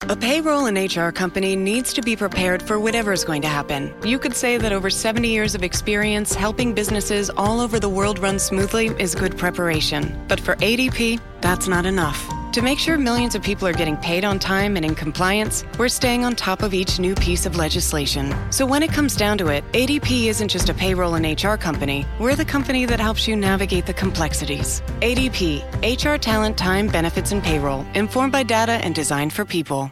A 0.10 0.15
payroll 0.15 0.65
and 0.65 0.76
HR 0.76 1.11
company 1.11 1.56
needs 1.56 1.94
to 1.94 2.02
be 2.02 2.15
prepared 2.15 2.64
for 2.64 2.80
whatever 2.80 3.14
is 3.14 3.23
going 3.23 3.44
to 3.44 3.48
happen. 3.48 3.94
You 4.03 4.18
could 4.18 4.36
say 4.36 4.57
that 4.57 4.72
over 4.72 4.90
70 4.90 5.27
years 5.27 5.53
of 5.53 5.61
experience 5.61 6.34
helping 6.34 6.73
businesses 6.73 7.30
all 7.38 7.61
over 7.61 7.80
the 7.80 7.90
world 7.90 8.18
run 8.18 8.40
smoothly 8.40 8.88
is 8.98 9.14
good 9.14 9.38
preparation. 9.38 10.19
But 10.27 10.40
for 10.40 10.56
ADP, 10.56 11.22
that's 11.41 11.68
not 11.68 11.86
enough. 11.86 12.27
To 12.53 12.64
make 12.64 12.80
sure 12.80 12.98
millions 12.98 13.36
of 13.36 13.44
people 13.44 13.68
are 13.68 13.73
getting 13.73 13.98
paid 13.98 14.26
on 14.26 14.40
time 14.40 14.77
and 14.77 14.84
in 14.84 14.95
compliance, 14.95 15.64
we're 15.77 15.90
staying 15.90 16.26
on 16.26 16.36
top 16.36 16.64
of 16.64 16.73
each 16.73 16.98
new 16.98 17.14
piece 17.14 17.45
of 17.45 17.56
legislation. 17.56 18.36
So 18.52 18.65
when 18.65 18.81
it 18.81 18.91
comes 18.91 19.15
down 19.15 19.38
to 19.38 19.49
it, 19.49 19.64
ADP 19.73 20.26
isn't 20.26 20.48
just 20.48 20.69
a 20.69 20.73
payroll 20.73 21.14
and 21.14 21.44
HR 21.44 21.53
company, 21.53 22.07
we're 22.19 22.36
the 22.36 22.44
company 22.44 22.86
that 22.88 22.99
helps 22.99 23.27
you 23.27 23.36
navigate 23.36 23.86
the 23.86 23.94
complexities. 23.94 24.81
ADP, 25.02 25.61
HR 25.84 26.18
talent, 26.18 26.57
time, 26.57 26.88
benefits, 26.88 27.31
and 27.31 27.44
payroll, 27.44 27.86
informed 27.94 28.31
by 28.31 28.41
data 28.41 28.81
and 28.84 28.95
designed 28.95 29.31
for 29.31 29.45
people. 29.45 29.91